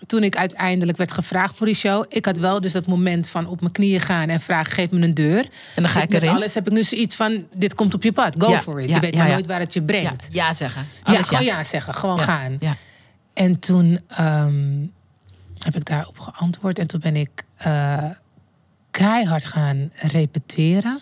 toen 0.06 0.23
ik 0.23 0.36
uiteindelijk 0.38 0.97
werd 0.97 1.12
gevraagd 1.12 1.58
voor 1.58 1.65
die 1.65 1.75
show, 1.75 2.06
ik 2.10 2.25
had 2.25 2.38
wel 2.38 2.62
dus 2.62 2.71
dat 2.71 2.88
moment 2.88 3.27
van 3.30 3.47
op 3.47 3.60
mijn 3.62 3.71
knieën 3.71 3.99
gaan 3.99 4.30
en 4.30 4.41
vragen: 4.41 4.71
geef 4.73 4.89
me 4.89 5.01
een 5.01 5.13
deur. 5.13 5.39
En 5.75 5.82
dan 5.84 5.89
ga 5.89 6.01
ik 6.01 6.10
Met 6.10 6.21
erin. 6.23 6.36
alles 6.36 6.53
heb 6.53 6.67
ik 6.67 6.73
nu 6.73 6.84
zoiets 6.84 7.15
van: 7.15 7.45
dit 7.53 7.75
komt 7.75 7.93
op 7.93 8.03
je 8.03 8.12
pad, 8.12 8.36
go 8.38 8.49
Ja, 8.49 8.62
for 8.62 8.82
it. 8.82 8.89
ja, 8.89 8.95
je 8.95 9.01
weet 9.01 9.15
maar 9.15 9.27
nooit 9.27 9.47
waar 9.47 9.60
het 9.60 9.73
je 9.73 9.82
brengt. 9.82 10.27
ja 10.32 10.53
zeggen. 10.53 10.86
Ja, 11.06 11.23
gewoon 11.23 11.43
ja 11.43 11.63
zeggen, 11.63 11.93
gewoon 11.93 12.19
gaan. 12.19 12.58
Ja. 12.60 12.75
En 13.34 13.60
toen 13.60 13.99
ehm, 14.08 14.86
heb 15.63 15.75
ik 15.75 15.86
daarop 15.86 16.19
geantwoord. 16.19 16.80
En 16.80 16.88
toen 16.88 16.99
ben 16.99 17.15
ik 17.15 17.30
eh, 17.58 18.03
keihard 19.05 19.45
gaan 19.45 19.91
repeteren. 19.95 21.01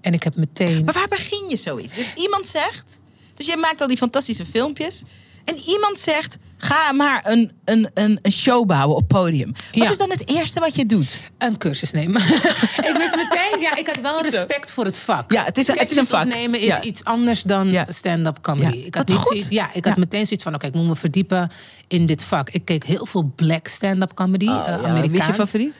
En 0.00 0.12
ik 0.14 0.22
heb 0.22 0.36
meteen... 0.36 0.84
Maar 0.84 0.94
waar 0.94 1.08
begin 1.08 1.48
je 1.48 1.56
zoiets? 1.56 1.92
Dus 1.92 2.12
iemand 2.14 2.46
zegt, 2.46 2.98
dus 3.34 3.46
jij 3.46 3.56
maakt 3.56 3.80
al 3.80 3.86
die 3.88 3.96
fantastische 3.96 4.46
filmpjes. 4.46 5.02
En 5.44 5.56
iemand 5.66 5.98
zegt, 5.98 6.36
ga 6.56 6.92
maar 6.92 7.20
een, 7.26 7.52
een, 7.64 7.90
een, 7.94 8.18
een 8.22 8.32
show 8.32 8.66
bouwen 8.66 8.96
op 8.96 9.08
podium. 9.08 9.52
Wat 9.52 9.62
Ja. 9.72 9.90
is 9.90 9.98
dan 9.98 10.10
het 10.10 10.28
eerste 10.28 10.60
wat 10.60 10.74
je 10.76 10.86
doet? 10.86 11.30
Een 11.38 11.58
cursus 11.58 11.90
nemen. 11.90 12.22
ik 12.88 12.94
wist 12.96 13.16
meteen, 13.16 13.60
ja, 13.60 13.76
ik 13.76 13.86
had 13.86 14.00
wel 14.00 14.22
respect 14.22 14.70
voor 14.72 14.84
het 14.84 14.98
vak. 14.98 15.32
Ja, 15.32 15.44
het 15.44 15.58
is 15.58 15.68
een- 15.68 15.78
het 15.78 15.90
is 15.90 15.96
een 15.96 16.06
vak. 16.06 16.24
opnemen 16.24 16.60
is 16.60 16.66
Ja. 16.66 16.82
iets 16.82 17.04
anders 17.04 17.42
dan 17.42 17.70
Ja. 17.70 17.86
stand-up 17.88 18.38
comedy. 18.40 18.76
Ja. 18.78 18.84
Ik 18.86 18.94
had, 18.94 19.08
niet 19.08 19.16
goed. 19.16 19.26
zoiets, 19.26 19.48
ja, 19.48 19.70
ik 19.74 19.84
had 19.84 19.96
meteen 19.96 20.24
zoiets 20.26 20.44
van, 20.44 20.54
oké, 20.54 20.66
ik 20.66 20.74
moet 20.74 20.86
me 20.86 20.96
verdiepen 20.96 21.50
in 21.88 22.06
dit 22.06 22.24
vak. 22.24 22.50
Ik 22.50 22.64
keek 22.64 22.84
heel 22.84 23.06
veel 23.06 23.32
black 23.36 23.68
stand-up 23.68 24.14
comedy, 24.14 24.48
Oh, 24.48 24.54
ja. 24.66 24.78
Amerikaans. 24.78 25.08
Wie 25.10 25.20
is 25.20 25.26
je 25.26 25.32
favoriet? 25.34 25.74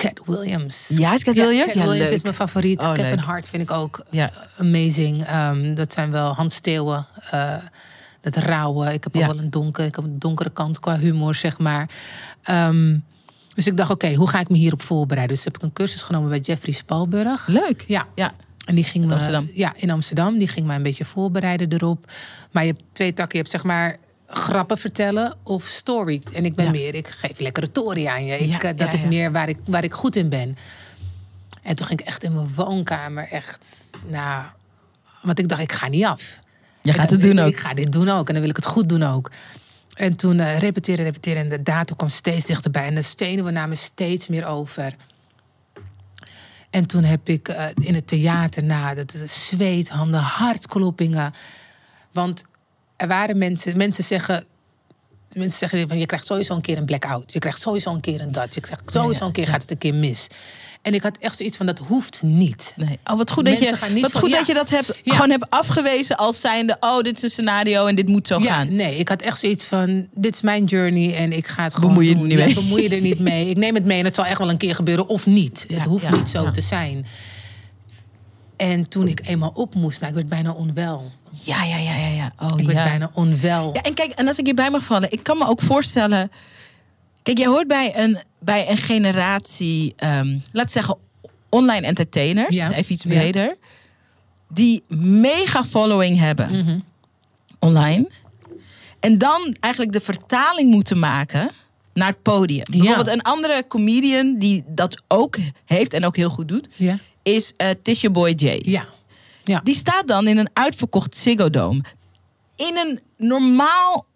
Cat 0.00 0.20
Williams. 0.26 0.88
Ja, 0.88 1.14
is 1.14 1.22
Cat 1.24 1.36
Williams? 1.36 1.64
Cat 1.72 1.74
Ja, 1.74 1.80
Williams 1.82 2.08
leuk. 2.08 2.16
is 2.16 2.22
mijn 2.22 2.34
favoriet. 2.34 2.82
Oh, 2.82 2.92
Kevin 2.92 3.14
leuk. 3.14 3.24
Hart 3.24 3.48
vind 3.48 3.62
ik 3.62 3.70
ook 3.70 4.04
Ja. 4.10 4.30
amazing. 4.58 5.24
Ehm, 5.24 5.74
dat 5.74 5.92
zijn 5.92 6.10
wel 6.10 6.32
Hans 6.34 6.54
Steeuwen. 6.54 7.06
eh, 7.30 7.54
dat 8.20 8.36
rauwe. 8.36 8.92
Ik 8.92 9.04
heb 9.04 9.16
ook 9.16 9.26
wel 9.26 9.38
een 9.38 9.50
donker, 9.50 9.84
ik 9.84 9.96
heb 9.96 10.04
een 10.04 10.18
donkere 10.18 10.50
kant 10.50 10.80
qua 10.80 10.98
humor, 10.98 11.34
zeg 11.34 11.58
maar. 11.58 11.88
Ehm, 12.42 12.96
dus 13.54 13.66
ik 13.66 13.76
dacht, 13.76 13.90
oké, 13.90 14.14
hoe 14.14 14.28
ga 14.28 14.40
ik 14.40 14.48
me 14.48 14.56
hierop 14.56 14.82
voorbereiden? 14.82 15.36
Dus 15.36 15.44
heb 15.44 15.56
ik 15.56 15.62
een 15.62 15.72
cursus 15.72 16.02
genomen 16.02 16.28
bij 16.28 16.38
Jeffrey 16.38 16.74
Spalburg. 16.74 17.46
Leuk. 17.46 17.84
Ja, 17.88 18.06
Ja. 18.14 18.32
en 18.64 18.74
die 18.74 18.84
ging 18.84 19.04
me, 19.06 19.12
Amsterdam. 19.12 19.50
Ja, 19.54 19.72
in 19.76 19.90
Amsterdam. 19.90 20.38
Die 20.38 20.48
ging 20.48 20.66
mij 20.66 20.76
een 20.76 20.82
beetje 20.82 21.04
voorbereiden 21.04 21.72
erop. 21.72 22.12
Maar 22.50 22.64
je 22.64 22.70
hebt 22.72 22.82
twee 22.92 23.12
takken. 23.12 23.32
Je 23.38 23.38
hebt 23.44 23.50
zeg 23.50 23.64
maar 23.64 23.96
grappen 24.30 24.78
vertellen 24.78 25.34
of 25.42 25.64
story. 25.64 26.22
En 26.32 26.44
ik 26.44 26.54
ben 26.54 26.64
Ja. 26.64 26.70
meer, 26.70 26.94
ik 26.94 27.08
geef 27.08 27.38
lekker 27.40 27.62
retorie 27.62 28.10
aan 28.10 28.24
je. 28.24 28.38
Ik, 28.38 28.48
Ja, 28.48 28.60
eh, 28.62 28.76
dat 28.76 28.92
is 28.92 29.02
meer 29.04 29.32
waar 29.32 29.48
ik, 29.48 29.58
waar 29.64 29.84
ik 29.84 29.92
goed 29.92 30.16
in 30.16 30.28
ben. 30.28 30.56
En 31.62 31.74
toen 31.74 31.86
ging 31.86 32.00
ik 32.00 32.06
echt 32.06 32.22
in 32.24 32.34
mijn 32.34 32.54
woonkamer 32.54 33.28
echt, 33.30 33.90
nou... 34.06 34.44
Want 35.22 35.38
ik 35.38 35.48
dacht, 35.48 35.60
ik 35.60 35.72
ga 35.72 35.88
niet 35.88 36.04
af. 36.04 36.38
Je 36.82 36.92
gaat 36.92 37.04
Ik- 37.04 37.10
het 37.10 37.20
doen 37.22 37.38
ik, 37.38 37.44
ook. 37.44 37.50
Ik 37.50 37.58
ga 37.58 37.74
dit 37.74 37.92
doen 37.92 38.08
ook 38.08 38.26
en 38.26 38.32
dan 38.32 38.40
wil 38.42 38.50
ik 38.50 38.56
het 38.56 38.66
goed 38.66 38.88
doen 38.88 39.02
ook. 39.02 39.30
En 39.94 40.16
toen 40.16 40.40
eh, 40.40 40.58
repeteren, 40.58 41.04
repeteren. 41.04 41.42
En 41.42 41.48
de 41.48 41.62
datum 41.62 41.96
kwam 41.96 42.08
steeds 42.08 42.46
dichterbij. 42.46 42.86
En 42.86 42.94
de 42.94 43.02
stenen 43.02 43.44
we 43.44 43.50
namen 43.50 43.76
steeds 43.76 44.28
meer 44.28 44.46
over. 44.46 44.94
En 46.70 46.86
toen 46.86 47.04
heb 47.04 47.28
ik 47.28 47.48
eh, 47.48 47.66
in 47.74 47.94
het 47.94 48.06
theater 48.06 48.64
na, 48.64 48.94
dat 48.94 49.10
de 49.10 49.26
zweet, 49.26 49.88
handen, 49.88 50.20
hartkloppingen. 50.20 51.34
Want 52.12 52.42
er 53.00 53.08
waren 53.08 53.38
mensen, 53.38 53.76
mensen 53.76 54.04
zeggen. 54.04 54.44
Mensen 55.32 55.58
zeggen 55.58 55.88
van 55.88 55.98
je 55.98 56.06
krijgt 56.06 56.26
sowieso 56.26 56.54
een 56.54 56.60
keer 56.60 56.76
een 56.78 56.84
blackout. 56.84 57.32
Je 57.32 57.38
krijgt 57.38 57.60
sowieso 57.60 57.92
een 57.94 58.00
keer 58.00 58.20
een 58.20 58.32
dat. 58.32 58.54
Je 58.54 58.60
krijgt 58.60 58.82
sowieso 58.90 59.20
Ja, 59.20 59.26
een 59.26 59.32
keer 59.32 59.46
gaat 59.48 59.62
het 59.62 59.70
een 59.70 59.78
keer 59.78 59.94
mis. 59.94 60.26
En 60.82 60.94
ik 60.94 61.02
had 61.02 61.16
echt 61.18 61.36
zoiets 61.36 61.56
van 61.56 61.66
dat 61.66 61.78
hoeft 61.78 62.22
niet. 62.22 62.72
Nee. 62.76 62.98
Oh, 63.04 63.16
wat 63.16 63.30
goed, 63.30 63.44
dat 63.44 63.58
je, 63.58 63.70
wat 64.00 64.10
van- 64.10 64.20
goed 64.20 64.30
ja. 64.30 64.36
dat 64.38 64.46
je 64.46 64.54
dat 64.54 64.70
hebt, 64.70 65.00
gewoon 65.04 65.30
hebt 65.30 65.50
afgewezen 65.50 66.16
als 66.16 66.40
zijnde... 66.40 66.76
oh, 66.80 66.98
dit 67.00 67.16
is 67.16 67.22
een 67.22 67.30
scenario 67.30 67.86
en 67.86 67.94
dit 67.94 68.08
moet 68.08 68.26
zo 68.26 68.38
gaan. 68.38 68.74
nee, 68.74 68.96
ik 68.96 69.08
had 69.08 69.22
echt 69.22 69.38
zoiets 69.40 69.64
van: 69.64 70.08
dit 70.14 70.34
is 70.34 70.40
mijn 70.40 70.64
journey 70.64 71.16
en 71.16 71.32
ik 71.32 71.46
ga 71.46 71.62
het 71.62 71.74
gewoon. 71.74 71.88
Bemoei 71.94 72.08
je 72.08 72.14
er 72.14 72.26
niet 72.26 72.38
mee. 72.38 72.54
bemoei 72.54 72.82
je 72.82 72.88
er 72.94 73.00
niet 73.00 73.18
mee. 73.30 73.48
Ik 73.48 73.56
neem 73.56 73.74
het 73.74 73.84
mee 73.84 73.98
en 73.98 74.04
het 74.04 74.14
zal 74.14 74.24
echt 74.24 74.38
wel 74.38 74.50
een 74.50 74.56
keer 74.56 74.74
gebeuren 74.74 75.08
of 75.08 75.26
niet. 75.26 75.66
Het 75.72 75.84
hoeft 75.84 76.10
niet 76.10 76.28
zo 76.28 76.50
te 76.50 76.60
zijn. 76.60 77.06
En 78.60 78.88
toen 78.88 79.08
ik 79.08 79.20
eenmaal 79.26 79.50
op 79.54 79.74
moest, 79.74 79.98
nou, 80.00 80.08
ik 80.10 80.16
werd 80.16 80.28
bijna 80.28 80.52
onwel. 80.52 81.10
Ja, 81.30 81.64
ja, 81.64 81.76
ja, 81.76 81.94
ja. 81.96 82.06
ja. 82.08 82.32
Oh, 82.38 82.58
Ik 82.58 82.66
werd 82.66 82.78
ja. 82.78 82.84
bijna 82.84 83.10
onwel. 83.14 83.70
Ja, 83.74 83.82
en 83.82 83.94
kijk, 83.94 84.10
en 84.12 84.26
als 84.28 84.38
ik 84.38 84.44
hierbij 84.44 84.70
mag 84.70 84.82
vallen, 84.84 85.12
ik 85.12 85.22
kan 85.22 85.38
me 85.38 85.46
ook 85.46 85.60
voorstellen. 85.62 86.30
Kijk, 87.22 87.38
jij 87.38 87.46
hoort 87.46 87.66
bij 87.68 87.92
een, 87.96 88.18
bij 88.40 88.70
een 88.70 88.76
generatie, 88.76 89.92
ehm 89.96 90.38
laten 90.52 90.70
zeggen, 90.70 90.96
online 91.48 91.86
entertainers, 91.86 92.56
Ja. 92.56 92.72
even 92.72 92.92
iets 92.92 93.02
Ja. 93.04 93.08
breder, 93.10 93.56
die 94.48 94.82
mega 94.96 95.64
following 95.64 96.18
hebben 96.18 96.50
Mhm. 96.58 96.78
online. 97.58 98.08
En 99.00 99.18
dan 99.18 99.56
eigenlijk 99.60 99.92
de 99.94 100.00
vertaling 100.00 100.70
moeten 100.70 100.98
maken 100.98 101.50
naar 101.94 102.08
het 102.08 102.22
podium. 102.22 102.64
Bijvoorbeeld 102.70 103.08
een 103.08 103.22
andere 103.22 103.64
comedian 103.68 104.38
die 104.38 104.64
dat 104.66 105.02
ook 105.08 105.36
heeft 105.66 105.92
en 105.92 106.04
ook 106.04 106.16
heel 106.16 106.30
goed 106.30 106.48
doet, 106.48 106.68
Ja. 106.76 106.98
Is 107.22 107.52
eh 107.56 107.68
Tisha 107.82 108.10
Boy 108.10 108.30
J. 108.36 108.60
Ja. 108.70 108.86
Ja. 109.44 109.60
Die 109.64 109.74
staat 109.74 110.06
dan 110.08 110.26
in 110.26 110.38
een 110.38 110.50
uitverkocht 110.52 111.16
Ziggo 111.16 111.50
Dome. 111.50 111.80
In 112.56 112.76
een 112.76 113.00
normaal... 113.16 114.06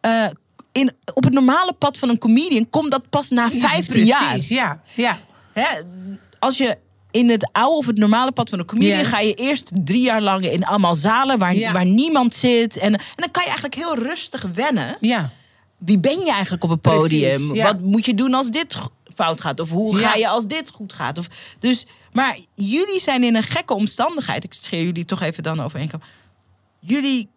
eh, 0.00 0.24
in, 0.72 0.92
op 1.14 1.24
het 1.24 1.32
normale 1.32 1.72
pad 1.72 1.98
van 1.98 2.08
een 2.08 2.18
comedian 2.18 2.70
komt 2.70 2.90
dat 2.90 3.08
pas 3.10 3.28
na 3.30 3.50
15 3.50 4.04
jaar. 4.04 4.28
Precies, 4.30 4.48
ja. 4.48 4.82
Ja. 4.94 5.18
Hè? 5.52 5.64
Als 6.38 6.56
je 6.58 6.76
in 7.10 7.28
het 7.30 7.48
oude 7.52 7.76
of 7.76 7.86
het 7.86 7.98
normale 7.98 8.32
pad 8.32 8.48
van 8.48 8.58
een 8.58 8.64
comedian... 8.64 8.98
Ja. 8.98 9.04
ga 9.04 9.20
je 9.20 9.34
eerst 9.34 9.70
drie 9.74 10.02
jaar 10.02 10.22
lang 10.22 10.44
in 10.50 10.64
allemaal 10.64 10.94
zalen 10.94 11.38
waar, 11.38 11.54
Ja. 11.54 11.72
waar 11.72 11.84
niemand 11.86 12.34
zit. 12.34 12.76
En, 12.76 12.92
en 12.94 13.00
dan 13.16 13.30
kan 13.30 13.42
je 13.42 13.48
eigenlijk 13.48 13.74
heel 13.74 13.96
rustig 13.98 14.44
wennen. 14.54 14.96
Ja. 15.00 15.30
Wie 15.78 15.98
ben 15.98 16.20
je 16.24 16.30
eigenlijk 16.32 16.64
op 16.64 16.70
het 16.70 16.80
podium? 16.80 17.36
Precies, 17.36 17.54
ja. 17.56 17.64
Wat 17.64 17.80
moet 17.80 18.06
je 18.06 18.14
doen 18.14 18.34
als 18.34 18.48
dit 18.50 18.76
fout 19.14 19.40
gaat? 19.40 19.60
Of 19.60 19.70
hoe 19.70 19.96
ga 19.96 20.08
Ja. 20.08 20.14
je 20.14 20.28
als 20.28 20.46
dit 20.46 20.70
goed 20.70 20.92
gaat? 20.92 21.18
Of, 21.18 21.26
dus, 21.58 21.86
maar 22.12 22.38
jullie 22.54 23.00
zijn 23.00 23.24
in 23.24 23.34
een 23.36 23.42
gekke 23.42 23.74
omstandigheid. 23.74 24.44
Ik 24.44 24.52
scheer 24.52 24.82
jullie 24.82 25.04
toch 25.04 25.22
even 25.22 25.42
dan 25.42 25.62
overeenkomen. 25.62 26.06
Jullie, 26.80 27.28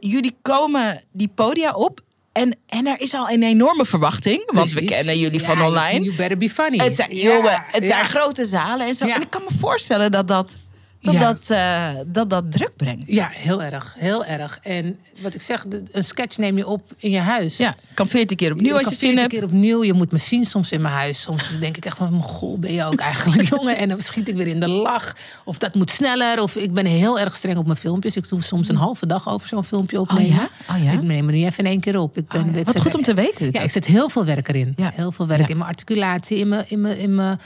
jullie 0.00 0.36
komen 0.42 1.04
die 1.12 1.28
podia 1.28 1.72
op. 1.72 2.00
En, 2.32 2.58
en 2.66 2.86
er 2.86 3.00
is 3.00 3.14
al 3.14 3.30
een 3.30 3.42
enorme 3.42 3.84
verwachting. 3.84 4.50
Want 4.52 4.72
we 4.72 4.84
kennen 4.84 5.18
jullie 5.18 5.40
Ja, 5.40 5.46
van 5.46 5.62
online. 5.62 6.04
You 6.04 6.16
better 6.16 6.36
be 6.38 6.50
funny. 6.50 6.78
Het 6.78 6.96
zijn, 6.96 7.16
Ja, 7.16 7.22
jongen, 7.34 7.62
het 7.66 7.86
zijn 7.86 8.02
ja. 8.02 8.04
grote 8.04 8.46
zalen 8.46 8.86
en 8.86 8.94
zo. 8.94 9.06
Ja. 9.06 9.14
En 9.14 9.22
ik 9.22 9.30
kan 9.30 9.42
me 9.48 9.56
voorstellen 9.58 10.12
dat 10.12 10.28
dat, 10.28 10.56
dat, 11.04 11.14
Ja. 11.14 11.20
dat, 11.20 11.50
eh, 11.50 11.88
dat, 12.06 12.30
dat 12.30 12.52
druk 12.52 12.76
brengt. 12.76 13.02
Ja, 13.12 13.28
heel 13.32 13.62
erg. 13.62 13.94
Heel 13.98 14.24
erg. 14.24 14.58
En 14.62 14.98
wat 15.20 15.34
ik 15.34 15.42
zeg, 15.42 15.64
een 15.92 16.04
sketch 16.04 16.36
neem 16.36 16.56
je 16.56 16.66
op 16.66 16.82
in 16.96 17.10
je 17.10 17.18
huis. 17.18 17.56
Ja, 17.56 17.76
kan 17.94 18.08
veertien 18.08 18.36
keer 18.36 18.52
opnieuw 18.52 18.72
als 18.72 18.82
kan 18.82 18.90
je 18.92 18.98
zin 18.98 19.08
40 19.08 19.20
hebt. 19.20 19.34
keer 19.34 19.44
opnieuw. 19.44 19.84
Je 19.84 19.92
moet 19.92 20.12
me 20.12 20.18
zien 20.18 20.44
soms 20.44 20.72
in 20.72 20.80
mijn 20.82 20.94
huis. 20.94 21.20
Soms 21.22 21.58
denk 21.58 21.76
ik 21.76 21.84
echt 21.84 21.96
van, 21.96 22.22
goh, 22.22 22.58
ben 22.58 22.72
je 22.72 22.84
ook 22.84 22.98
eigenlijk, 23.00 23.48
jongen? 23.56 23.76
En 23.76 23.88
dan 23.88 24.00
schiet 24.00 24.28
ik 24.28 24.34
weer 24.36 24.46
in 24.46 24.60
de 24.60 24.68
lach. 24.68 25.16
Of 25.44 25.58
dat 25.58 25.74
moet 25.74 25.90
sneller. 25.90 26.42
Of 26.42 26.56
ik 26.56 26.72
ben 26.72 26.86
heel 26.86 27.18
erg 27.20 27.36
streng 27.36 27.58
op 27.58 27.66
mijn 27.66 27.78
filmpjes. 27.78 28.16
Ik 28.16 28.28
doe 28.28 28.42
soms 28.42 28.68
een 28.68 28.76
halve 28.76 29.06
dag 29.06 29.28
over 29.28 29.48
zo'n 29.48 29.64
filmpje 29.64 30.00
opnemen. 30.00 30.34
ja? 30.36 30.48
Oh 30.70 30.84
ja? 30.84 30.90
Ik 30.92 31.02
neem 31.02 31.26
er 31.28 31.34
niet 31.34 31.46
even 31.46 31.64
in 31.64 31.70
één 31.70 31.80
keer 31.80 31.98
op. 31.98 32.16
Ik 32.18 32.28
ben, 32.28 32.40
Oh 32.40 32.52
ja. 32.52 32.58
ik 32.58 32.66
Wat 32.66 32.80
goed 32.80 32.94
om 32.94 33.02
te 33.02 33.14
weten. 33.14 33.48
Ja, 33.52 33.60
ik 33.60 33.70
zet 33.70 33.84
heel 33.84 34.08
veel 34.08 34.24
werk 34.24 34.48
erin. 34.48 34.72
Ja. 34.76 34.90
Heel 34.94 35.12
veel 35.12 35.26
werk 35.26 35.48
in 35.48 35.56
mijn 35.56 35.68
articulatie, 35.68 36.36
in 36.38 36.48
mijn, 36.48 36.64
in 36.68 36.80
mijn, 36.80 36.98
in 36.98 37.14
mijn 37.14 37.40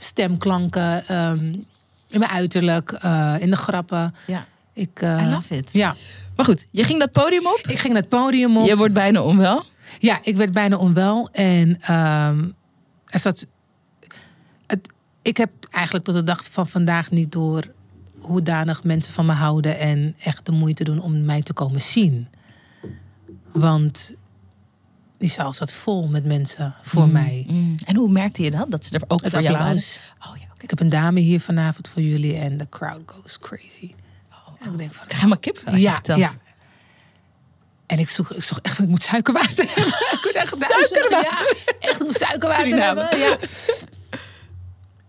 stemklanken, 0.00 1.06
ehm, 1.08 1.52
in 2.10 2.18
mijn 2.18 2.30
uiterlijk, 2.30 2.92
eh, 2.92 3.34
in 3.38 3.50
de 3.50 3.56
grappen. 3.56 4.14
ja. 4.26 4.44
Ik, 4.72 5.00
eh, 5.02 5.22
I 5.26 5.30
love 5.30 5.56
it. 5.56 5.72
Ja, 5.72 5.94
Maar 6.36 6.44
goed, 6.44 6.66
je 6.70 6.84
ging 6.84 6.98
dat 6.98 7.12
podium 7.12 7.46
op. 7.46 7.60
ik 7.68 7.78
ging 7.78 7.94
het 7.94 8.08
podium 8.08 8.56
op. 8.56 8.66
Je 8.66 8.76
wordt 8.76 8.92
bijna 8.94 9.22
onwel. 9.22 9.64
Ja, 9.98 10.18
ik 10.22 10.36
werd 10.36 10.52
bijna 10.52 10.76
onwel. 10.76 11.28
En 11.32 11.80
ehm, 11.80 12.48
er 13.06 13.20
zat. 13.20 13.46
Het, 14.66 14.88
ik 15.22 15.36
heb 15.36 15.50
eigenlijk 15.70 16.04
tot 16.04 16.14
de 16.14 16.24
dag 16.24 16.44
van 16.50 16.68
vandaag 16.68 17.10
niet 17.10 17.32
door 17.32 17.64
hoedanig 18.18 18.84
mensen 18.84 19.12
van 19.12 19.26
me 19.26 19.32
houden 19.32 19.78
en 19.78 20.14
echt 20.18 20.46
de 20.46 20.52
moeite 20.52 20.84
doen 20.84 21.00
om 21.00 21.24
mij 21.24 21.42
te 21.42 21.52
komen 21.52 21.80
zien. 21.80 22.28
Want 23.52 24.14
die 25.18 25.30
zaal 25.30 25.52
zat 25.52 25.72
vol 25.72 26.08
met 26.08 26.24
mensen 26.24 26.74
voor 26.82 27.08
mij. 27.08 27.44
Mm. 27.48 27.74
En 27.84 27.96
hoe 27.96 28.10
merkte 28.10 28.42
je 28.42 28.50
dat? 28.50 28.70
Dat 28.70 28.84
ze 28.84 28.94
er 28.94 29.02
ook 29.08 29.22
Het 29.22 29.32
voor 29.32 29.42
jou 29.42 29.54
waren? 29.56 29.68
applaus. 29.68 30.00
Oh 30.28 30.36
ja. 30.36 30.48
Ik 30.60 30.70
heb 30.70 30.80
een 30.80 30.88
dame 30.88 31.20
hier 31.20 31.40
vanavond 31.40 31.88
voor 31.88 32.02
jullie 32.02 32.36
en 32.36 32.56
de 32.56 32.68
crowd 32.68 33.00
goes 33.06 33.38
crazy. 33.38 33.94
En 34.60 34.72
ik 34.72 34.78
denk 34.78 34.92
van, 34.94 35.06
Helemaal 35.08 35.38
kip 35.38 35.60
als 35.66 35.80
ja, 35.80 36.00
ja. 36.04 36.30
En 37.86 37.98
ik 37.98 38.08
zoek, 38.10 38.30
ik 38.30 38.42
zoek 38.42 38.58
echt, 38.62 38.78
ik 38.78 38.88
moet 38.88 39.02
suikerwater 39.02 39.64
hebben. 39.74 39.84
ik 39.86 40.20
moet 40.24 40.32
echt 40.34 40.56
Suikerwater? 40.56 41.22
Ja, 41.22 41.54
echt, 41.80 42.00
ik 42.00 42.06
moet 42.06 42.16
suikerwater 42.16 42.64
Suriname. 42.64 43.00
hebben. 43.00 43.18
Ja. 43.18 43.36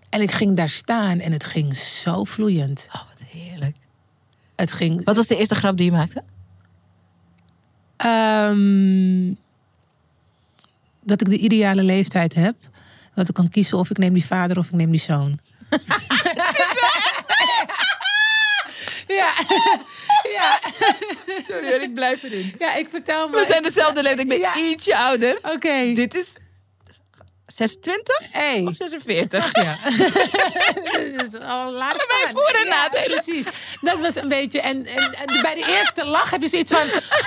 En 0.09 0.21
ik 0.21 0.31
ging 0.31 0.55
daar 0.55 0.69
staan 0.69 1.19
en 1.19 1.31
het 1.31 1.43
ging 1.43 1.77
zo 1.77 2.23
vloeiend. 2.23 2.87
Oh, 2.87 3.01
wat 3.07 3.27
heerlijk. 3.27 3.75
Het 4.55 4.71
ging... 4.71 5.03
Wat 5.03 5.15
was 5.15 5.27
de 5.27 5.37
eerste 5.37 5.55
grap 5.55 5.77
die 5.77 5.85
je 5.85 5.91
maakte? 5.91 6.23
ehm, 7.97 9.33
dat 11.03 11.21
ik 11.21 11.29
de 11.29 11.37
ideale 11.37 11.83
leeftijd 11.83 12.33
heb. 12.35 12.55
Dat 13.15 13.27
ik 13.27 13.33
kan 13.33 13.49
kiezen 13.49 13.77
of 13.77 13.89
ik 13.89 13.97
neem 13.97 14.13
die 14.13 14.25
vader 14.25 14.57
of 14.57 14.65
ik 14.65 14.71
neem 14.71 14.91
die 14.91 14.99
zoon. 14.99 15.39
ja. 19.07 19.33
ja. 20.35 20.59
Sorry, 21.47 21.67
ik 21.81 21.93
blijf 21.93 22.23
erin. 22.23 22.55
ja, 22.59 22.75
ik 22.75 22.87
vertel 22.91 23.29
me. 23.29 23.35
We 23.39 23.45
zijn 23.47 23.63
dezelfde 23.63 24.01
leeftijd. 24.03 24.19
Ik 24.21 24.27
ben 24.27 24.39
Ja. 24.39 24.55
ietsje 24.57 24.97
ouder. 24.97 25.37
Oké. 25.41 25.93
Dit 25.93 26.13
is 26.15 26.33
26 27.55 28.17
Hey. 28.31 28.61
of 28.65 28.75
46? 28.75 29.51
Ja. 29.63 29.77
dat 31.15 31.25
is 31.33 31.39
al 31.39 31.71
laat 31.73 32.05
voor- 32.31 32.57
en 32.61 32.65
Ja. 32.67 32.89
Precies. 33.05 33.45
Dat 33.81 33.99
was 33.99 34.15
een 34.15 34.27
beetje. 34.27 34.61
En, 34.61 34.85
en, 34.85 35.13
en 35.13 35.41
bij 35.41 35.55
de 35.55 35.65
eerste 35.79 36.05
lach 36.05 36.29
heb 36.31 36.41
je 36.41 36.47
zoiets 36.47 36.71
van: 36.71 36.81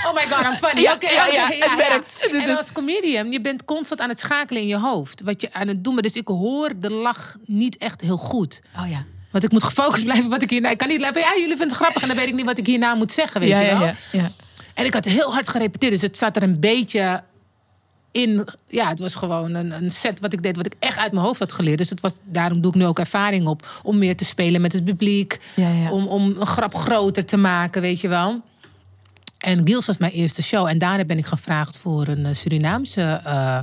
oh 0.06 0.14
my 0.14 0.22
god, 0.30 0.46
I'm 0.46 0.52
funny. 0.68 0.80
Ja, 0.82 0.92
Oké, 0.94 1.10
ja, 1.10 1.26
ja, 1.26 1.46
het 1.48 1.76
werkt. 1.88 2.22
Het 2.22 2.32
En 2.32 2.40
het. 2.40 2.58
als 2.58 2.72
comedian, 2.72 3.32
je 3.32 3.40
bent 3.40 3.64
constant 3.64 4.00
aan 4.00 4.08
het 4.08 4.20
schakelen 4.20 4.62
in 4.62 4.68
je 4.68 4.78
hoofd. 4.78 5.20
Wat 5.22 5.40
je 5.40 5.48
aan 5.52 5.68
het 5.68 5.84
doen 5.84 5.94
bent. 5.94 6.06
Dus 6.06 6.16
ik 6.16 6.28
hoor 6.28 6.70
de 6.76 6.90
lach 6.90 7.36
niet 7.46 7.76
echt 7.76 8.00
heel 8.00 8.16
goed. 8.16 8.60
Oh 8.80 8.90
ja. 8.90 9.04
Want 9.30 9.44
ik 9.44 9.52
moet 9.52 9.62
gefocust 9.62 10.04
blijven 10.04 10.30
wat 10.30 10.42
ik 10.42 10.50
hierna. 10.50 10.70
Ik 10.70 10.78
kan 10.78 10.88
niet 10.88 10.98
blijven. 10.98 11.20
Ja, 11.20 11.30
jullie 11.32 11.48
vinden 11.48 11.68
het 11.68 11.76
grappig 11.76 12.02
en 12.02 12.08
dan 12.08 12.16
weet 12.16 12.28
ik 12.28 12.34
niet 12.34 12.44
wat 12.44 12.58
ik 12.58 12.66
hierna 12.66 12.94
moet 12.94 13.12
zeggen. 13.12 13.40
Weet 13.40 13.48
je 13.48 13.54
wel? 13.54 13.64
ja, 13.86 13.94
ja. 14.10 14.30
En 14.74 14.84
ik 14.84 14.94
had 14.94 15.04
heel 15.04 15.32
hard 15.32 15.48
gerepeteerd, 15.48 15.92
dus 15.92 16.02
het 16.02 16.16
zat 16.18 16.36
er 16.36 16.42
een 16.42 16.60
beetje 16.60 17.22
in. 18.14 18.46
Ja, 18.68 18.88
het 18.88 18.98
was 18.98 19.14
gewoon 19.14 19.54
een, 19.54 19.70
een 19.70 19.90
set 19.90 20.20
wat 20.20 20.32
ik 20.32 20.42
deed, 20.42 20.56
wat 20.56 20.66
ik 20.66 20.74
echt 20.78 20.98
uit 20.98 21.12
mijn 21.12 21.24
hoofd 21.24 21.38
had 21.38 21.52
geleerd. 21.52 21.78
Dus 21.78 21.90
het 21.90 22.00
was, 22.00 22.12
daarom 22.24 22.60
doe 22.60 22.70
ik 22.70 22.76
nu 22.76 22.86
ook 22.86 22.98
ervaring 22.98 23.46
op. 23.46 23.80
Om 23.82 23.98
meer 23.98 24.16
te 24.16 24.24
spelen 24.24 24.60
met 24.60 24.72
het 24.72 24.84
publiek. 24.84 25.40
Ja, 25.56 25.68
ja. 25.68 25.90
Om, 25.90 26.06
om 26.06 26.36
een 26.38 26.46
grap 26.46 26.74
groter 26.74 27.24
te 27.24 27.36
maken, 27.36 27.82
weet 27.82 28.00
je 28.00 28.08
wel. 28.08 28.42
En 29.38 29.66
Gils 29.66 29.86
was 29.86 29.98
mijn 29.98 30.12
eerste 30.12 30.42
show. 30.42 30.66
En 30.66 30.78
daarna 30.78 31.04
ben 31.04 31.18
ik 31.18 31.26
gevraagd 31.26 31.76
voor 31.76 32.06
een 32.06 32.26
eh, 32.26 32.34
Surinaamse 32.34 33.20
eh, 33.24 33.60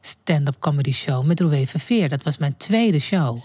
stand-up 0.00 0.56
comedy 0.58 0.92
show 0.92 1.24
met 1.24 1.40
Roué 1.40 1.66
Verveer. 1.66 2.08
Dat 2.08 2.22
was 2.22 2.38
mijn 2.38 2.56
tweede 2.56 2.98
show. 2.98 3.38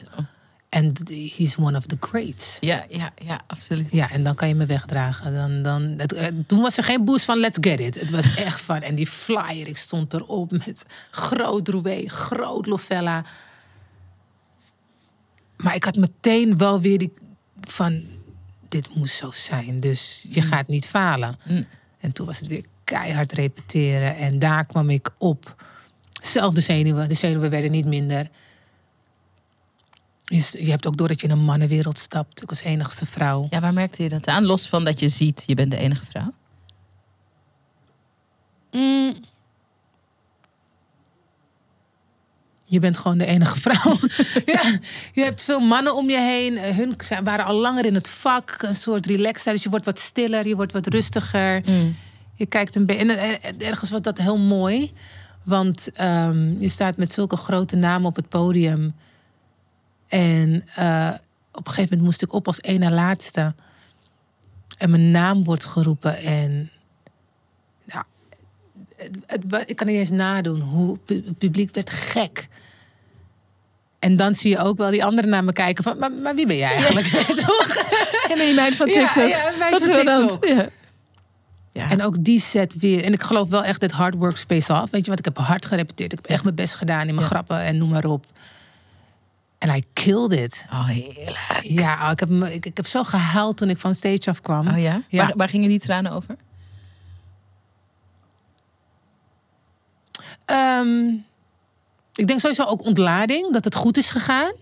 En 0.69 0.93
he's 1.35 1.57
one 1.57 1.77
of 1.77 1.85
the 1.85 1.97
greats. 1.99 2.57
Ja, 2.59 2.85
ja, 2.89 3.13
ja, 3.25 3.41
absoluut. 3.47 3.87
Ja, 3.91 4.11
en 4.11 4.23
dan 4.23 4.35
kan 4.35 4.47
je 4.47 4.55
me 4.55 4.65
wegdragen. 4.65 5.33
Dan, 5.33 5.61
dan, 5.61 5.93
het, 5.97 6.13
eh, 6.13 6.27
toen 6.47 6.61
was 6.61 6.77
er 6.77 6.83
geen 6.83 7.05
boost 7.05 7.25
van 7.25 7.37
let's 7.37 7.57
get 7.61 7.79
it. 7.79 7.99
Het 7.99 8.09
was 8.09 8.35
echt 8.45 8.61
van. 8.61 8.81
En 8.81 8.95
die 8.95 9.07
flyer, 9.07 9.67
ik 9.67 9.77
stond 9.77 10.13
erop 10.13 10.51
met 10.51 10.85
groot 11.11 11.67
Roué, 11.67 12.03
groot 12.07 12.65
Lovella. 12.65 13.25
Maar 15.57 15.75
ik 15.75 15.83
had 15.83 15.95
meteen 15.95 16.57
wel 16.57 16.81
weer 16.81 16.97
die 16.97 17.13
van, 17.61 18.03
dit 18.69 18.95
moest 18.95 19.15
zo 19.15 19.31
zijn. 19.31 19.79
Dus 19.79 20.25
je 20.29 20.41
gaat 20.41 20.67
niet 20.67 20.87
falen. 20.87 21.37
Mm. 21.43 21.65
En 21.99 22.11
toen 22.11 22.25
was 22.25 22.39
het 22.39 22.47
weer 22.47 22.65
keihard 22.83 23.31
repeteren. 23.31 24.15
En 24.15 24.39
daar 24.39 24.65
kwam 24.65 24.89
ik 24.89 25.09
op. 25.17 25.63
Zelf 26.21 26.53
de 26.53 26.61
zenuwen. 26.61 27.07
De 27.07 27.13
zenuwen 27.13 27.49
werden 27.49 27.71
niet 27.71 27.85
minder. 27.85 28.29
Je, 30.25 30.69
hebt 30.69 30.87
ook 30.87 30.97
door 30.97 31.07
dat 31.07 31.21
je 31.21 31.27
in 31.27 31.33
een 31.33 31.43
mannenwereld 31.43 31.97
stapt. 31.97 32.41
Ik 32.41 32.49
was 32.49 32.61
enigste 32.61 33.05
vrouw. 33.05 33.47
Ja, 33.49 33.59
waar 33.59 33.73
merkte 33.73 34.03
je 34.03 34.09
dat 34.09 34.27
aan? 34.27 34.45
Los 34.45 34.67
van 34.67 34.83
dat 34.83 34.99
je 34.99 35.09
ziet, 35.09 35.43
je 35.45 35.53
bent 35.53 35.71
de 35.71 35.77
enige 35.77 36.05
vrouw. 36.05 36.33
Mm. 38.71 39.15
Je 42.67 42.79
bent 42.79 42.97
gewoon 42.97 43.17
de 43.17 43.25
enige 43.25 43.59
vrouw. 43.59 43.97
ja, 44.55 44.61
je 45.13 45.23
hebt 45.23 45.43
veel 45.43 45.59
mannen 45.59 45.95
om 45.95 46.09
je 46.09 46.19
heen. 46.19 46.57
Eh, 46.57 46.75
Hun 46.75 46.95
waren 47.23 47.45
al 47.45 47.55
langer 47.55 47.85
in 47.85 47.93
het 47.93 48.09
vak. 48.09 48.57
Een 48.61 48.75
soort 48.75 49.05
relaxed. 49.05 49.53
Dus 49.53 49.63
je 49.63 49.69
wordt 49.69 49.85
wat 49.85 49.99
stiller, 49.99 50.47
je 50.47 50.55
wordt 50.55 50.71
wat 50.71 50.87
rustiger. 50.87 51.63
Je 52.35 52.45
kijkt 52.45 52.75
een 52.75 52.85
beetje. 52.85 53.13
En 53.13 53.41
eh, 53.41 53.67
ergens 53.67 53.89
was 53.89 54.01
dat 54.01 54.17
heel 54.17 54.37
mooi. 54.37 54.93
Want 55.43 55.89
ehm, 55.93 56.59
je 56.61 56.69
staat 56.69 56.97
met 56.97 57.11
zulke 57.11 57.37
grote 57.37 57.75
namen 57.75 58.07
op 58.07 58.15
het 58.15 58.29
podium. 58.29 58.93
En 60.07 60.67
eh, 60.75 61.11
op 61.51 61.67
een 61.67 61.73
gegeven 61.73 61.83
moment 61.83 62.01
moest 62.01 62.21
ik 62.21 62.33
op 62.33 62.47
als 62.47 62.61
één 62.61 62.79
na 62.79 62.91
laatste. 62.91 63.55
En 64.77 64.89
mijn 64.89 65.11
naam 65.11 65.43
wordt 65.43 65.65
geroepen. 65.65 66.17
En 66.17 66.69
nou, 67.85 68.03
het, 69.25 69.43
ik 69.65 69.75
kan 69.75 69.87
niet 69.87 69.97
eens 69.97 70.11
nadoen 70.11 70.61
hoe 70.61 70.97
het 71.05 71.37
publiek 71.37 71.75
werd 71.75 71.89
gek. 71.89 72.47
En 73.99 74.15
dan 74.15 74.35
zie 74.35 74.49
je 74.49 74.57
ook 74.59 74.77
wel 74.77 74.91
die 74.91 75.05
anderen 75.05 75.29
naar 75.29 75.43
me 75.43 75.53
kijken 75.53 75.83
van, 75.83 75.97
maar, 75.97 76.11
maar 76.11 76.35
wie 76.35 76.47
ben 76.47 76.57
jij 76.57 76.71
eigenlijk? 76.71 77.05
Ja, 77.05 78.27
maar 78.35 78.45
die 78.45 78.53
meid 78.53 78.75
van 78.75 78.87
Ja, 78.87 78.93
TikTok. 78.93 79.29
ja, 79.29 79.51
een 79.51 79.57
meid 79.59 79.85
van 79.85 79.95
TikTok. 79.95 80.45
Ja. 80.47 80.69
Ja. 81.71 81.89
En 81.89 82.03
ook 82.03 82.23
die 82.23 82.39
set 82.39 82.75
weer. 82.79 83.03
En 83.03 83.13
ik 83.13 83.21
geloof 83.23 83.49
wel 83.49 83.63
echt 83.63 83.79
dat 83.79 83.91
hard 83.91 84.13
work 84.15 84.37
space 84.37 84.73
off. 84.73 84.91
Weet 84.91 85.03
je 85.05 85.09
wat? 85.09 85.19
Ik 85.19 85.25
heb 85.25 85.37
hard 85.37 85.65
gerepeteerd. 85.65 86.11
Ik 86.11 86.17
heb 86.21 86.27
echt 86.27 86.43
mijn 86.43 86.55
best 86.55 86.75
gedaan 86.75 87.07
in 87.07 87.15
mijn 87.15 87.19
Ja. 87.27 87.33
grappen 87.33 87.59
en 87.61 87.77
noem 87.77 87.89
maar 87.89 88.05
op. 88.05 88.25
En 89.57 89.75
I 89.75 89.81
killed 89.93 90.31
it. 90.31 90.65
Oh, 90.71 90.87
heerlijk. 90.87 91.59
Ja, 91.63 92.11
ik 92.11 92.19
heb, 92.19 92.29
ik, 92.31 92.65
ik 92.65 92.77
heb 92.77 92.87
zo 92.87 93.03
gehuild 93.03 93.57
toen 93.57 93.69
ik 93.69 93.77
van 93.77 93.95
stage 93.95 94.29
afkwam. 94.29 94.67
Oh 94.67 94.79
ja? 94.79 95.01
Ja. 95.07 95.25
Waar, 95.25 95.33
waar 95.35 95.49
gingen 95.49 95.69
die 95.69 95.79
tranen 95.79 96.11
over? 96.11 96.35
Ehm, 100.45 101.07
ik 102.13 102.27
denk 102.27 102.39
sowieso 102.39 102.63
ook 102.63 102.85
ontlading, 102.85 103.53
dat 103.53 103.63
het 103.63 103.75
goed 103.75 103.97
is 103.97 104.09
gegaan. 104.09 104.53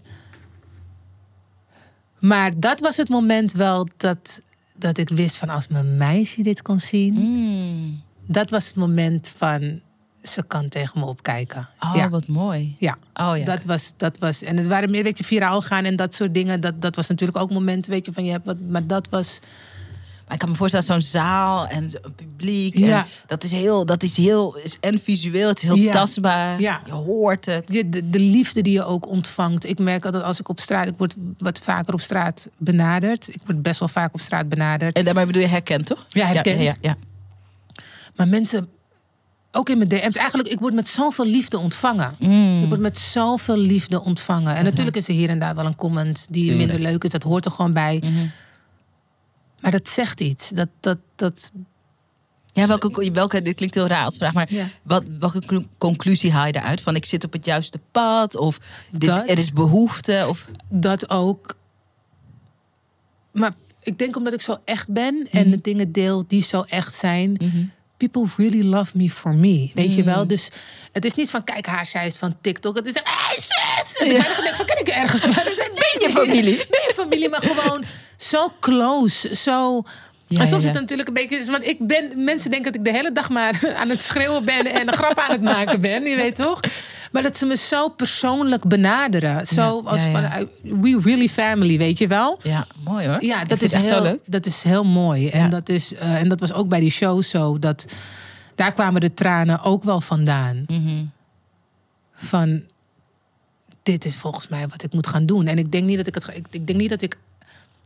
Maar 2.20 2.60
dat 2.60 2.80
was 2.80 2.98
het 2.98 3.10
moment 3.10 3.52
wel 3.52 3.88
dat, 3.98 4.42
dat 4.76 4.98
ik 4.98 5.10
wist 5.10 5.36
van 5.36 5.50
als 5.50 5.68
mijn 5.68 5.96
meisje 5.96 6.42
dit 6.42 6.62
kon 6.62 6.80
zien. 6.80 7.14
Mm. 7.14 8.02
Dat 8.26 8.50
was 8.50 8.68
het 8.68 8.76
moment 8.76 9.34
van 9.38 9.82
ze 10.24 10.44
kan 10.48 10.70
tegen 10.70 11.00
me 11.00 11.06
opkijken. 11.06 11.70
Oh, 11.80 11.92
ja, 11.96 12.10
wat 12.10 12.28
mooi. 12.28 12.76
ja. 12.80 12.98
Oh 13.14 13.38
ja. 13.38 13.46
Dat 13.46 13.64
was, 13.64 13.94
dat 13.98 14.18
was, 14.18 14.44
en 14.44 14.58
het 14.58 14.68
waren 14.68 14.92
meer, 14.92 15.04
weet 15.04 15.18
je, 15.18 15.24
viraal 15.24 15.62
gaan 15.62 15.84
en 15.86 15.96
dat 15.96 16.14
soort 16.14 16.34
dingen. 16.34 16.62
Dat, 16.62 16.82
dat 16.82 16.96
was 16.96 17.08
natuurlijk 17.08 17.38
ook 17.40 17.52
momenten, 17.52 17.92
weet 17.92 18.06
je, 18.06 18.14
van 18.14 18.26
je 18.26 18.32
hebt 18.32 18.46
wat, 18.46 18.58
maar 18.70 18.88
dat 18.88 19.08
was, 19.10 19.40
Maar 20.26 20.34
ik 20.34 20.40
kan 20.40 20.50
me 20.50 20.56
voorstellen, 20.56 20.86
zo'n 20.86 21.02
zaal 21.02 21.68
en 21.68 21.90
publiek. 22.16 22.78
Ja. 22.78 23.00
En 23.02 23.08
dat 23.28 23.44
is 23.44 23.52
heel, 23.52 23.86
dat 23.86 24.04
is 24.04 24.18
heel, 24.18 24.56
is 24.58 24.78
en 24.80 25.00
visueel, 25.00 25.48
het 25.48 25.58
is 25.58 25.64
heel 25.64 25.78
Ja. 25.78 25.92
tastbaar. 25.92 26.62
Ja. 26.62 26.82
Je 26.86 26.92
hoort 26.92 27.46
het. 27.46 27.68
de, 27.68 27.90
de, 27.90 28.10
de 28.10 28.20
liefde 28.20 28.62
die 28.62 28.74
je 28.74 28.84
ook 28.86 29.08
ontvangt. 29.08 29.66
Ik 29.70 29.80
merk 29.80 30.06
altijd 30.06 30.24
als 30.24 30.40
ik 30.40 30.50
op 30.50 30.60
straat, 30.60 30.88
ik 30.88 30.94
word 30.98 31.16
wat 31.38 31.60
vaker 31.60 31.94
op 31.94 32.02
straat 32.02 32.48
benaderd. 32.58 33.28
Ik 33.28 33.42
word 33.46 33.62
best 33.62 33.80
wel 33.80 33.90
vaak 33.90 34.14
op 34.14 34.20
straat 34.20 34.50
benaderd. 34.50 34.96
En 34.98 35.06
daarmee 35.06 35.26
bedoel 35.26 35.42
je 35.42 35.48
herkend, 35.48 35.86
toch? 35.86 36.06
Ja, 36.10 36.26
herkend. 36.26 36.78
Ja. 36.82 36.96
Maar 38.16 38.28
mensen, 38.28 38.70
ook 39.56 39.70
in 39.70 39.78
mijn 39.78 39.90
DM's, 39.90 40.16
eigenlijk, 40.16 40.50
ik 40.50 40.60
word 40.60 40.74
met 40.74 40.88
zoveel 40.88 41.26
liefde 41.26 41.58
ontvangen. 41.60 42.16
Mm. 42.20 42.62
Ik 42.64 42.68
word 42.68 42.80
met 42.80 42.98
zoveel 43.00 43.58
liefde 43.58 44.02
ontvangen. 44.04 44.56
En 44.56 44.64
natuurlijk 44.64 44.96
is 44.98 45.08
er 45.08 45.14
hier 45.14 45.30
en 45.30 45.40
daar 45.40 45.56
wel 45.56 45.66
een 45.66 45.76
comment 45.76 46.26
die 46.30 46.42
Tuurlijk. 46.48 46.58
minder 46.68 46.92
leuk 46.92 47.04
is. 47.04 47.10
Dat 47.10 47.24
hoort 47.24 47.46
er 47.46 47.52
gewoon 47.52 47.74
bij. 47.74 47.98
Mhm. 48.04 48.26
Maar 49.62 49.72
dat 49.72 49.88
zegt 49.88 50.22
iets. 50.22 50.50
Dat, 50.50 50.68
dat, 50.80 50.98
dat, 51.16 51.52
Ja, 52.52 52.68
welke, 52.68 53.12
welke, 53.12 53.42
dit 53.42 53.56
klinkt 53.56 53.76
heel 53.76 53.88
raar 53.88 54.06
als 54.06 54.18
vraag, 54.18 54.34
maar 54.34 54.54
Ja. 54.54 54.66
wat, 54.84 55.04
welke 55.20 55.40
clu- 55.40 55.66
conclusie 55.78 56.32
haal 56.32 56.46
je 56.48 56.56
eruit? 56.56 56.82
Van 56.82 56.96
ik 56.96 57.06
zit 57.06 57.24
op 57.24 57.34
het 57.34 57.46
juiste 57.46 57.80
pad? 57.92 58.36
Of 58.36 58.60
dit, 58.92 59.02
Dat. 59.10 59.30
er 59.30 59.38
is 59.38 59.52
behoefte? 59.54 60.26
Of, 60.28 60.48
dat 60.72 61.10
ook. 61.10 61.56
Maar 63.32 63.52
ik 63.80 63.98
denk 63.98 64.16
omdat 64.16 64.34
ik 64.34 64.42
zo 64.42 64.58
echt 64.66 64.92
ben 64.94 65.28
en 65.32 65.50
de 65.52 65.62
dingen 65.62 65.92
deel 65.92 66.24
die 66.28 66.42
zo 66.44 66.62
echt 66.62 66.96
zijn. 66.96 67.38
People 68.10 68.30
really 68.38 68.64
love 68.64 68.98
me 68.98 69.10
for 69.10 69.34
me. 69.34 69.72
Weet 69.74 69.96
je 69.96 70.04
wel? 70.04 70.28
Dus 70.28 70.50
het 70.92 71.06
is 71.06 71.14
niet 71.14 71.30
van 71.30 71.44
kijk 71.44 71.66
haar, 71.66 71.86
zij 71.86 72.08
is 72.08 72.16
van 72.16 72.36
TikTok. 72.42 72.76
Het 72.76 72.86
is 72.86 72.94
hey 73.04 73.36
zus! 73.36 74.08
En 74.08 74.16
echt 74.16 74.56
van 74.56 74.66
ken 74.66 74.80
ik 74.80 74.88
ergens 74.88 75.22
van? 75.22 75.32
Ben 75.84 76.08
je 76.08 76.10
familie? 76.12 76.56
Ben 76.76 76.84
je 76.88 76.94
familie, 76.96 77.30
maar 77.30 77.42
gewoon 77.42 77.84
zo 78.18 78.54
close. 78.60 79.36
Zo... 79.36 79.84
Ja, 80.28 80.42
en 80.42 80.48
soms 80.48 80.64
ja, 80.64 80.70
is 80.70 80.74
het 80.74 80.82
natuurlijk 80.82 81.08
een 81.08 81.14
beetje... 81.14 81.52
Want 81.52 81.68
ik 81.68 81.78
ben, 81.80 82.24
mensen 82.24 82.52
denken 82.52 82.72
dat 82.72 82.82
ik 82.82 82.92
de 82.92 82.98
hele 82.98 83.12
dag 83.12 83.30
maar 83.30 83.60
aan 83.80 83.90
het 83.90 84.04
schreeuwen 84.04 84.46
ben... 84.46 84.66
en 84.66 84.88
een 84.88 84.94
grap 84.94 85.20
aan 85.20 85.32
het 85.32 85.42
maken 85.42 85.82
ben, 85.82 86.06
je 86.06 86.16
weet 86.16 86.36
toch? 86.36 86.60
Maar 87.14 87.22
dat 87.24 87.38
ze 87.38 87.46
me 87.46 87.56
zo 87.58 87.90
persoonlijk 87.90 88.68
benaderen. 88.68 89.48
Zo 89.48 89.82
als 89.86 90.06
uh, 90.08 90.40
we 90.62 91.00
really 91.04 91.28
family, 91.28 91.78
weet 91.78 91.98
je 91.98 92.08
wel? 92.08 92.40
ja, 92.44 92.66
mooi 92.84 93.08
hoor. 93.08 93.24
Ja, 93.24 93.46
dat 93.46 93.62
is, 93.62 93.72
heel, 93.74 94.02
leuk. 94.02 94.20
dat 94.26 94.46
is 94.46 94.64
heel 94.64 94.84
mooi. 94.84 95.30
En, 95.30 95.50
dat 95.50 95.70
is, 95.70 95.94
eh, 95.94 96.16
en 96.16 96.30
dat 96.30 96.40
was 96.40 96.54
ook 96.54 96.68
bij 96.68 96.80
die 96.80 96.90
show 96.92 97.24
zo. 97.24 97.60
Dat, 97.60 97.86
daar 98.56 98.74
kwamen 98.74 99.02
de 99.02 99.14
tranen 99.14 99.64
ook 99.64 99.84
wel 99.84 100.02
vandaan. 100.02 100.64
Mhm. 100.68 101.04
Van, 102.16 102.62
dit 103.84 104.06
is 104.06 104.16
volgens 104.16 104.48
mij 104.48 104.68
wat 104.68 104.84
ik 104.84 104.94
moet 104.94 105.08
gaan 105.08 105.26
doen. 105.26 105.48
En 105.48 105.58
ik 105.58 105.72
denk 105.72 105.86
niet 105.86 105.98
dat 105.98 106.08
ik 106.08 106.16
het... 106.16 106.24
ga- 106.24 106.34
Ik, 106.34 106.46
ik 106.52 106.68
denk 106.68 106.80
niet 106.80 106.90
dat 106.90 107.02
ik... 107.02 107.18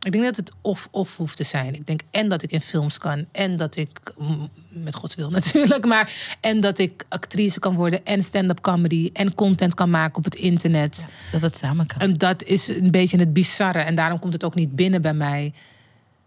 Ik 0.07 0.13
denk 0.13 0.25
dat 0.25 0.35
het 0.35 0.51
of-of 0.61 1.17
hoeft 1.17 1.37
te 1.37 1.43
zijn. 1.43 1.75
Ik 1.75 1.87
denk 1.87 2.01
en 2.11 2.29
dat 2.29 2.43
ik 2.43 2.51
in 2.51 2.61
films 2.61 2.97
kan. 2.97 3.25
En 3.31 3.57
dat 3.57 3.75
ik, 3.75 3.99
mm, 4.17 4.49
met 4.69 4.95
Gods 4.95 5.15
wil 5.15 5.29
natuurlijk, 5.39 5.85
maar... 5.85 6.37
En 6.41 6.59
dat 6.59 6.77
ik 6.77 7.05
actrice 7.09 7.59
kan 7.59 7.75
worden. 7.75 8.05
En 8.05 8.23
stand-up 8.23 8.61
comedy. 8.61 9.09
En 9.13 9.33
content 9.33 9.73
kan 9.73 9.89
maken 9.89 10.17
op 10.17 10.23
het 10.23 10.35
internet. 10.35 11.05
Dat 11.31 11.41
het 11.41 11.57
samen 11.57 11.85
kan. 11.85 11.99
En 11.99 12.17
dat 12.17 12.43
is 12.43 12.67
een 12.67 12.91
beetje 12.91 13.17
het 13.17 13.33
bizarre. 13.33 13.79
En 13.79 13.95
daarom 13.95 14.19
komt 14.19 14.33
het 14.33 14.43
ook 14.43 14.55
niet 14.55 14.75
binnen 14.75 15.01
bij 15.01 15.13
mij. 15.13 15.53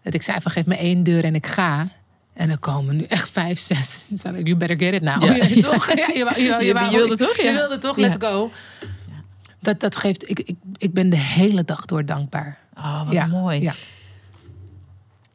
Dat 0.03 0.15
ik 0.15 0.23
zei 0.23 0.41
van 0.41 0.51
geef 0.51 0.67
me 0.67 0.77
één 0.77 1.03
deur 1.03 1.25
en 1.25 1.35
ik 1.35 1.47
ga. 1.47 1.89
En 2.33 2.51
er 2.51 2.59
komen 2.59 2.97
nu 2.97 3.05
echt 3.05 3.31
vijf, 3.31 3.61
zes. 3.61 4.05
Dan 4.09 4.19
zei 4.19 4.37
ik, 4.37 4.47
you 4.47 4.59
better 4.59 4.79
get 4.79 4.95
it 4.95 5.03
now. 5.03 5.23
Ja, 5.23 5.35
ja. 5.45 5.63
toch? 5.63 5.95
Ja, 5.95 6.07
je, 6.07 6.65
je, 6.65 6.91
wilde 6.91 7.17
toch? 7.17 7.37
Ja. 7.37 7.51
Je 7.51 7.53
wilde 7.57 7.79
toch? 7.79 7.97
Let's 7.97 8.17
go. 8.19 8.51
Dat, 9.61 9.81
dat 9.81 9.97
geeft... 9.97 10.31
Ik, 10.31 10.39
ik, 10.41 10.57
ik 10.77 10.93
ben 10.93 11.11
de 11.11 11.17
hele 11.17 11.65
dag 11.65 11.85
door 11.85 12.05
dankbaar. 12.05 12.60
Oh, 12.77 13.05
wat 13.05 13.13
ja, 13.13 13.27
mooi. 13.27 13.61
Ja, 13.61 13.75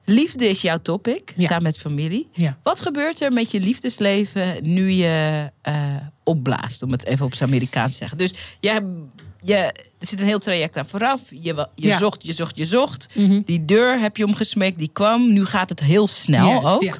Liefde 0.05 0.49
is 0.49 0.61
jouw 0.61 0.77
topic, 0.77 1.33
Ja. 1.35 1.47
samen 1.47 1.63
met 1.63 1.77
familie. 1.79 2.29
Wat 2.63 2.79
gebeurt 2.79 3.21
er 3.21 3.31
met 3.31 3.51
je 3.51 3.59
liefdesleven 3.59 4.57
nu 4.61 4.91
je 4.91 5.51
eh, 5.61 5.75
opblaast, 6.23 6.81
om 6.83 6.91
het 6.91 7.05
even 7.05 7.25
op 7.25 7.35
zijn 7.35 7.49
Amerikaans 7.49 7.91
te 7.91 7.97
zeggen? 7.97 8.17
Dus 8.17 8.33
jij, 8.59 8.81
je, 9.41 9.55
er 9.99 10.07
zit 10.07 10.19
een 10.19 10.25
heel 10.25 10.39
traject 10.39 10.77
aan 10.77 10.85
vooraf. 10.85 11.21
Je, 11.29 11.67
je 11.75 11.91
zocht, 11.91 12.23
je 12.23 12.33
zocht, 12.33 12.57
je 12.57 12.65
zocht. 12.65 13.07
Mhm. 13.13 13.41
Die 13.45 13.65
deur 13.65 13.99
heb 13.99 14.17
je 14.17 14.25
omgesmeekt, 14.25 14.77
die 14.79 14.89
kwam. 14.93 15.33
Nu 15.33 15.45
gaat 15.45 15.69
het 15.69 15.79
heel 15.79 16.07
snel 16.07 16.69
ook. 16.69 16.99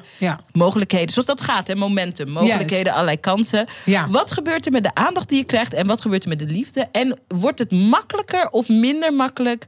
Mogelijkheden, 0.52 1.10
zoals 1.12 1.28
dat 1.28 1.40
gaat, 1.40 1.66
hè? 1.66 1.74
momentum, 1.74 2.30
mogelijkheden, 2.30 2.92
allerlei 2.92 3.20
kansen. 3.20 3.66
Wat 4.08 4.32
gebeurt 4.32 4.66
er 4.66 4.72
met 4.72 4.82
de 4.84 4.94
aandacht 4.94 5.28
die 5.28 5.38
je 5.38 5.44
krijgt 5.44 5.74
en 5.74 5.86
wat 5.86 6.00
gebeurt 6.00 6.22
er 6.22 6.28
met 6.28 6.38
de 6.38 6.46
liefde? 6.46 6.88
En 6.92 7.18
wordt 7.28 7.58
het 7.58 7.70
makkelijker 7.70 8.48
of 8.48 8.68
minder 8.68 9.12
makkelijk 9.14 9.66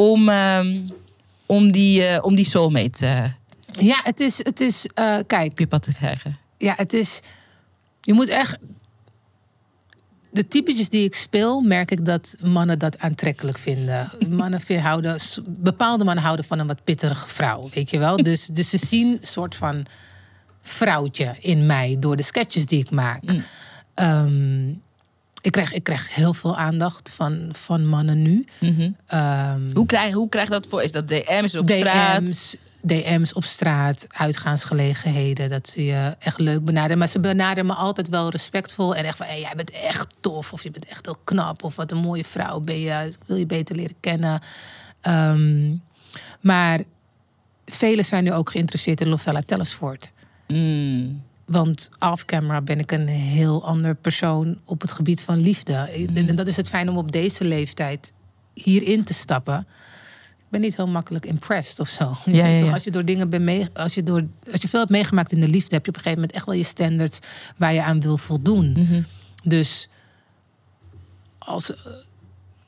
om, 0.00 0.28
ehm, 0.28 0.80
om, 1.46 1.72
die, 1.72 2.06
eh, 2.06 2.24
om 2.24 2.34
die 2.34 2.44
soulmate 2.44 3.06
eh, 3.06 3.24
Ja, 3.86 4.00
het 4.02 4.20
is, 4.20 4.38
het 4.38 4.60
is 4.60 4.86
eh, 4.94 5.16
kijk, 5.26 5.68
pad 5.68 5.82
te 5.82 5.94
krijgen? 5.94 6.38
ja, 6.58 6.74
het 6.76 6.92
is. 6.92 7.20
Je 8.00 8.12
moet 8.12 8.28
echt. 8.28 8.58
De 10.32 10.48
typetjes 10.48 10.88
die 10.88 11.04
ik 11.04 11.14
speel, 11.14 11.60
merk 11.60 11.90
ik 11.90 12.04
dat 12.04 12.36
mannen 12.42 12.78
dat 12.78 12.98
aantrekkelijk 12.98 13.58
vinden. 13.58 14.10
Mannen 14.28 14.80
houden, 14.80 15.18
bepaalde 15.48 16.04
mannen 16.04 16.24
houden 16.24 16.44
van 16.44 16.58
een 16.58 16.66
wat 16.66 16.84
pittige 16.84 17.28
vrouw, 17.28 17.68
weet 17.74 17.90
je 17.90 17.98
wel. 17.98 18.16
Dus, 18.16 18.46
dus 18.46 18.68
ze 18.68 18.78
zien 18.78 19.12
een 19.20 19.26
soort 19.26 19.54
van 19.54 19.86
vrouwtje 20.62 21.36
in 21.40 21.66
mij 21.66 21.96
door 21.98 22.16
de 22.16 22.22
sketches 22.22 22.66
die 22.66 22.78
ik 22.78 22.90
maak. 22.90 23.22
Mm. 23.22 23.42
Ehm, 23.94 24.72
ik, 25.40 25.52
krijg, 25.52 25.72
ik 25.72 25.82
krijg 25.82 26.14
heel 26.14 26.34
veel 26.34 26.56
aandacht 26.56 27.08
van, 27.08 27.48
van 27.52 27.86
mannen 27.86 28.22
nu. 28.22 28.46
Mhm. 28.58 28.90
Ehm, 29.06 29.60
Hoe 29.74 29.86
krijg, 29.86 30.12
hoe 30.12 30.28
krijg 30.28 30.46
je 30.46 30.52
dat 30.52 30.66
voor? 30.68 30.82
Is 30.82 30.92
dat 30.92 31.08
DM's 31.08 31.54
op 31.54 31.70
straat? 31.70 32.26
DM's, 32.26 32.56
DM's 32.80 33.34
op 33.34 33.44
straat, 33.44 34.06
uitgaansgelegenheden. 34.08 35.50
Dat 35.50 35.68
ze 35.68 35.84
je 35.84 36.16
echt 36.18 36.38
leuk 36.38 36.64
benaderen. 36.64 36.98
Maar 36.98 37.08
ze 37.08 37.20
benaderen 37.20 37.66
me 37.66 37.74
altijd 37.74 38.08
wel 38.08 38.30
respectvol. 38.30 38.94
En 38.94 39.04
echt 39.04 39.16
van, 39.16 39.26
hey, 39.26 39.40
jij 39.40 39.52
bent 39.56 39.70
echt 39.70 40.06
tof. 40.20 40.52
Of 40.52 40.62
je 40.62 40.70
bent 40.70 40.84
echt 40.86 41.04
heel 41.06 41.18
knap. 41.24 41.64
Of 41.64 41.76
wat 41.76 41.90
een 41.90 41.98
mooie 41.98 42.24
vrouw 42.24 42.60
ben 42.60 42.80
je. 42.80 43.06
Ik 43.06 43.18
wil 43.26 43.36
je 43.36 43.46
beter 43.46 43.76
leren 43.76 43.96
kennen. 44.00 44.40
Ehm, 45.00 45.74
maar 46.40 46.80
velen 47.66 48.04
zijn 48.04 48.24
nu 48.24 48.32
ook 48.32 48.50
geïnteresseerd 48.50 49.00
in 49.00 49.08
Lovella 49.08 49.40
Tellersvoort. 49.40 50.10
Mm. 50.48 51.22
Want 51.50 51.90
off-camera 51.98 52.60
ben 52.60 52.78
ik 52.78 52.92
een 52.92 53.06
heel 53.08 53.64
ander 53.64 53.94
persoon 53.94 54.58
op 54.64 54.80
het 54.80 54.90
gebied 54.90 55.22
van 55.22 55.38
liefde. 55.40 55.72
En 56.14 56.36
dat 56.36 56.46
is 56.46 56.56
het 56.56 56.68
fijn 56.68 56.88
om 56.88 56.96
op 56.96 57.12
deze 57.12 57.44
leeftijd 57.44 58.12
hierin 58.54 59.04
te 59.04 59.14
stappen. 59.14 59.58
Ik 60.38 60.46
ben 60.48 60.60
niet 60.60 60.76
heel 60.76 60.88
makkelijk 60.88 61.26
impressed 61.26 61.80
of 61.80 61.88
zo. 61.88 62.16
Ja, 62.24 62.46
ja, 62.46 62.64
ja. 62.64 62.72
Als 62.72 62.84
je 62.84 62.90
door 62.90 63.04
dingen 63.04 63.28
bent 63.28 63.44
mee, 63.44 63.68
als 63.74 63.94
je 63.94 64.02
door 64.02 64.26
als 64.52 64.62
je 64.62 64.68
veel 64.68 64.78
hebt 64.78 64.90
meegemaakt 64.90 65.32
in 65.32 65.40
de 65.40 65.48
liefde, 65.48 65.74
heb 65.74 65.84
je 65.84 65.90
op 65.90 65.96
een 65.96 66.02
gegeven 66.02 66.20
moment 66.20 66.32
echt 66.32 66.46
wel 66.46 66.54
je 66.54 66.64
standards 66.64 67.18
waar 67.56 67.72
je 67.72 67.82
aan 67.82 68.00
wil 68.00 68.16
voldoen. 68.18 68.72
Mhm. 68.72 69.02
Dus 69.44 69.88
als 71.38 71.74
eh, 71.74 71.76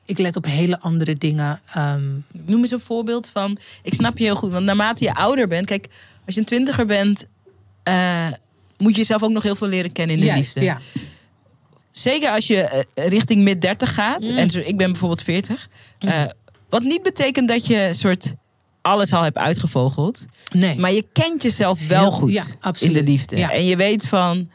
ik 0.04 0.18
let 0.18 0.36
op 0.36 0.44
hele 0.44 0.80
andere 0.80 1.14
dingen. 1.14 1.60
ehm, 1.74 2.10
Noem 2.32 2.60
eens 2.60 2.70
een 2.70 2.80
voorbeeld 2.80 3.28
van. 3.28 3.58
Ik 3.82 3.94
snap 3.94 4.18
je 4.18 4.24
heel 4.24 4.36
goed, 4.36 4.50
want 4.50 4.64
naarmate 4.64 5.04
je 5.04 5.14
ouder 5.14 5.48
bent, 5.48 5.66
kijk, 5.66 5.88
als 6.26 6.34
je 6.34 6.40
een 6.40 6.46
twintiger 6.46 6.86
bent, 6.86 7.26
eh, 7.82 8.26
moet 8.82 8.92
je 8.92 8.98
jezelf 8.98 9.22
ook 9.22 9.30
nog 9.30 9.42
heel 9.42 9.54
veel 9.54 9.68
leren 9.68 9.92
kennen 9.92 10.14
in 10.14 10.20
de 10.20 10.26
juist, 10.26 10.42
liefde. 10.44 10.60
Ja. 10.62 10.80
Zeker 11.90 12.30
als 12.30 12.46
je 12.46 12.62
eh, 12.62 13.06
richting 13.08 13.42
mid 13.42 13.60
30 13.62 13.94
gaat. 13.94 14.20
Mm. 14.22 14.36
En 14.36 14.50
zo, 14.50 14.58
ik 14.58 14.76
ben 14.76 14.90
bijvoorbeeld 14.90 15.22
40. 15.22 15.68
eh, 15.98 16.22
wat 16.68 16.82
niet 16.82 17.02
betekent 17.02 17.48
dat 17.48 17.66
je 17.66 17.90
soort 17.94 18.34
alles 18.82 19.12
al 19.12 19.22
hebt 19.22 19.36
uitgevogeld. 19.36 20.26
Nee. 20.52 20.78
Maar 20.78 20.92
je 20.92 21.06
kent 21.12 21.42
jezelf 21.42 21.86
wel 21.88 22.00
Heel- 22.00 22.10
goed 22.10 22.32
ja, 22.32 22.44
in 22.78 22.92
de 22.92 23.02
liefde. 23.02 23.36
Ja. 23.36 23.50
En 23.52 23.64
je 23.64 23.76
weet 23.76 24.06
van. 24.08 24.50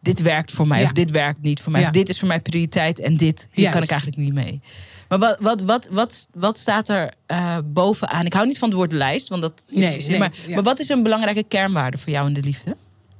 Dit 0.00 0.22
werkt 0.22 0.52
voor 0.52 0.66
mij 0.66 0.78
Ja. 0.78 0.84
of 0.84 0.92
dit 0.92 1.10
werkt 1.10 1.42
niet 1.42 1.60
voor 1.60 1.72
mij. 1.72 1.82
Of 1.82 1.90
dit 1.90 2.08
is 2.08 2.18
voor 2.18 2.28
mij 2.28 2.40
prioriteit 2.40 2.98
en 2.98 3.16
dit 3.16 3.40
hier 3.50 3.62
Juist. 3.62 3.72
kan 3.72 3.82
ik 3.82 3.90
eigenlijk 3.90 4.20
niet 4.20 4.32
mee. 4.34 4.60
Maar 5.08 5.18
wat, 5.18 5.36
wat, 5.40 5.60
wat, 5.60 5.88
wat, 5.90 6.28
wat 6.34 6.58
staat 6.58 6.88
er 6.88 7.12
eh, 7.26 7.58
bovenaan? 7.64 8.26
Ik 8.26 8.32
hou 8.32 8.46
niet 8.46 8.58
van 8.58 8.68
het 8.68 8.76
woord 8.76 8.92
lijst, 8.92 9.28
want 9.28 9.42
dat. 9.42 9.64
Nee, 9.68 10.06
nee, 10.06 10.18
maar, 10.18 10.32
maar 10.54 10.62
wat 10.62 10.80
is 10.80 10.88
een 10.88 11.02
belangrijke 11.02 11.42
kernwaarde 11.42 11.98
voor 11.98 12.12
jou 12.12 12.26
in 12.26 12.32
de 12.32 12.40
liefde? 12.42 12.76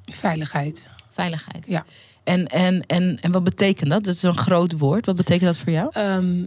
Veiligheid. 0.06 0.88
Veiligheid. 1.10 1.66
Ja. 1.66 1.84
En, 2.24 2.46
en, 2.46 2.86
en, 2.86 3.18
en 3.20 3.32
wat 3.32 3.44
betekent 3.44 3.90
dat? 3.90 4.04
Dat 4.04 4.14
is 4.14 4.22
een 4.22 4.36
groot 4.36 4.78
woord. 4.78 5.06
Wat 5.06 5.16
betekent 5.16 5.44
dat 5.44 5.56
voor 5.56 5.72
jou? 5.72 5.90
Ehm, 5.92 6.44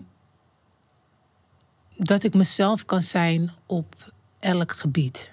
dat 1.97 2.23
ik 2.23 2.33
mezelf 2.33 2.85
kan 2.85 3.01
zijn 3.03 3.51
op 3.65 4.11
elk 4.39 4.71
gebied. 4.71 5.31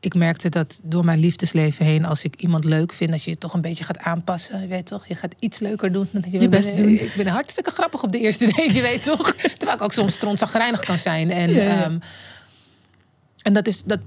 Ik 0.00 0.14
merkte 0.14 0.48
dat 0.48 0.80
door 0.82 1.04
mijn 1.04 1.18
liefdesleven 1.18 1.84
heen, 1.84 2.04
als 2.04 2.22
ik 2.22 2.36
iemand 2.36 2.64
leuk 2.64 2.92
vind, 2.92 3.10
dat 3.10 3.22
je 3.22 3.30
je 3.30 3.38
toch 3.38 3.54
een 3.54 3.60
beetje 3.60 3.84
gaat 3.84 3.98
aanpassen. 3.98 4.60
Je 4.60 4.66
weet 4.66 4.86
toch? 4.86 5.06
Je 5.06 5.14
gaat 5.14 5.34
iets 5.38 5.58
leuker 5.58 5.92
doen. 5.92 6.08
Dan 6.12 6.22
je, 6.30 6.40
Je 6.40 6.48
best 6.48 6.76
doen. 6.76 6.88
Ik 6.88 7.14
ben 7.16 7.26
hartstikke 7.26 7.70
grappig 7.70 8.02
op 8.02 8.12
de 8.12 8.18
eerste 8.18 8.46
date, 8.46 8.72
je 8.72 8.82
weet 8.82 9.02
toch? 9.02 9.32
Terwijl 9.58 9.76
ik 9.76 9.82
ook 9.82 9.92
soms 9.92 10.14
strontzagrijnig 10.14 10.80
kan 10.80 10.98
zijn. 10.98 11.30
En, 11.30 11.50
Ja, 11.50 11.62
ja. 11.62 11.82
ehm, 11.84 11.98
en 13.42 13.52
dat, 13.52 13.66
is, 13.66 13.82
dat 13.82 14.00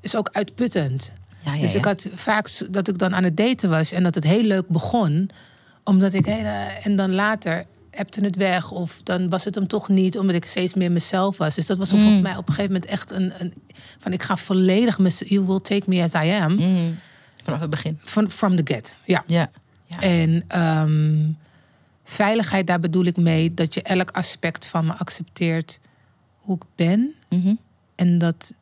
is 0.00 0.16
ook 0.16 0.28
uitputtend. 0.32 1.12
Ja, 1.44 1.56
dus 1.60 1.74
ik 1.74 1.84
had 1.84 2.08
vaak 2.14 2.50
dat 2.70 2.88
ik 2.88 2.98
dan 2.98 3.14
aan 3.14 3.24
het 3.24 3.36
daten 3.36 3.70
was 3.70 3.92
en 3.92 4.02
dat 4.02 4.14
het 4.14 4.24
heel 4.24 4.42
leuk 4.42 4.68
begon. 4.68 5.30
Omdat 5.84 6.12
ik 6.12 6.26
hele. 6.26 6.48
En 6.82 6.96
dan 6.96 7.12
later 7.14 7.64
hebte 7.90 8.20
het 8.24 8.36
weg. 8.36 8.70
Of 8.70 9.00
dan 9.02 9.28
was 9.28 9.44
het 9.44 9.54
hem 9.54 9.66
toch 9.66 9.88
niet, 9.88 10.18
omdat 10.18 10.36
ik 10.36 10.46
steeds 10.46 10.74
meer 10.74 10.92
mezelf 10.92 11.36
was. 11.36 11.54
Dus 11.54 11.66
dat 11.66 11.78
was 11.78 11.92
op 11.92 11.98
Mm. 11.98 12.20
mij 12.22 12.36
op 12.36 12.48
een 12.48 12.54
gegeven 12.54 12.72
moment 12.72 12.90
echt 12.90 13.10
een. 13.10 13.32
een 13.38 13.54
van 13.98 14.12
ik 14.12 14.22
ga 14.22 14.36
volledig. 14.36 14.98
You 15.18 15.44
will 15.46 15.60
take 15.60 15.82
me 15.86 16.02
as 16.02 16.12
I 16.14 16.30
am. 16.30 16.54
Mm. 16.54 16.98
Vanaf 17.42 17.60
het 17.60 17.70
begin. 17.70 17.98
Van, 18.04 18.30
from 18.30 18.56
the 18.56 18.74
get. 18.74 18.96
Ja. 19.04 19.22
Ja. 19.26 19.50
ja. 19.84 20.00
En 20.00 20.44
ehm, 20.48 21.30
veiligheid, 22.04 22.66
daar 22.66 22.80
bedoel 22.80 23.04
ik 23.04 23.16
mee 23.16 23.54
dat 23.54 23.74
je 23.74 23.82
elk 23.82 24.10
aspect 24.10 24.66
van 24.66 24.86
me 24.86 24.92
accepteert 24.92 25.78
hoe 26.38 26.56
ik 26.56 26.62
ben. 26.74 27.14
Mhm. 27.28 27.54
En 27.94 28.18
dat, 28.18 28.54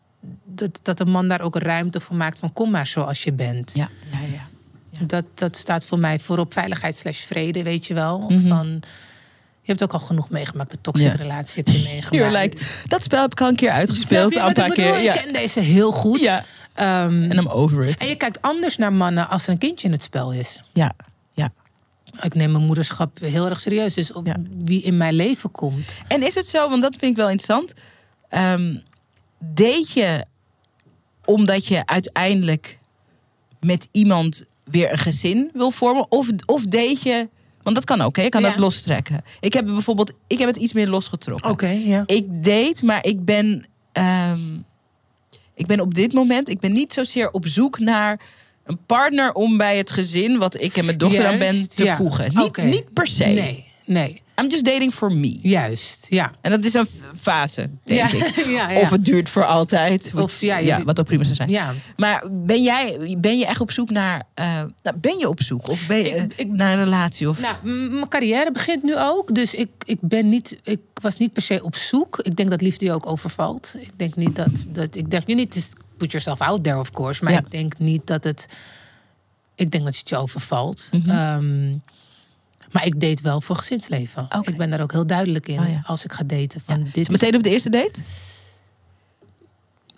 dat, 0.55 0.81
dat 0.83 1.01
een 1.01 1.11
man 1.11 1.29
daar 1.29 1.41
ook 1.41 1.57
ruimte 1.57 2.01
voor 2.01 2.17
maakt 2.17 2.39
van 2.39 2.53
kom 2.53 2.71
maar 2.71 2.87
zoals 2.87 3.23
je 3.23 3.33
bent. 3.33 3.71
ja. 3.75 3.89
ja, 4.13 4.19
ja. 4.33 4.51
Ja. 5.01 5.07
Dat, 5.07 5.25
dat 5.35 5.57
staat 5.57 5.85
voor 5.85 5.99
mij 5.99 6.19
voorop 6.19 6.53
veiligheid 6.53 6.97
slash 6.97 7.19
vrede, 7.25 7.63
weet 7.63 7.87
je 7.87 7.95
wel. 7.95 8.19
Mhm. 8.29 8.49
Van, 8.49 8.67
je 9.61 9.71
hebt 9.71 9.83
ook 9.83 9.93
al 9.93 9.99
genoeg 9.99 10.31
meegemaakt. 10.31 10.71
De 10.71 10.79
toxische 10.81 11.13
Ja. 11.13 11.23
relatie 11.23 11.63
heb 11.65 11.75
je 11.75 11.83
meegemaakt. 11.93 12.55
Like, 12.55 12.65
dat 12.89 13.03
spel 13.03 13.21
heb 13.23 13.33
ik 13.33 13.41
al 13.41 13.49
een 13.49 13.57
keer 13.57 13.71
uitgespeeld. 13.71 14.37
een 14.37 14.53
paar 14.53 14.71
keer. 14.73 14.99
Ja. 14.99 15.15
Ik 15.15 15.23
ken 15.23 15.33
deze 15.33 15.61
heel 15.61 15.91
goed. 15.93 16.21
ja. 16.21 16.45
Ehm, 16.75 17.23
En 17.31 17.39
I'm 17.39 17.49
over 17.49 17.85
it. 17.87 18.01
en 18.01 18.09
je 18.09 18.15
kijkt 18.17 18.43
anders 18.43 18.77
naar 18.77 18.93
mannen 18.93 19.29
als 19.29 19.45
er 19.45 19.51
een 19.51 19.59
kindje 19.59 19.87
in 19.87 19.93
het 19.93 20.03
spel 20.03 20.33
is. 20.33 20.63
Ja. 20.73 20.93
Ja. 21.33 21.53
Ik 22.21 22.35
neem 22.35 22.53
mijn 22.53 22.65
moederschap 22.65 23.19
heel 23.21 23.49
erg 23.49 23.61
serieus. 23.61 23.95
Dus 23.95 24.13
op 24.13 24.27
Ja. 24.27 24.37
wie 24.65 24.83
in 24.83 24.97
mijn 24.97 25.15
leven 25.15 25.51
komt. 25.51 25.95
En 26.09 26.23
is 26.27 26.35
het 26.35 26.49
zo, 26.49 26.69
want 26.69 26.83
dat 26.83 26.97
vind 26.97 27.11
ik 27.11 27.17
wel 27.17 27.31
interessant. 27.31 27.73
Ehm 28.29 28.77
date 29.39 29.87
je 29.95 30.25
omdat 31.25 31.67
je 31.67 31.87
uiteindelijk 31.87 32.79
met 33.61 33.89
iemand 33.93 34.45
weer 34.65 34.93
een 34.93 34.99
gezin 34.99 35.51
wil 35.55 35.71
vormen? 35.71 36.07
Of, 36.11 36.29
of 36.47 36.63
date 36.65 36.99
je, 37.03 37.29
want 37.63 37.77
dat 37.77 37.85
kan 37.85 38.01
ook, 38.01 38.17
hè? 38.17 38.23
je 38.23 38.29
kan 38.29 38.43
Ja. 38.43 38.49
dat 38.51 38.59
lostrekken. 38.59 39.25
Ik 39.41 39.53
heb 39.53 39.65
bijvoorbeeld, 39.65 40.13
ik 40.27 40.39
heb 40.39 40.49
het 40.49 40.57
iets 40.57 40.73
meer 40.73 40.89
losgetrokken. 40.89 41.51
Oké, 41.51 41.69
ja. 41.69 42.03
Ik 42.07 42.45
date, 42.45 42.85
maar 42.85 43.05
ik 43.05 43.25
ben, 43.25 43.65
ehm, 43.93 44.41
ik 45.55 45.67
ben 45.67 45.81
op 45.81 45.95
dit 45.95 46.13
moment, 46.13 46.49
ik 46.49 46.61
ben 46.61 46.73
niet 46.73 46.93
zozeer 46.93 47.31
op 47.31 47.47
zoek 47.47 47.79
naar 47.79 48.21
een 48.65 48.79
partner 48.87 49.33
om 49.33 49.57
bij 49.57 49.77
het 49.77 49.91
gezin, 49.91 50.39
wat 50.39 50.61
ik 50.61 50.77
en 50.77 50.85
mijn 50.85 50.99
dochter 50.99 51.27
aan 51.27 51.39
ben, 51.39 51.55
Juist, 51.55 51.77
te 51.77 51.85
ja. 51.85 51.97
voegen. 51.97 52.31
Niet, 52.35 52.57
niet 52.57 52.93
per 52.93 53.07
se. 53.07 53.25
Nee, 53.25 53.65
nee. 53.85 54.23
I'm 54.43 54.51
just 54.51 54.65
dating 54.65 54.93
for 54.95 55.13
me. 55.13 55.39
Juist, 55.43 56.07
ja. 56.09 56.33
En 56.41 56.51
dat 56.51 56.65
is 56.65 56.75
een 56.75 56.87
fase, 57.21 57.71
denk 57.85 58.11
ja, 58.11 58.27
ik. 58.27 58.35
ja, 58.59 58.71
ja. 58.71 58.81
Of 58.81 58.91
het 58.91 59.05
duurt 59.05 59.29
voor 59.29 59.45
altijd. 59.45 60.11
Wat, 60.13 60.25
Of, 60.25 60.41
ja, 60.41 60.57
ja, 60.57 60.77
je- 60.77 60.85
wat 60.85 61.01
ook 61.01 61.07
prima 61.07 61.25
zou 61.25 61.35
zijn. 61.35 61.49
ja. 61.51 61.73
Maar 61.97 62.25
ben 62.31 62.63
jij 62.63 63.17
ben 63.19 63.39
je 63.39 63.47
echt 63.47 63.61
op 63.61 63.71
zoek 63.71 63.91
naar... 63.91 64.23
eh, 64.35 64.47
nou, 64.83 64.97
ben 64.97 65.19
je 65.19 65.29
op 65.29 65.43
zoek? 65.43 65.69
Of 65.69 65.87
ben 65.87 65.97
je 65.99 66.05
Ik- 66.05 66.15
eh, 66.17 66.25
ik- 66.37 66.53
naar 66.53 66.73
een 66.79 66.85
relatie? 66.85 67.29
Of, 67.29 67.41
Nou, 67.41 67.57
mijn 67.91 68.09
carrière 68.09 68.53
begint 68.53 68.83
nu 68.83 68.99
ook. 68.99 69.35
Dus 69.35 69.55
ik, 69.55 69.69
ik, 69.85 69.99
ben 70.01 70.29
niet, 70.29 70.59
ik 70.63 70.81
was 70.95 71.17
niet 71.17 71.33
per 71.33 71.43
se 71.43 71.63
op 71.65 71.77
zoek. 71.77 72.19
Ik 72.23 72.37
denk 72.37 72.51
dat 72.51 72.61
liefde 72.61 72.85
je 72.85 72.93
ook 72.93 73.07
overvalt. 73.07 73.75
Ik 73.79 73.91
denk 73.97 74.17
niet 74.17 74.37
dat... 74.37 74.67
dat 74.71 74.95
ik 74.97 75.11
denk 75.11 75.27
nu 75.27 75.35
niet, 75.35 75.53
dus 75.55 75.69
put 75.97 76.11
yourself 76.11 76.41
out 76.41 76.65
there 76.65 76.79
of 76.79 76.91
course. 76.91 77.25
Maar 77.25 77.33
ik 77.33 77.51
denk 77.51 77.79
niet 77.79 78.07
dat 78.07 78.25
het... 78.25 78.47
Ik 79.55 79.71
denk 79.71 79.85
dat 79.85 79.97
het 79.97 80.09
je 80.09 80.17
overvalt. 80.17 80.89
Mhm. 80.93 81.11
Ehm, 81.11 81.73
maar 82.73 82.87
ik 82.87 83.01
date 83.01 83.23
wel 83.23 83.41
voor 83.41 83.57
gezinsleven. 83.57 84.29
Ik 84.43 84.57
ben 84.57 84.71
daar 84.71 84.81
ook 84.81 84.93
heel 84.93 85.07
duidelijk 85.07 85.49
in 85.49 85.59
Oh 85.59 85.69
ja. 85.69 85.83
als 85.87 86.05
ik 86.05 86.13
ga 86.13 86.23
daten. 86.27 86.61
Van 86.65 86.79
Ja. 86.85 86.91
dit 86.93 87.11
meteen 87.11 87.35
op 87.37 87.43
de 87.43 87.51
eerste 87.51 87.71
date? 87.71 87.93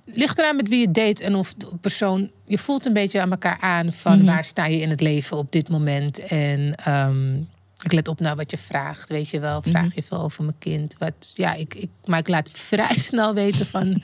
ligt 0.05 0.39
eraan 0.39 0.57
met 0.57 0.69
wie 0.69 0.81
je 0.81 0.91
date 0.91 1.23
en 1.25 1.35
of 1.35 1.55
de 1.55 1.67
persoon. 1.81 2.31
Je 2.47 2.59
voelt 2.59 2.87
een 2.87 2.93
beetje 2.93 3.21
aan 3.21 3.31
elkaar 3.31 3.59
aan 3.61 3.93
van 3.93 4.17
Mhm. 4.17 4.27
waar 4.27 4.45
sta 4.45 4.67
je 4.67 4.81
in 4.81 4.91
het 4.91 5.01
leven 5.01 5.37
op 5.37 5.53
dit 5.53 5.69
moment. 5.69 6.19
En 6.19 6.75
ehm, 6.75 7.35
ik 7.83 7.93
let 7.93 8.09
op 8.09 8.21
naar 8.21 8.37
wat 8.37 8.51
je 8.51 8.59
vraagt, 8.59 9.09
weet 9.09 9.29
je 9.31 9.41
wel. 9.41 9.63
Vraag 9.63 9.85
Mhm. 9.85 9.93
je 9.95 10.03
veel 10.03 10.21
over 10.21 10.45
mijn 10.45 10.59
kind. 10.59 10.95
Wat, 10.99 11.31
ja, 11.35 11.55
ik, 11.55 11.75
ik, 11.75 11.89
maar 12.05 12.19
ik 12.19 12.29
laat 12.29 12.51
vrij 12.53 12.99
snel 13.11 13.35
weten 13.35 13.67
van 13.67 14.03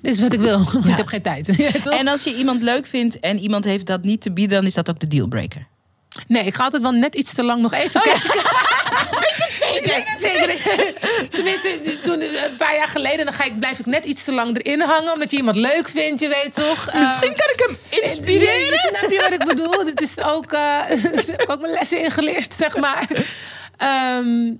dit 0.00 0.14
is 0.14 0.20
wat 0.20 0.32
ik 0.34 0.40
wil. 0.40 0.60
ik 0.90 0.96
heb 0.96 1.06
geen 1.06 1.22
tijd. 1.22 1.48
En 2.00 2.08
als 2.08 2.22
je 2.22 2.36
iemand 2.36 2.62
leuk 2.62 2.86
vindt 2.86 3.20
en 3.20 3.38
iemand 3.38 3.64
heeft 3.64 3.86
dat 3.86 4.02
niet 4.02 4.20
te 4.20 4.32
bieden... 4.32 4.56
dan 4.56 4.66
is 4.66 4.74
dat 4.74 4.90
ook 4.90 4.98
de 5.00 5.06
dealbreaker. 5.06 5.66
Nee, 6.26 6.44
ik 6.44 6.54
ga 6.54 6.64
altijd 6.64 6.82
wel 6.82 6.92
net 6.92 7.14
iets 7.14 7.32
te 7.32 7.42
lang 7.42 7.62
nog 7.62 7.72
even 7.72 8.00
kijken. 8.00 8.20
Weet 9.20 9.34
het 9.36 9.52
zeker? 9.74 10.04
zeker. 10.18 10.94
Tenminste, 11.36 11.98
toen, 12.02 12.20
een 12.20 12.56
paar 12.58 12.76
jaar 12.76 12.88
geleden 12.88 13.24
dan 13.24 13.34
ga 13.34 13.44
ik, 13.44 13.58
blijf 13.58 13.78
ik 13.78 13.86
net 13.86 14.04
iets 14.04 14.24
te 14.24 14.32
lang 14.32 14.58
erin 14.58 14.80
hangen. 14.80 15.12
Omdat 15.12 15.30
je 15.30 15.36
iemand 15.36 15.56
leuk 15.56 15.88
vindt, 15.88 16.20
je 16.20 16.28
weet 16.28 16.54
toch? 16.54 16.86
Misschien 16.98 17.34
kan 17.36 17.50
ik 17.54 17.64
hem 17.66 18.00
inspireren. 18.02 18.78
Snap 18.78 19.10
je 19.10 19.20
wat 19.20 19.32
ik 19.32 19.44
bedoel? 19.44 19.84
Dit 19.84 20.00
is 20.00 20.18
ook, 20.18 20.44
eh 20.44 20.58
daar 20.58 20.88
heb 20.88 21.42
ik 21.42 21.50
ook 21.50 21.60
mijn 21.60 21.72
lessen 21.72 22.02
in 22.04 22.10
geleerd, 22.10 22.54
zeg 22.54 22.76
maar. 22.76 23.08
Ehm, 23.76 24.52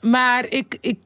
maar 0.00 0.44
ik, 0.48 0.78
ik, 0.80 0.98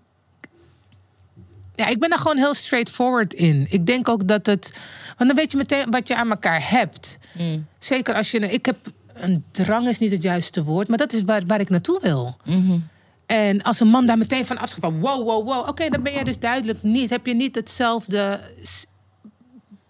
Ja, 1.76 1.86
ik 1.86 1.98
ben 1.98 2.10
daar 2.10 2.18
gewoon 2.18 2.36
heel 2.38 2.54
straightforward 2.54 3.34
in. 3.34 3.66
Ik 3.70 3.86
denk 3.86 4.08
ook 4.08 4.28
dat 4.28 4.46
het. 4.46 4.72
Want 5.16 5.30
dan 5.30 5.38
weet 5.38 5.52
je 5.52 5.56
meteen 5.58 5.90
wat 5.90 6.08
je 6.08 6.16
aan 6.16 6.30
elkaar 6.30 6.70
hebt. 6.70 7.18
Mm. 7.32 7.66
Zeker 7.78 8.14
als 8.14 8.30
je. 8.30 8.38
Ik 8.38 8.66
heb. 8.66 8.76
Een 9.14 9.44
drang 9.50 9.88
is 9.88 9.98
niet 9.98 10.10
het 10.10 10.22
juiste 10.22 10.64
woord, 10.64 10.88
maar 10.88 10.98
dat 10.98 11.12
is 11.12 11.22
waar, 11.22 11.42
waar 11.46 11.60
ik 11.60 11.68
naartoe 11.68 11.98
wil. 12.02 12.36
Mhm. 12.44 12.78
En 13.26 13.62
als 13.62 13.80
een 13.80 13.88
man 13.88 14.06
daar 14.06 14.18
meteen 14.18 14.46
van 14.46 14.58
afschaft 14.58 14.80
van 14.82 15.00
wow, 15.00 15.24
wow, 15.26 15.46
wow. 15.48 15.68
Oké, 15.68 15.88
dan 15.88 16.02
ben 16.02 16.12
jij 16.12 16.24
dus 16.24 16.38
duidelijk 16.38 16.82
niet. 16.82 17.10
Heb 17.10 17.26
je 17.26 17.34
niet 17.34 17.54
hetzelfde. 17.54 18.40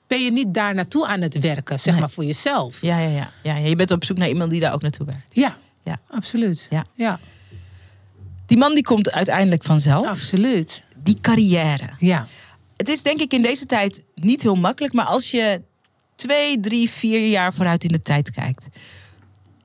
Ben 0.06 0.24
je 0.24 0.32
niet 0.32 0.54
daar 0.54 0.74
naartoe 0.74 1.06
aan 1.06 1.20
het 1.20 1.38
werken, 1.38 1.80
zeg 1.80 1.92
Nee. 1.92 2.00
maar 2.00 2.10
voor 2.10 2.24
jezelf? 2.24 2.80
Ja, 2.82 2.98
ja, 2.98 3.08
ja, 3.08 3.30
ja. 3.42 3.56
Je 3.56 3.76
bent 3.76 3.90
op 3.90 4.04
zoek 4.04 4.16
naar 4.18 4.28
iemand 4.28 4.50
die 4.50 4.60
daar 4.60 4.72
ook 4.72 4.82
naartoe 4.82 5.06
werkt. 5.06 5.34
Ja, 5.34 5.56
Ja. 5.84 5.98
absoluut. 6.10 6.66
Ja. 6.70 6.84
ja, 6.94 7.18
Die 8.46 8.58
man 8.58 8.74
die 8.74 8.82
komt 8.84 9.10
uiteindelijk 9.12 9.62
vanzelf. 9.64 10.06
absoluut. 10.06 10.82
Die 11.02 11.20
carrière. 11.20 11.88
Ja. 11.98 12.26
Het 12.76 12.88
is 12.88 13.02
denk 13.02 13.20
ik 13.20 13.32
in 13.32 13.42
deze 13.42 13.66
tijd 13.66 14.04
niet 14.14 14.42
heel 14.42 14.54
makkelijk, 14.54 14.94
maar 14.94 15.04
als 15.04 15.30
je 15.30 15.62
twee, 16.16 16.60
drie, 16.60 16.90
vier 16.90 17.26
jaar 17.28 17.52
vooruit 17.54 17.84
in 17.84 17.92
de 17.92 18.00
tijd 18.00 18.30
kijkt 18.30 18.66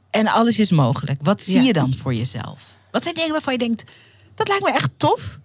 en 0.09 0.27
alles 0.27 0.59
is 0.59 0.71
mogelijk, 0.71 1.19
wat 1.23 1.43
zie 1.43 1.55
Ja. 1.55 1.61
je 1.61 1.73
dan 1.73 1.93
voor 1.95 2.13
jezelf? 2.13 2.61
Wat 2.91 3.03
zijn 3.03 3.15
dingen 3.15 3.31
waarvan 3.31 3.53
je 3.53 3.59
denkt, 3.59 3.83
dat 4.35 4.47
lijkt 4.47 4.63
me 4.63 4.71
echt 4.71 4.89
tof 4.97 5.39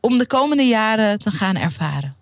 om 0.00 0.18
de 0.18 0.26
komende 0.26 0.62
jaren 0.66 1.18
te 1.18 1.30
gaan 1.30 1.56
ervaren? 1.56 2.14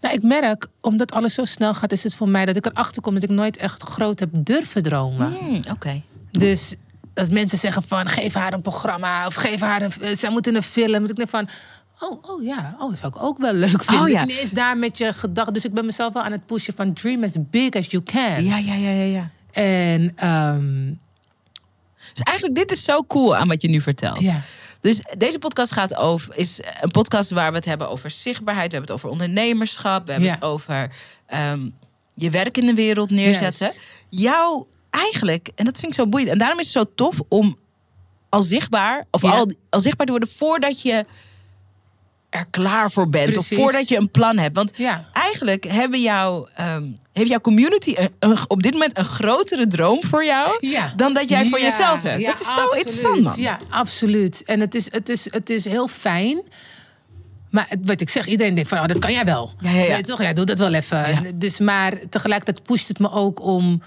Nou, 0.00 0.14
ik 0.14 0.22
merk, 0.22 0.66
omdat 0.80 1.12
alles 1.12 1.34
zo 1.34 1.44
snel 1.44 1.74
gaat, 1.74 1.92
is 1.92 2.02
het 2.02 2.14
voor 2.14 2.28
mij 2.28 2.46
dat 2.46 2.56
ik 2.56 2.66
erachter 2.66 3.02
kom 3.02 3.14
dat 3.14 3.22
ik 3.22 3.28
nooit 3.30 3.56
echt 3.56 3.82
groot 3.82 4.18
heb 4.18 4.28
durven 4.32 4.82
dromen. 4.82 5.32
Hmm, 5.38 5.60
Oké. 5.70 6.02
Dus 6.30 6.74
als 7.14 7.28
mensen 7.28 7.58
zeggen 7.58 7.82
van 7.82 8.08
geef 8.08 8.34
haar 8.34 8.52
een 8.52 8.62
programma 8.62 9.26
of 9.26 9.34
geef 9.34 9.60
haar 9.60 9.82
een, 9.82 9.92
eh, 10.00 10.16
zij 10.16 10.30
moet 10.30 10.46
in 10.46 10.54
een 10.56 10.62
film, 10.62 11.04
ik 11.04 11.16
denk 11.16 11.28
van 11.28 11.48
oh, 12.10 12.30
oh 12.30 12.42
ja, 12.44 12.76
oh 12.78 12.90
dat 12.90 12.98
zou 12.98 13.12
ik 13.16 13.22
ook 13.22 13.38
wel 13.38 13.52
leuk 13.52 13.82
vinden. 13.84 14.04
Oh, 14.04 14.08
ja. 14.10 14.26
Daar 14.52 14.76
met 14.78 14.98
je 14.98 15.12
gedachten. 15.12 15.52
Dus 15.54 15.64
ik 15.64 15.72
ben 15.74 15.86
mezelf 15.86 16.12
wel 16.12 16.22
aan 16.22 16.32
het 16.32 16.46
pushen 16.46 16.74
van 16.74 16.92
dream 16.92 17.24
as 17.24 17.32
big 17.38 17.70
as 17.74 17.86
you 17.86 18.02
can. 18.02 18.44
Ja, 18.44 18.58
ja, 18.58 18.74
ja, 18.74 18.90
ja, 18.90 19.04
ja. 19.04 19.30
En 19.52 20.12
ehm, 20.16 20.92
Dus 22.12 22.22
eigenlijk 22.22 22.58
dit 22.58 22.72
is 22.72 22.84
zo 22.84 23.04
cool 23.04 23.36
aan 23.36 23.48
wat 23.48 23.62
je 23.62 23.68
nu 23.68 23.80
vertelt. 23.80 24.20
ja, 24.20 24.40
Dus 24.80 25.00
deze 25.18 25.38
podcast 25.38 25.72
gaat 25.72 25.94
over, 25.96 26.36
is 26.36 26.60
een 26.80 26.90
podcast 26.90 27.30
waar 27.30 27.50
we 27.50 27.56
het 27.56 27.64
hebben 27.64 27.88
over 27.90 28.10
zichtbaarheid. 28.10 28.70
We 28.70 28.76
hebben 28.76 28.94
het 28.94 29.04
over 29.04 29.12
ondernemerschap. 29.12 30.04
We 30.06 30.10
hebben 30.12 30.28
Ja. 30.30 30.34
het 30.34 30.44
over 30.44 30.90
ehm, 31.26 31.68
je 32.14 32.30
werk 32.30 32.56
in 32.58 32.66
de 32.66 32.74
wereld 32.74 33.10
neerzetten. 33.10 33.72
Jou 34.08 34.64
eigenlijk, 34.90 35.50
en 35.54 35.64
dat 35.64 35.74
vind 35.78 35.86
ik 35.86 35.94
zo 35.94 36.06
boeiend. 36.06 36.30
En 36.30 36.38
daarom 36.38 36.58
is 36.58 36.74
het 36.74 36.74
zo 36.86 36.92
tof 36.94 37.20
om 37.28 37.56
al 38.28 38.42
zichtbaar, 38.42 39.04
of 39.10 39.22
Ja. 39.22 39.30
al, 39.30 39.50
al 39.70 39.80
zichtbaar 39.80 40.06
te 40.06 40.12
worden 40.12 40.30
voordat 40.36 40.82
je 40.82 41.04
er 42.34 42.46
klaar 42.50 42.90
voor 42.90 43.08
bent. 43.08 43.32
Precies. 43.32 43.56
Of 43.58 43.62
voordat 43.62 43.88
je 43.88 43.96
een 43.96 44.10
plan 44.10 44.38
hebt. 44.38 44.56
Want 44.56 44.72
ja. 44.76 45.08
eigenlijk 45.12 45.64
hebben 45.64 46.00
jou, 46.00 46.48
ehm, 46.54 46.84
heeft 47.12 47.28
jouw 47.28 47.40
community 47.40 47.94
een- 47.96 48.12
een- 48.18 48.36
op 48.48 48.62
dit 48.62 48.72
moment 48.72 48.98
een 48.98 49.04
grotere 49.04 49.66
droom 49.66 50.02
voor 50.04 50.24
jou. 50.24 50.56
Ja. 50.60 50.92
Dan 50.96 51.14
dat 51.14 51.28
jij 51.28 51.48
voor 51.48 51.58
Ja, 51.58 51.64
jezelf 51.64 52.02
hebt. 52.02 52.20
ja, 52.20 52.30
dat 52.30 52.40
is 52.40 52.52
zo 52.54 52.68
interessant, 52.68 53.22
man. 53.22 53.34
Ja, 53.36 53.58
absoluut. 53.68 54.42
En 54.44 54.60
het 54.60 54.74
is, 54.74 54.92
het 54.92 55.08
is, 55.08 55.26
het 55.32 55.50
is 55.50 55.64
heel 55.64 55.88
fijn. 55.88 56.42
Maar 57.50 57.66
het- 57.68 57.78
wat 57.82 58.00
ik 58.00 58.08
zeg, 58.08 58.26
iedereen 58.26 58.54
denkt 58.54 58.68
van, 58.70 58.78
oh, 58.78 58.86
dat 58.86 58.98
kan 58.98 59.12
jij 59.12 59.24
wel. 59.24 59.52
Ja, 59.60 60.00
toch? 60.00 60.22
Ja, 60.22 60.32
doe 60.32 60.44
dat 60.44 60.58
wel 60.58 60.72
even. 60.74 61.22
Dus, 61.38 61.58
maar 61.60 61.92
tegelijkertijd 62.10 62.62
pusht 62.66 62.88
het 62.88 62.98
me 62.98 63.10
ook 63.10 63.42
om... 63.42 63.82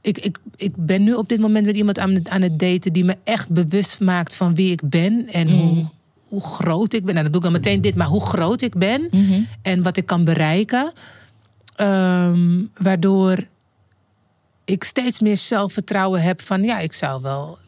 Ik, 0.00 0.18
ik, 0.18 0.38
ik 0.56 0.72
ben 0.76 1.04
nu 1.04 1.12
op 1.14 1.28
dit 1.28 1.40
moment 1.40 1.66
met 1.66 1.76
iemand 1.76 1.98
aan, 1.98 2.14
het- 2.14 2.28
aan 2.28 2.42
het 2.42 2.58
daten... 2.58 2.92
die 2.92 3.04
me 3.04 3.16
echt 3.24 3.48
bewust 3.48 4.00
maakt 4.00 4.34
van 4.34 4.54
wie 4.54 4.72
ik 4.72 4.80
ben 4.84 5.28
en 5.32 5.46
Mm. 5.48 5.52
hoe, 5.58 5.84
hoe 6.28 6.40
groot 6.44 6.92
ik 6.92 7.04
ben. 7.04 7.16
En 7.16 7.22
dan 7.22 7.32
doe 7.32 7.40
ik 7.40 7.46
dan 7.46 7.52
meteen 7.52 7.80
dit, 7.82 7.94
maar 7.94 8.06
hoe 8.06 8.26
groot 8.26 8.60
ik 8.62 8.74
ben... 8.74 9.08
Mhm. 9.10 9.40
en 9.62 9.82
wat 9.82 9.96
ik 9.96 10.06
kan 10.06 10.24
bereiken. 10.24 10.92
Ehm, 11.76 12.62
waardoor 12.76 13.38
ik 14.64 14.84
steeds 14.84 15.20
meer 15.20 15.36
zelfvertrouwen 15.36 16.22
heb 16.22 16.42
van 16.42 16.62
ja, 16.62 16.78
ik 16.78 16.92
zou 16.92 17.22
wel 17.22 17.58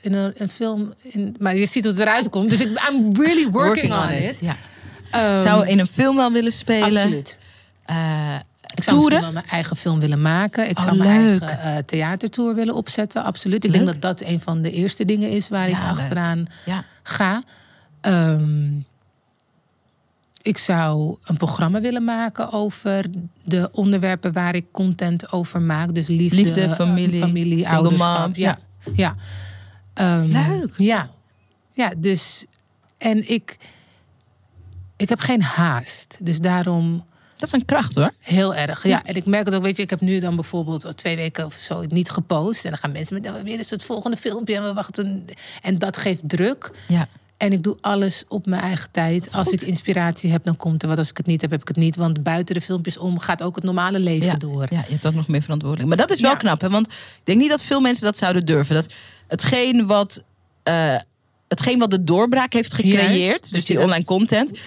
in 0.00 0.12
een, 0.12 0.32
een 0.36 0.50
film. 0.50 0.94
In, 1.02 1.36
maar 1.38 1.56
je 1.56 1.66
ziet 1.66 1.84
hoe 1.84 1.92
het 1.92 2.02
eruit 2.02 2.30
komt. 2.30 2.50
Dus 2.50 2.60
ik, 2.60 2.88
I'm 2.90 3.12
really 3.22 3.50
working, 3.60 3.92
on, 3.92 4.08
it. 4.10 4.36
Ja. 4.40 4.56
Ehm, 5.10 5.38
Zou 5.38 5.66
in 5.66 5.78
een 5.78 5.86
film 5.86 6.16
wel 6.16 6.32
willen 6.32 6.52
spelen? 6.52 7.02
absoluut. 7.02 7.38
Eh, 7.84 8.34
Ik 8.74 8.82
zou 8.82 9.00
toeren? 9.00 9.20
wel 9.20 9.32
mijn 9.32 9.46
eigen 9.46 9.76
film 9.76 10.00
willen 10.00 10.22
maken. 10.22 10.68
Ik 10.70 10.78
Oh, 10.78 10.84
zou 10.84 10.96
mijn 10.96 11.24
leuk. 11.30 11.40
eigen 11.42 11.60
eh, 11.76 11.76
theatertour 11.86 12.54
willen 12.54 12.74
opzetten. 12.74 13.24
Absoluut. 13.24 13.64
Ik 13.64 13.70
Leuk. 13.70 13.84
denk 13.84 14.00
dat 14.02 14.18
dat 14.18 14.28
een 14.28 14.40
van 14.40 14.62
de 14.62 14.70
eerste 14.70 15.04
dingen 15.04 15.30
is 15.30 15.48
waar 15.48 15.68
Ja, 15.68 15.76
ik 15.76 15.90
leuk. 15.90 16.00
achteraan 16.00 16.46
Ja. 16.64 16.84
Ehm, 18.08 18.70
ik 20.42 20.58
zou 20.58 21.16
een 21.24 21.36
programma 21.36 21.80
willen 21.80 22.04
maken 22.04 22.52
over 22.52 23.04
de 23.44 23.68
onderwerpen 23.72 24.32
waar 24.32 24.54
ik 24.54 24.64
content 24.70 25.32
over 25.32 25.60
maak. 25.60 25.94
Dus 25.94 26.06
liefde, 26.06 26.36
Liefde, 26.36 26.62
eh, 26.62 26.72
familie, 26.72 27.20
familie 27.20 27.68
ouderschap. 27.68 28.36
Ja. 28.36 28.58
ja. 28.94 29.14
Ehm, 29.94 30.24
Leuk. 30.24 30.74
Ja. 30.76 31.10
Ja, 31.72 31.92
dus... 31.98 32.44
En 32.98 33.30
ik... 33.30 33.56
Ik 34.96 35.08
heb 35.08 35.20
geen 35.20 35.42
haast. 35.42 36.16
Dus 36.20 36.38
daarom 36.40 37.04
Dat 37.36 37.48
is 37.48 37.52
een 37.52 37.64
kracht 37.64 37.94
hoor. 37.94 38.12
heel 38.20 38.54
erg. 38.54 38.86
Ja, 38.86 39.04
en 39.04 39.14
ik 39.14 39.26
merk 39.26 39.46
het 39.46 39.54
ook. 39.54 39.62
Weet 39.62 39.76
je, 39.76 39.82
ik 39.82 39.90
heb 39.90 40.00
nu 40.00 40.18
dan 40.20 40.34
bijvoorbeeld 40.34 40.96
twee 40.96 41.16
weken 41.16 41.44
of 41.44 41.54
zo 41.54 41.84
niet 41.88 42.10
gepost. 42.10 42.64
En 42.64 42.70
dan 42.70 42.78
gaan 42.78 42.92
mensen 42.92 43.20
met 43.22 43.32
"Oh, 43.32 43.42
weer 43.42 43.58
is 43.58 43.70
het 43.70 43.84
volgende 43.84 44.16
filmpje 44.16 44.56
en 44.56 44.62
we 44.62 44.72
wachten. 44.72 45.24
En 45.62 45.78
dat 45.78 45.96
geeft 45.96 46.28
druk. 46.28 46.70
Ja. 46.88 47.08
En 47.38 47.52
ik 47.52 47.62
doe 47.62 47.76
alles 47.80 48.24
op 48.28 48.46
mijn 48.46 48.62
eigen 48.62 48.90
tijd. 48.90 49.32
Als 49.32 49.48
ik 49.50 49.60
inspiratie 49.62 50.30
heb, 50.30 50.44
dan 50.44 50.56
komt 50.56 50.82
er 50.82 50.88
wat. 50.88 50.98
Als 50.98 51.10
ik 51.10 51.16
het 51.16 51.26
niet 51.26 51.40
heb, 51.40 51.50
heb 51.50 51.60
ik 51.60 51.68
het 51.68 51.76
niet. 51.76 51.96
Want 51.96 52.22
buiten 52.22 52.54
de 52.54 52.60
filmpjes 52.60 52.98
om 52.98 53.18
gaat 53.18 53.42
ook 53.42 53.54
het 53.54 53.64
normale 53.64 53.98
leven 53.98 54.26
Ja. 54.26 54.34
door. 54.36 54.66
ja, 54.70 54.84
je 54.86 54.92
hebt 54.92 55.06
ook 55.06 55.14
nog 55.14 55.28
meer 55.28 55.42
verantwoordelijk. 55.42 55.88
Maar 55.88 55.96
dat 55.98 56.10
is 56.12 56.20
wel 56.20 56.30
Ja. 56.30 56.36
knap, 56.36 56.60
hè? 56.60 56.70
Want 56.70 56.86
ik 56.86 57.20
denk 57.24 57.38
niet 57.40 57.50
dat 57.50 57.62
veel 57.62 57.80
mensen 57.80 58.04
dat 58.04 58.16
zouden 58.16 58.46
durven. 58.46 58.74
Dat 58.74 58.86
hetgeen 59.28 59.86
wat, 59.86 60.24
eh, 60.62 60.96
hetgeen 61.48 61.78
wat 61.78 61.90
de 61.90 62.04
doorbraak 62.04 62.52
heeft 62.52 62.74
gecreëerd, 62.74 63.14
Juist, 63.24 63.40
dus 63.42 63.50
dat 63.50 63.66
die 63.66 63.80
online 63.80 64.04
content, 64.04 64.58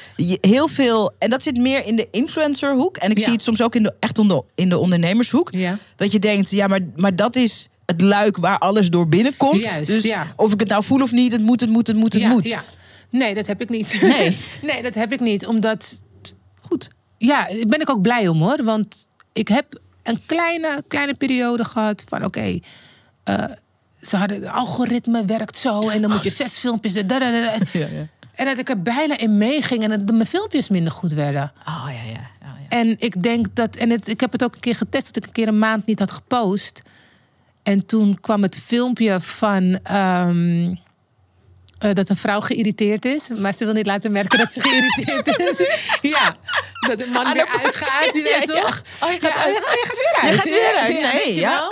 heel 0.42 0.68
veel. 0.68 1.12
En 1.20 1.30
dat 1.30 1.44
zit 1.44 1.58
meer 1.58 1.86
in 1.86 1.96
de 1.96 2.08
influencerhoek. 2.12 2.98
En 2.98 3.12
ik 3.12 3.18
Ja. 3.18 3.24
zie 3.24 3.34
het 3.34 3.42
soms 3.42 3.62
ook 3.62 3.76
in 3.76 3.84
de, 3.84 3.94
echt 4.00 4.18
onder, 4.20 4.42
in 4.56 4.70
de 4.70 4.78
ondernemershoek. 4.78 5.54
Ja. 5.56 5.78
Dat 5.96 6.12
je 6.12 6.20
denkt, 6.20 6.50
ja, 6.50 6.68
maar, 6.68 6.80
maar 6.96 7.16
dat 7.16 7.36
is 7.36 7.68
het 7.92 8.02
luik 8.02 8.38
waar 8.38 8.58
alles 8.58 8.89
door 8.89 9.08
binnenkomt. 9.08 9.62
Juist, 9.62 9.88
dus 9.88 10.04
ja. 10.04 10.28
of 10.36 10.54
ik 10.54 10.60
het 10.60 10.70
nou 10.70 10.84
voel 10.84 11.02
of 11.02 11.12
niet, 11.12 11.32
het 11.32 11.42
moet, 11.42 11.60
het 11.60 11.70
moet, 11.70 11.88
het 11.88 11.96
moet, 11.96 12.14
het 12.14 12.22
ja, 12.22 12.30
moet. 12.30 12.48
ja. 12.48 12.64
Nee, 13.10 13.34
dat 13.34 13.48
heb 13.48 13.62
ik 13.62 13.70
niet. 13.70 14.02
Nee. 14.02 14.38
nee, 14.72 14.82
dat 14.82 14.96
heb 14.96 15.12
ik 15.12 15.20
niet. 15.20 15.46
Omdat 15.46 16.04
Goed. 16.72 16.89
Ja, 17.18 17.48
daar 17.48 17.66
ben 17.68 17.82
ik 17.82 17.89
ook 17.89 18.02
blij 18.02 18.28
om 18.28 18.42
hoor. 18.42 18.64
Want 18.64 19.08
ik 19.34 19.48
heb 19.48 19.80
een 20.04 20.22
kleine, 20.26 20.84
kleine 20.88 21.14
periode 21.14 21.66
gehad 21.66 22.04
van 22.08 22.26
oké. 22.26 22.60
eh, 23.24 23.44
ze 24.02 24.18
hadden 24.18 24.42
het 24.42 24.52
algoritme 24.52 25.26
werkt 25.26 25.58
zo 25.58 25.89
en 25.89 26.02
dan 26.02 26.12
moet 26.12 26.24
je 26.24 26.30
zes 26.30 26.58
filmpjes. 26.58 26.94
da, 26.94 27.02
da, 27.02 27.20
da, 27.20 27.30
da. 27.32 27.54
Ja, 27.80 27.88
ja. 27.88 28.08
En 28.36 28.46
dat 28.46 28.58
ik 28.58 28.70
er 28.70 28.82
bijna 28.82 29.18
in 29.18 29.38
meeging 29.38 29.84
en 29.84 29.89
dat 29.89 30.16
mijn 30.16 30.28
filmpjes 30.28 30.70
minder 30.70 30.92
goed 30.92 31.12
werden. 31.12 31.52
Oh 31.68 31.86
ja, 31.88 32.12
ja. 32.12 32.30
ja, 32.42 32.56
ja. 32.62 32.68
En 32.70 32.96
ik 33.00 33.24
denk 33.24 33.46
dat, 33.54 33.76
en 33.76 33.89
het, 33.89 34.08
ik 34.08 34.20
heb 34.20 34.32
het 34.32 34.44
ook 34.44 34.54
een 34.54 34.60
keer 34.60 34.76
getest, 34.76 35.06
dat 35.06 35.18
ik 35.18 35.26
een 35.26 35.32
keer 35.32 35.48
een 35.48 35.60
maand 35.60 35.86
niet 35.86 36.00
had 36.00 36.12
gepost. 36.12 36.82
En 37.64 37.86
toen 37.86 38.18
kwam 38.22 38.41
het 38.41 38.59
filmpje 38.66 39.22
van 39.22 39.80
ehm, 39.84 40.76
eh, 41.80 41.93
dat 41.93 42.09
een 42.09 42.18
vrouw 42.18 42.39
geïrriteerd 42.39 43.05
is, 43.05 43.28
maar 43.38 43.53
ze 43.53 43.66
wil 43.66 43.74
niet 43.74 43.86
laten 43.86 44.12
merken 44.12 44.38
dat 44.39 44.53
ze 44.53 44.62
geïrriteerd 44.68 45.28
is. 45.39 45.68
ja, 46.01 46.36
dat 46.88 46.97
de 46.97 47.09
man 47.14 47.34
weer 47.34 47.47
uitgaat, 47.64 48.05
je 48.14 48.22
weet 48.24 48.47
Ja, 48.47 48.55
ja. 48.55 48.62
toch? 48.62 48.82
Oh, 49.03 49.12
je 49.12 49.20
gaat 49.20 49.34
Ja, 49.34 49.43
uit. 49.43 49.55
oh, 49.55 49.62
je 49.62 49.86
gaat 49.88 49.97
weer 49.97 50.22
uit. 50.22 50.32
Je 50.32 50.38
gaat 50.38 50.43
weer 50.43 50.80
uit. 50.82 50.99
Ja, 50.99 51.14
Nee, 51.26 51.36
ja. 51.36 51.72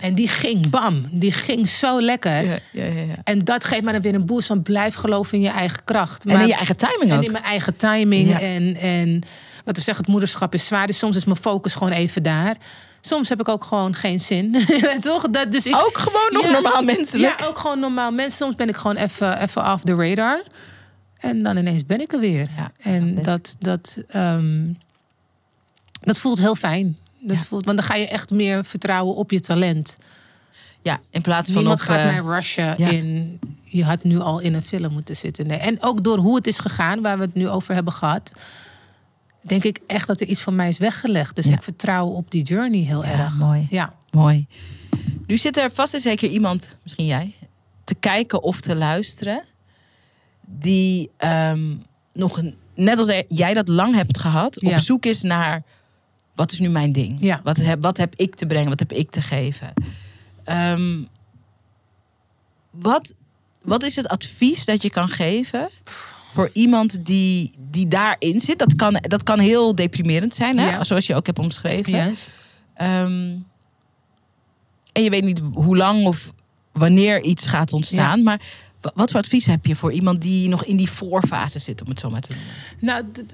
En 0.00 0.14
die 0.14 0.28
ging 0.28 0.70
bam, 0.70 1.08
die 1.10 1.32
ging 1.32 1.68
zo 1.68 2.00
lekker. 2.00 2.44
Ja, 2.44 2.58
ja, 2.72 2.84
ja, 2.84 3.00
ja. 3.00 3.14
En 3.24 3.44
dat 3.44 3.64
geeft 3.64 3.82
me 3.82 3.92
dan 3.92 4.00
weer 4.00 4.14
een 4.14 4.26
boost 4.26 4.46
van 4.46 4.62
blijf 4.62 4.94
geloven 4.94 5.38
in 5.38 5.44
je 5.44 5.50
eigen 5.50 5.84
kracht. 5.84 6.24
En 6.24 6.40
in 6.40 6.46
je 6.46 6.54
eigen 6.54 6.76
timing 6.76 7.10
en 7.10 7.16
ook. 7.18 7.24
in 7.24 7.32
mijn 7.32 7.44
eigen 7.44 7.76
timing. 7.76 8.28
Ja. 8.30 8.40
En, 8.40 8.76
en 8.76 9.22
wat 9.64 9.76
we 9.76 9.82
zeggen, 9.82 10.04
het 10.04 10.12
moederschap 10.12 10.54
is 10.54 10.66
zwaar. 10.66 10.86
Dus 10.86 10.98
soms 10.98 11.16
is 11.16 11.24
mijn 11.24 11.36
focus 11.36 11.72
gewoon 11.74 11.92
even 11.92 12.22
daar. 12.22 12.56
Soms 13.00 13.28
heb 13.28 13.40
ik 13.40 13.48
ook 13.48 13.64
gewoon 13.64 13.94
geen 13.94 14.20
zin. 14.20 14.56
Toch? 15.00 15.30
Dat, 15.30 15.52
dus 15.52 15.66
ik, 15.66 15.76
Ook 15.76 15.98
gewoon 15.98 16.32
nog 16.32 16.44
Ja. 16.44 16.50
normaal 16.50 16.82
menselijk. 16.82 17.40
Ja, 17.40 17.46
ook 17.46 17.58
gewoon 17.58 17.78
normaal 17.80 18.10
mensen. 18.12 18.36
Soms 18.38 18.54
ben 18.54 18.68
ik 18.68 18.76
gewoon 18.76 18.96
even, 18.96 19.38
even 19.42 19.72
off 19.72 19.82
the 19.84 19.94
radar. 19.94 20.42
En 21.18 21.42
dan 21.42 21.56
ineens 21.56 21.86
ben 21.86 22.00
ik 22.00 22.12
er 22.12 22.20
weer. 22.20 22.48
Ja, 22.56 22.72
en 22.80 23.22
dat, 23.22 23.56
dat, 23.58 23.98
ehm, 24.08 24.72
dat 26.00 26.18
voelt 26.18 26.38
heel 26.38 26.54
fijn. 26.54 26.96
Dat 27.20 27.36
Ja. 27.36 27.42
voelt, 27.42 27.64
want 27.64 27.76
dan 27.76 27.86
ga 27.86 27.94
je 27.94 28.08
echt 28.08 28.30
meer 28.30 28.64
vertrouwen 28.64 29.14
op 29.14 29.30
je 29.30 29.40
talent. 29.40 29.94
Ja, 30.82 31.00
in 31.10 31.20
plaats 31.22 31.50
van 31.50 31.58
Niemand 31.58 31.80
gaat 31.80 31.98
eh, 31.98 32.04
mij 32.04 32.20
rushen 32.34 32.74
ja. 32.78 32.88
in... 32.88 33.38
Je 33.64 33.84
had 33.84 34.02
nu 34.04 34.18
al 34.18 34.38
in 34.38 34.54
een 34.54 34.62
film 34.62 34.92
moeten 34.92 35.16
zitten. 35.16 35.46
Nee. 35.46 35.58
En 35.58 35.82
ook 35.82 36.04
door 36.04 36.18
hoe 36.18 36.36
het 36.36 36.46
is 36.46 36.58
gegaan, 36.58 37.02
waar 37.02 37.18
we 37.18 37.24
het 37.24 37.34
nu 37.34 37.48
over 37.48 37.74
hebben 37.74 37.92
gehad... 37.92 38.32
denk 39.40 39.64
ik 39.64 39.80
echt 39.86 40.06
dat 40.06 40.20
er 40.20 40.26
iets 40.26 40.40
van 40.40 40.54
mij 40.56 40.68
is 40.68 40.78
weggelegd. 40.78 41.36
Dus 41.36 41.46
Ja. 41.46 41.52
ik 41.54 41.62
vertrouw 41.62 42.06
op 42.06 42.30
die 42.30 42.42
journey 42.42 42.80
heel 42.80 43.04
Ja, 43.04 43.10
erg. 43.18 43.34
mooi. 43.38 43.66
Ja. 43.70 43.94
Mooi. 44.10 44.46
Nu 45.26 45.36
zit 45.36 45.56
er 45.56 45.70
vast 45.70 45.94
en 45.94 46.00
zeker 46.00 46.28
iemand, 46.28 46.76
misschien 46.82 47.06
jij, 47.06 47.34
te 47.84 47.94
kijken 47.94 48.42
of 48.42 48.60
te 48.60 48.76
luisteren. 48.76 49.44
die 50.52 51.10
ehm, 51.16 51.76
nog 52.12 52.38
een, 52.38 52.56
net 52.74 52.98
als 52.98 53.22
jij 53.28 53.54
dat 53.54 53.68
lang 53.68 53.94
hebt 53.94 54.18
gehad, 54.18 54.62
op 54.62 54.72
zoek 54.78 55.04
is 55.06 55.22
naar 55.22 55.62
wat 56.34 56.52
is 56.52 56.58
nu 56.58 56.68
mijn 56.68 56.92
ding? 56.92 57.16
Ja. 57.20 57.40
Wat, 57.44 57.56
heb, 57.56 57.82
wat 57.82 57.96
heb 57.96 58.14
ik 58.16 58.34
te 58.34 58.46
brengen? 58.46 58.68
Wat 58.68 58.78
heb 58.78 58.92
ik 58.92 59.10
te 59.10 59.22
geven? 59.22 59.72
Ehm, 60.44 61.02
wat, 62.70 63.14
wat 63.62 63.82
is 63.82 63.96
het 63.96 64.08
advies 64.08 64.64
dat 64.64 64.82
je 64.82 64.90
kan 64.90 65.08
geven 65.08 65.68
voor 66.32 66.50
iemand 66.52 67.06
die, 67.06 67.52
die 67.70 67.88
daarin 67.88 68.40
zit? 68.40 68.58
Dat 68.58 68.74
kan, 68.76 68.96
dat 69.00 69.22
kan 69.22 69.38
heel 69.38 69.74
deprimerend 69.74 70.34
zijn, 70.34 70.58
hè? 70.58 70.68
Ja. 70.70 70.84
zoals 70.84 71.06
je 71.06 71.14
ook 71.14 71.26
hebt 71.26 71.38
omschreven. 71.38 71.92
Juist. 71.92 72.30
Ehm, 72.74 73.36
en 74.92 75.02
je 75.02 75.10
weet 75.10 75.24
niet 75.24 75.42
hoe 75.54 75.76
lang 75.76 76.06
of 76.06 76.32
wanneer 76.72 77.22
iets 77.22 77.46
gaat 77.46 77.72
ontstaan. 77.72 78.22
Maar 78.22 78.40
wa- 78.80 78.92
wat 78.94 79.10
voor 79.10 79.20
advies 79.20 79.46
heb 79.46 79.66
je 79.66 79.76
voor 79.76 79.92
iemand 79.92 80.22
die 80.22 80.48
nog 80.48 80.64
in 80.64 80.76
die 80.76 80.90
voorfase 80.90 81.58
zit, 81.58 81.82
om 81.82 81.88
het 81.88 81.98
zo 82.00 82.10
maar 82.10 82.20
te 82.20 82.32
noemen? 82.34 82.52
Nou, 82.80 83.26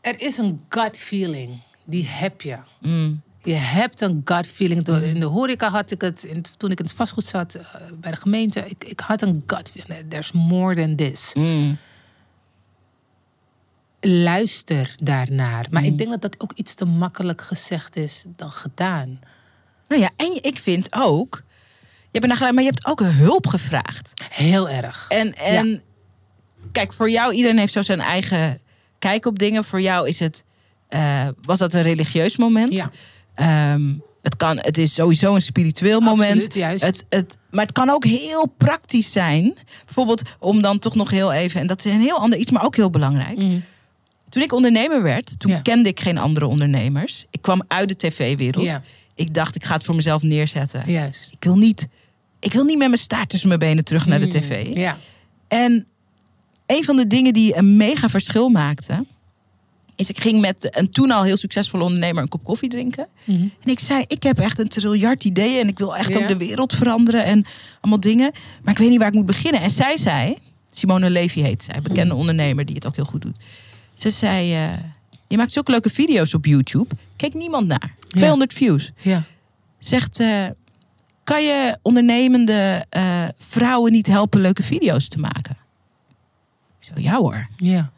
er 0.00 0.20
is 0.20 0.36
een 0.38 0.60
gut 0.68 0.98
feeling. 0.98 1.60
Die 1.84 2.06
heb 2.06 2.40
je. 2.40 2.56
Mm, 2.80 3.20
Je 3.42 3.54
hebt 3.54 4.00
een 4.00 4.22
gut 4.24 4.46
feeling. 4.46 4.82
Door- 4.84 5.02
In 5.02 5.20
de 5.20 5.26
horeca 5.26 5.70
had 5.70 5.90
ik 5.90 6.00
het, 6.00 6.24
in, 6.24 6.44
toen 6.56 6.70
ik 6.70 6.78
in 6.78 6.84
het 6.84 6.94
vastgoed 6.94 7.24
zat 7.26 7.54
eh, 7.54 7.62
bij 8.00 8.10
de 8.10 8.16
gemeente. 8.16 8.60
Ik, 8.66 8.84
ik 8.84 9.00
had 9.00 9.22
een 9.22 9.42
gut 9.46 9.70
feeling. 9.70 10.10
There's 10.10 10.32
more 10.32 10.74
than 10.74 10.94
this. 10.96 11.30
mm, 11.34 11.76
Luister 14.00 14.94
daarnaar. 15.02 15.66
Maar 15.70 15.82
Mm. 15.82 15.88
ik 15.88 15.98
denk 15.98 16.10
dat 16.10 16.20
dat 16.20 16.34
ook 16.40 16.52
iets 16.54 16.74
te 16.74 16.84
makkelijk 16.84 17.40
gezegd 17.42 17.96
is 17.96 18.24
dan 18.26 18.52
gedaan. 18.52 19.18
Nou 19.88 20.00
ja, 20.00 20.10
en 20.16 20.38
ik 20.42 20.58
vind 20.58 20.88
ook. 20.90 21.42
Je 22.10 22.20
bent 22.20 22.40
maar 22.40 22.54
je 22.54 22.62
hebt 22.62 22.86
ook 22.86 23.00
hulp 23.00 23.46
gevraagd. 23.46 24.12
Heel 24.30 24.68
erg. 24.68 25.06
En, 25.08 25.34
en 25.34 25.82
kijk, 26.72 26.92
voor 26.92 27.10
jou, 27.10 27.32
iedereen 27.34 27.58
heeft 27.58 27.72
zo 27.72 27.82
zijn 27.82 28.00
eigen 28.00 28.60
kijk 28.98 29.26
op 29.26 29.38
dingen. 29.38 29.64
Voor 29.64 29.80
jou 29.80 30.08
is 30.08 30.18
het, 30.18 30.44
eh, 30.88 31.28
was 31.42 31.58
dat 31.58 31.72
een 31.72 31.82
religieus 31.82 32.36
moment? 32.36 32.72
Ja. 32.72 32.90
Ehm, 33.34 33.94
het, 34.22 34.36
kan, 34.36 34.58
het 34.58 34.78
is 34.78 34.94
sowieso 34.94 35.34
een 35.34 35.42
spiritueel 35.42 36.00
moment. 36.00 36.30
Absoluut, 36.34 36.54
juist. 36.54 36.84
Het, 36.84 37.04
het, 37.08 37.36
maar 37.50 37.64
het 37.64 37.72
kan 37.72 37.90
ook 37.90 38.04
heel 38.04 38.46
praktisch 38.56 39.12
zijn. 39.12 39.54
Bijvoorbeeld 39.84 40.22
om 40.38 40.62
dan 40.62 40.78
toch 40.78 40.94
nog 40.94 41.10
heel 41.10 41.32
even, 41.32 41.60
en 41.60 41.66
dat 41.66 41.84
is 41.84 41.92
een 41.92 42.00
heel 42.00 42.18
ander 42.18 42.38
iets, 42.38 42.50
maar 42.50 42.64
ook 42.64 42.76
heel 42.76 42.90
belangrijk. 42.90 43.38
Mm. 43.38 43.64
Toen 44.28 44.42
ik 44.42 44.52
ondernemer 44.52 45.02
werd, 45.02 45.40
toen 45.40 45.50
Ja. 45.50 45.60
kende 45.60 45.88
ik 45.88 46.00
geen 46.00 46.18
andere 46.18 46.46
ondernemers. 46.46 47.24
Ik 47.30 47.42
kwam 47.42 47.62
uit 47.68 47.88
de 47.88 47.96
tv-wereld. 47.96 48.64
Ja, 48.64 48.82
Ik 49.14 49.34
dacht, 49.34 49.54
ik 49.54 49.64
ga 49.64 49.74
het 49.74 49.84
voor 49.84 49.94
mezelf 49.94 50.22
neerzetten. 50.22 50.82
juist. 50.86 51.32
Ik 51.32 51.44
wil 51.44 51.56
niet, 51.56 51.88
ik 52.40 52.52
wil 52.52 52.64
niet 52.64 52.78
met 52.78 52.88
mijn 52.88 53.00
staart 53.00 53.28
tussen 53.28 53.48
mijn 53.48 53.60
benen 53.60 53.84
terug 53.84 54.06
naar 54.06 54.18
de 54.20 54.24
Mm. 54.24 54.30
tv. 54.32 54.76
Ja. 54.76 54.96
En 55.48 55.86
een 56.66 56.84
van 56.84 56.96
de 56.96 57.06
dingen 57.06 57.32
die 57.32 57.56
een 57.56 57.76
mega 57.76 58.08
verschil 58.08 58.48
maakte, 58.48 59.04
is 59.94 60.08
ik 60.08 60.20
ging 60.20 60.40
met 60.40 60.78
een 60.78 60.90
toen 60.90 61.10
al 61.10 61.22
heel 61.22 61.36
succesvolle 61.36 61.82
ondernemer 61.84 62.22
een 62.22 62.28
kop 62.28 62.44
koffie 62.44 62.68
drinken. 62.68 63.06
Mhm. 63.24 63.40
En 63.40 63.70
ik 63.70 63.80
zei, 63.80 64.04
ik 64.06 64.22
heb 64.22 64.38
echt 64.38 64.58
een 64.58 64.68
triljard 64.68 65.24
ideeën 65.24 65.60
en 65.60 65.68
ik 65.68 65.78
wil 65.78 65.96
echt 65.96 66.12
Ja. 66.14 66.18
ook 66.20 66.28
de 66.28 66.36
wereld 66.36 66.72
veranderen 66.74 67.24
en 67.24 67.44
allemaal 67.80 68.00
dingen. 68.00 68.30
Maar 68.62 68.72
ik 68.72 68.78
weet 68.78 68.88
niet 68.90 68.98
waar 68.98 69.08
ik 69.08 69.14
moet 69.14 69.26
beginnen. 69.26 69.60
En 69.60 69.70
zij 69.70 69.98
zei, 69.98 70.36
Simone 70.70 71.10
Levy 71.10 71.40
heet 71.40 71.62
zij, 71.72 71.82
bekende 71.82 72.14
ondernemer 72.14 72.64
die 72.64 72.74
het 72.74 72.86
ook 72.86 72.96
heel 72.96 73.04
goed 73.04 73.22
doet. 73.22 73.36
Ze 73.98 74.10
zei, 74.10 74.54
eh, 74.54 74.72
je 75.28 75.36
maakt 75.36 75.52
zulke 75.52 75.70
leuke 75.70 75.90
video's 75.90 76.34
op 76.34 76.44
YouTube. 76.44 76.94
Kijk 77.16 77.34
niemand 77.34 77.66
naar. 77.66 77.94
200 78.08 78.52
views. 78.52 78.92
Ja. 79.00 79.22
Zegt, 79.78 80.20
eh, 80.20 80.46
kan 81.24 81.42
je 81.42 81.78
ondernemende 81.82 82.86
eh, 82.88 83.24
vrouwen 83.38 83.92
niet 83.92 84.06
helpen 84.06 84.40
leuke 84.40 84.62
video's 84.62 85.08
te 85.08 85.18
maken? 85.18 85.56
Ik 86.80 86.86
zo, 86.86 86.92
ja 86.96 87.16
hoor. 87.16 87.48
Ja. 87.56 87.92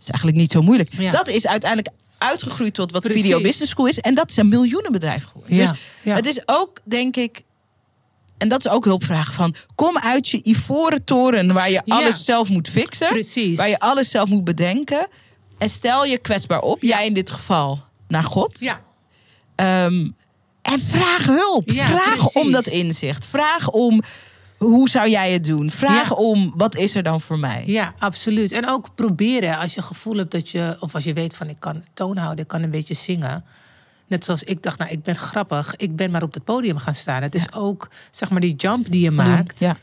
is 0.00 0.08
eigenlijk 0.08 0.36
niet 0.36 0.52
zo 0.52 0.62
moeilijk. 0.62 0.92
Ja. 0.92 1.10
Dat 1.10 1.28
is 1.28 1.46
uiteindelijk 1.46 1.94
uitgegroeid 2.18 2.74
tot 2.74 2.92
wat 2.92 3.02
Precies. 3.02 3.22
Video 3.22 3.40
Business 3.40 3.70
School 3.70 3.86
is. 3.86 3.98
En 3.98 4.14
dat 4.14 4.30
is 4.30 4.36
een 4.36 4.48
miljoenenbedrijf 4.48 5.24
geworden. 5.24 5.56
Ja. 5.56 5.70
Dus 5.70 5.80
het 6.14 6.26
is 6.26 6.42
ook, 6.46 6.80
denk 6.84 7.16
ik... 7.16 7.42
En 8.38 8.48
dat 8.48 8.64
is 8.64 8.70
ook 8.70 8.84
hulpvragen 8.84 9.34
van... 9.34 9.54
Kom 9.74 9.98
uit 9.98 10.28
je 10.28 10.40
ivoren 10.42 11.04
toren 11.04 11.52
waar 11.52 11.70
je 11.70 11.82
Ja. 11.84 11.94
alles 11.96 12.24
zelf 12.24 12.48
moet 12.48 12.68
fixen. 12.68 13.08
Precies. 13.08 13.56
Waar 13.56 13.68
je 13.68 13.78
alles 13.78 14.10
zelf 14.10 14.28
moet 14.28 14.44
bedenken. 14.44 15.08
En 15.58 15.70
stel 15.70 16.04
je 16.04 16.18
kwetsbaar 16.18 16.60
op. 16.60 16.82
Jij 16.82 17.06
in 17.06 17.14
dit 17.14 17.30
geval 17.30 17.80
naar 18.08 18.22
God. 18.24 18.58
Ja. 18.60 18.80
Ehm, 19.54 20.08
en 20.62 20.80
vraag 20.80 21.24
hulp. 21.24 21.70
Ja, 21.70 21.86
vraag 21.86 22.14
precies. 22.16 22.32
om 22.42 22.52
dat 22.52 22.66
inzicht. 22.66 23.26
Vraag 23.26 23.70
om... 23.70 24.02
Hoe 24.58 24.88
zou 24.88 25.08
jij 25.08 25.32
het 25.32 25.44
doen? 25.44 25.70
Vraag 25.70 26.08
Ja. 26.08 26.14
om, 26.14 26.52
wat 26.56 26.76
is 26.76 26.94
er 26.94 27.02
dan 27.02 27.20
voor 27.20 27.38
mij? 27.38 27.62
Ja, 27.66 27.94
absoluut. 27.98 28.52
En 28.52 28.68
ook 28.68 28.94
proberen 28.94 29.58
als 29.58 29.74
je 29.74 29.82
gevoel 29.82 30.16
hebt 30.16 30.30
dat 30.32 30.48
je, 30.48 30.76
of 30.80 30.94
als 30.94 31.04
je 31.04 31.12
weet 31.12 31.36
van 31.36 31.48
ik 31.48 31.56
kan 31.58 31.84
toon 31.94 32.16
houden, 32.16 32.42
ik 32.44 32.48
kan 32.50 32.62
een 32.62 32.70
beetje 32.70 32.94
zingen. 32.94 33.44
Net 34.08 34.24
zoals 34.24 34.42
ik 34.42 34.62
dacht, 34.62 34.78
nou 34.78 34.90
ik 34.90 35.02
ben 35.02 35.16
grappig, 35.16 35.76
ik 35.76 35.96
ben 35.96 36.10
maar 36.10 36.22
op 36.22 36.34
het 36.34 36.44
podium 36.44 36.76
gaan 36.78 36.94
staan. 36.94 37.22
Het 37.22 37.34
is 37.34 37.52
ook 37.52 37.88
zeg 38.10 38.30
maar 38.30 38.40
die 38.40 38.54
jump 38.54 38.90
die 38.90 39.00
je 39.00 39.10
maakt. 39.10 39.60
Ja, 39.60 39.76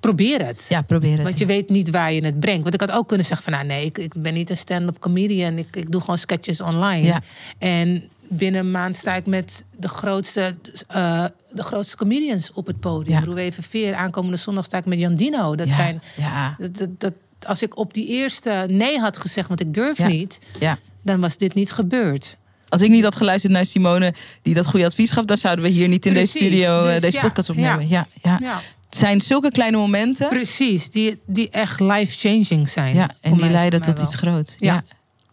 Probeer 0.00 0.46
het. 0.46 0.66
ja 0.68 0.82
probeer 0.82 1.12
het. 1.16 1.22
Want 1.22 1.38
je 1.38 1.46
weet 1.46 1.68
niet 1.68 1.90
waar 1.90 2.12
je 2.12 2.24
het 2.24 2.40
brengt. 2.40 2.62
Want 2.62 2.74
ik 2.74 2.80
had 2.80 2.90
ook 2.90 3.08
kunnen 3.08 3.26
zeggen 3.26 3.44
van 3.44 3.52
nou 3.52 3.66
nee, 3.66 3.84
ik, 3.84 3.98
ik 3.98 4.14
ben 4.22 4.34
niet 4.34 4.50
een 4.50 4.56
stand-up 4.56 4.98
comedian. 4.98 5.58
Ik, 5.58 5.76
ik 5.76 5.90
doe 5.92 6.00
gewoon 6.00 6.18
sketches 6.18 6.60
online. 6.60 7.06
Ja. 7.06 7.20
En 7.58 8.02
binnen 8.28 8.60
een 8.60 8.70
maand 8.70 8.96
sta 8.96 9.14
ik 9.16 9.26
met 9.26 9.64
de 9.78 9.88
grootste, 9.88 10.54
eh, 10.88 11.24
de 11.52 11.62
grootste 11.62 11.96
comedians 11.96 12.52
op 12.52 12.66
het 12.66 12.80
podium. 12.80 13.20
Bedoel, 13.20 13.36
even 13.36 13.62
veer. 13.62 13.94
Aankomende 13.94 14.36
zondag 14.36 14.64
sta 14.64 14.78
ik 14.78 14.84
met 14.86 14.98
Jan 14.98 15.14
Dino. 15.16 15.54
Dat 15.56 15.68
zijn 15.68 16.02
Ja, 16.16 16.54
dat, 16.58 16.76
dat, 16.76 17.00
dat- 17.00 17.14
als 17.46 17.62
ik 17.62 17.76
op 17.78 17.94
die 17.94 18.06
eerste 18.06 18.66
nee 18.68 18.98
had 18.98 19.16
gezegd, 19.16 19.48
want 19.48 19.60
ik 19.60 19.74
durf 19.74 19.98
niet, 20.06 20.38
ja. 20.58 20.78
dan 21.02 21.20
was 21.20 21.36
dit 21.36 21.54
niet 21.54 21.72
gebeurd. 21.72 22.36
Als 22.70 22.82
ik 22.82 22.90
niet 22.90 23.04
had 23.04 23.16
geluisterd 23.16 23.52
naar 23.52 23.66
Simone, 23.66 24.14
die 24.42 24.54
dat 24.54 24.66
goede 24.66 24.86
advies 24.86 25.10
gaf, 25.10 25.24
dan 25.24 25.36
zouden 25.36 25.64
we 25.64 25.70
hier 25.70 25.88
niet 25.88 26.06
in 26.06 26.12
Precies, 26.12 26.32
deze 26.32 26.44
studio 26.46 26.84
eh, 26.84 26.92
dus 26.92 27.00
deze 27.00 27.16
ja, 27.16 27.22
podcast 27.22 27.50
opnemen. 27.50 27.88
Ja. 27.88 28.06
Ja, 28.22 28.38
Ja, 28.42 28.60
Het 28.88 28.98
zijn 28.98 29.20
zulke 29.20 29.50
kleine 29.50 29.76
momenten. 29.76 30.28
precies. 30.28 30.90
Die, 30.90 31.20
die 31.26 31.48
echt 31.50 31.80
life-changing 31.80 32.68
zijn. 32.68 32.94
Ja, 32.94 33.10
en 33.20 33.32
die 33.32 33.40
mij- 33.40 33.50
leiden 33.50 33.82
tot 33.82 33.98
iets 34.00 34.14
groots. 34.14 34.56
Ja. 34.58 34.84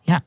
Ja. 0.04 0.24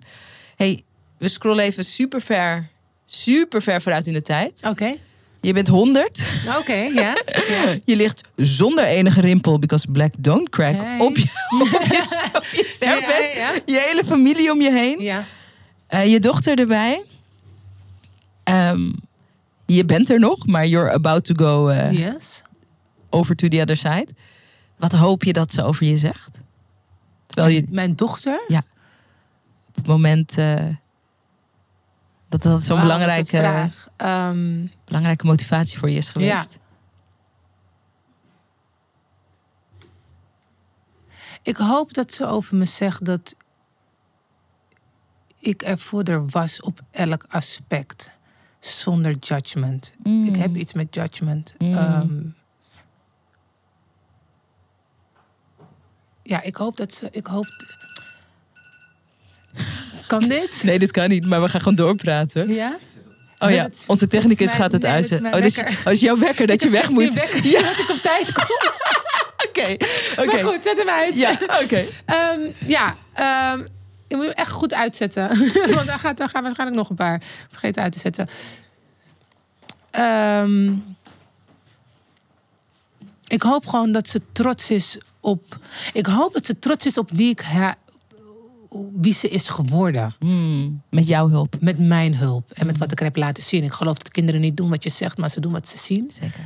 Hey, 0.56 0.82
we 1.18 1.28
scrollen 1.28 1.64
even 1.64 1.84
super 1.84 2.20
ver, 2.20 2.68
super 3.06 3.62
ver 3.62 3.82
vooruit 3.82 4.06
in 4.06 4.12
de 4.12 4.22
tijd. 4.22 4.60
Oké, 4.68 4.94
Je 5.40 5.52
bent 5.52 5.68
100. 5.68 6.20
oké, 6.58 6.74
ja. 6.74 7.12
Je 7.84 7.96
ligt 7.96 8.20
zonder 8.36 8.84
enige 8.84 9.20
rimpel, 9.20 9.58
because 9.58 9.86
black 9.90 10.12
don't 10.18 10.48
crack, 10.48 10.76
Hey. 10.76 10.98
op, 10.98 11.16
je, 11.16 11.22
op, 11.60 11.68
je, 11.82 12.28
op 12.36 12.44
je 12.52 12.64
sterfbed. 12.66 13.32
Ja, 13.34 13.52
ja. 13.52 13.60
Je 13.66 13.86
hele 13.88 14.04
familie 14.04 14.50
om 14.52 14.60
je 14.60 14.70
heen. 14.72 15.00
Ja, 15.00 15.24
Eh, 15.90 16.10
je 16.10 16.20
dochter 16.20 16.58
erbij. 16.58 17.04
Ehm, 18.42 18.92
je 19.66 19.84
bent 19.84 20.10
er 20.10 20.18
nog, 20.18 20.46
maar 20.46 20.66
you're 20.66 20.92
about 20.92 21.24
to 21.24 21.34
go 21.34 21.68
eh, 21.68 21.92
yes. 21.92 22.42
over 23.08 23.36
to 23.36 23.48
the 23.48 23.60
other 23.60 23.76
side. 23.76 24.08
Wat 24.76 24.92
hoop 24.92 25.24
je 25.24 25.32
dat 25.32 25.52
ze 25.52 25.62
over 25.64 25.86
je 25.86 25.96
zegt? 25.96 26.40
Terwijl 27.26 27.54
je 27.54 27.66
Mijn 27.70 27.96
dochter. 27.96 28.40
op 29.68 29.74
het 29.74 29.86
moment 29.86 30.38
eh, 30.38 30.66
dat 32.28 32.42
dat 32.42 32.64
zo'n 32.64 32.80
belangrijke. 32.80 33.70
Ehm, 33.96 34.66
belangrijke 34.84 35.26
motivatie 35.26 35.78
voor 35.78 35.90
je 35.90 35.96
is 35.96 36.08
geweest. 36.08 36.58
ik 41.42 41.56
hoop 41.56 41.94
dat 41.94 42.12
ze 42.12 42.26
over 42.26 42.56
me 42.56 42.64
zegt 42.64 43.04
dat 43.04 43.36
ik 45.40 45.62
er 45.62 45.78
voor 45.78 46.02
haar 46.08 46.26
was 46.28 46.60
op 46.60 46.80
elk 46.90 47.24
aspect. 47.28 48.10
Zonder 48.60 49.14
judgment. 49.20 49.92
Mm. 50.02 50.26
Ik 50.26 50.36
heb 50.36 50.56
iets 50.56 50.72
met 50.72 50.94
judgment. 50.94 51.54
Mm. 51.58 51.76
Ehm, 51.76 52.18
ja, 56.22 56.42
ik 56.42 56.56
hoop 56.56 56.76
dat 56.76 56.94
ze. 56.94 57.08
Ik 57.10 57.26
hoop. 57.26 57.46
Kan 60.06 60.22
dit? 60.28 60.60
Nee, 60.64 60.78
dit 60.78 60.90
kan 60.90 61.08
niet, 61.08 61.26
maar 61.26 61.42
we 61.42 61.48
gaan 61.48 61.60
gewoon 61.60 61.74
doorpraten. 61.74 62.48
Ja? 62.54 62.78
Oh 63.38 63.50
ja, 63.50 63.62
dat 63.62 63.84
onze 63.86 64.06
dat 64.06 64.10
technicus 64.10 64.46
mijn- 64.46 64.58
gaat 64.58 64.72
het 64.72 64.82
nee, 64.82 64.92
dat 64.94 65.04
is 65.04 65.10
uit. 65.12 65.20
mijn 65.22 65.34
Oh, 65.34 65.40
dus, 65.40 65.56
wekker. 65.56 65.80
oh, 65.86 65.92
is 65.92 66.00
jouw 66.00 66.16
wekker 66.18 66.46
dat 66.46 66.60
je 66.62 66.66
Ik 66.68 66.72
weg 66.74 66.88
moet? 66.88 67.12
16 67.12 67.20
wekkers, 67.32 67.50
zodat 67.50 67.78
ik 67.78 67.90
op 67.90 67.96
tijd 67.96 68.32
kom. 68.32 68.44
Oké, 69.48 69.76
Maar 70.16 70.24
oké. 70.26 70.42
goed, 70.42 70.62
zet 70.64 70.78
hem 70.78 70.88
uit. 70.88 71.14
Ja, 71.14 71.30
oké. 71.62 71.84
Ehm, 72.06 72.40
ja, 72.66 72.96
ehm, 73.12 73.66
je 74.10 74.16
moet 74.16 74.24
hem 74.24 74.34
echt 74.34 74.50
goed 74.50 74.74
uitzetten. 74.74 75.28
Want 75.74 75.86
dan, 75.86 75.98
gaat, 75.98 76.22
gaan 76.22 76.42
waarschijnlijk 76.42 76.78
nog 76.78 76.90
een 76.90 76.96
paar 76.96 77.22
vergeten 77.50 77.82
uit 77.82 77.92
te 77.92 77.98
zetten. 77.98 78.28
Ehm, 79.90 80.72
ik 83.26 83.42
hoop 83.42 83.66
gewoon 83.66 83.92
dat 83.92 84.08
ze 84.08 84.20
trots 84.32 84.70
is 84.70 84.98
op. 85.20 85.58
Ik 85.92 86.06
hoop 86.06 86.32
dat 86.32 86.46
ze 86.46 86.58
trots 86.58 86.86
is 86.86 86.98
op 86.98 87.10
wie, 87.10 87.30
ik 87.30 87.40
ha- 87.40 87.76
wie 88.92 89.14
ze 89.14 89.28
is 89.28 89.48
geworden. 89.48 90.14
Hmm, 90.18 90.82
met 90.88 91.06
jouw 91.08 91.28
hulp. 91.28 91.56
Met 91.60 91.78
mijn 91.78 92.16
hulp 92.16 92.50
en 92.50 92.66
met 92.66 92.78
wat 92.78 92.92
ik 92.92 92.98
er 92.98 93.04
heb 93.04 93.16
laten 93.16 93.42
zien. 93.42 93.64
Ik 93.64 93.72
geloof 93.72 93.96
dat 93.96 94.10
kinderen 94.10 94.40
niet 94.40 94.56
doen 94.56 94.70
wat 94.70 94.82
je 94.82 94.90
zegt, 94.90 95.18
maar 95.18 95.30
ze 95.30 95.40
doen 95.40 95.52
wat 95.52 95.68
ze 95.68 95.78
zien. 95.78 96.10
Zeker. 96.12 96.44